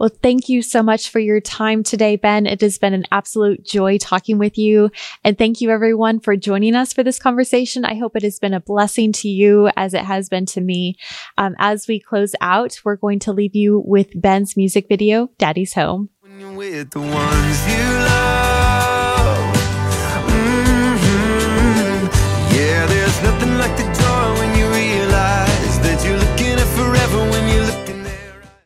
well, 0.00 0.10
thank 0.22 0.48
you 0.48 0.62
so 0.62 0.82
much 0.82 1.10
for 1.10 1.18
your 1.18 1.42
time 1.42 1.82
today, 1.82 2.16
Ben. 2.16 2.46
It 2.46 2.62
has 2.62 2.78
been 2.78 2.94
an 2.94 3.04
absolute 3.12 3.66
joy 3.66 3.98
talking 3.98 4.38
with 4.38 4.56
you. 4.56 4.90
And 5.24 5.36
thank 5.36 5.60
you 5.60 5.70
everyone 5.70 6.20
for 6.20 6.36
joining 6.36 6.74
us 6.74 6.94
for 6.94 7.04
this 7.04 7.18
conversation. 7.18 7.84
I 7.84 7.96
hope 7.96 8.16
it 8.16 8.22
has 8.22 8.38
been 8.38 8.54
a 8.54 8.60
blessing 8.60 9.12
to 9.12 9.28
you 9.28 9.68
as 9.76 9.92
it 9.92 10.06
has 10.06 10.30
been 10.30 10.46
to 10.46 10.62
me. 10.62 10.96
Um, 11.36 11.54
as 11.58 11.86
we 11.86 12.00
close 12.00 12.34
out, 12.40 12.80
we're 12.82 12.96
going 12.96 13.18
to 13.18 13.32
leave 13.34 13.54
you 13.54 13.82
with 13.84 14.18
Ben's 14.18 14.56
music 14.56 14.88
video, 14.88 15.28
Daddy's 15.36 15.74
Home. 15.74 16.08